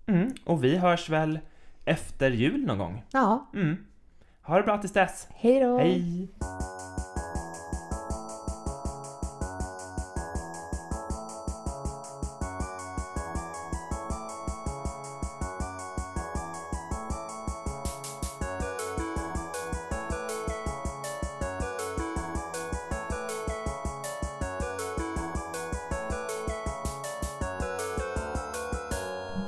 Mm, 0.05 0.33
och 0.45 0.63
vi 0.63 0.77
hörs 0.77 1.09
väl 1.09 1.39
efter 1.85 2.31
jul 2.31 2.65
någon 2.65 2.77
gång? 2.77 3.03
Ja. 3.11 3.49
Mm. 3.53 3.77
Ha 4.41 4.57
det 4.57 4.63
bra 4.63 4.77
tills 4.77 4.93
dess. 4.93 5.27
Hej 5.31 5.59
då. 5.59 5.79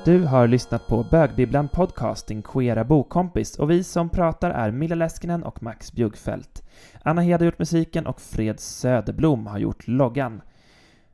Du 0.06 0.24
har 0.24 0.48
lyssnat 0.48 0.88
på 0.88 1.04
Bögbibblan 1.04 1.68
podcast, 1.68 2.28
din 2.28 2.44
Queera 2.44 2.84
Bokkompis 2.84 3.60
och 3.60 3.72
vi 3.72 3.84
som 3.84 4.10
pratar 4.10 4.50
är 4.52 4.72
Milla 4.72 4.96
Läskinen 4.96 5.44
och 5.44 5.64
Max 5.64 5.94
Bjuggfeldt. 5.94 6.64
Anna 7.04 7.22
Hed 7.22 7.40
har 7.42 7.46
gjort 7.46 7.60
musiken 7.60 8.08
och 8.08 8.22
Fred 8.22 8.60
Söderblom 8.60 9.48
har 9.48 9.60
gjort 9.60 9.88
loggan. 9.88 10.42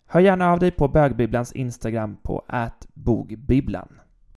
Hör 0.08 0.20
gärna 0.20 0.52
av 0.52 0.60
dig 0.60 0.72
på 0.72 0.88
Bögbibblans 0.88 1.52
Instagram 1.52 2.18
på 2.24 2.46
ätbogbibblan. 2.54 4.00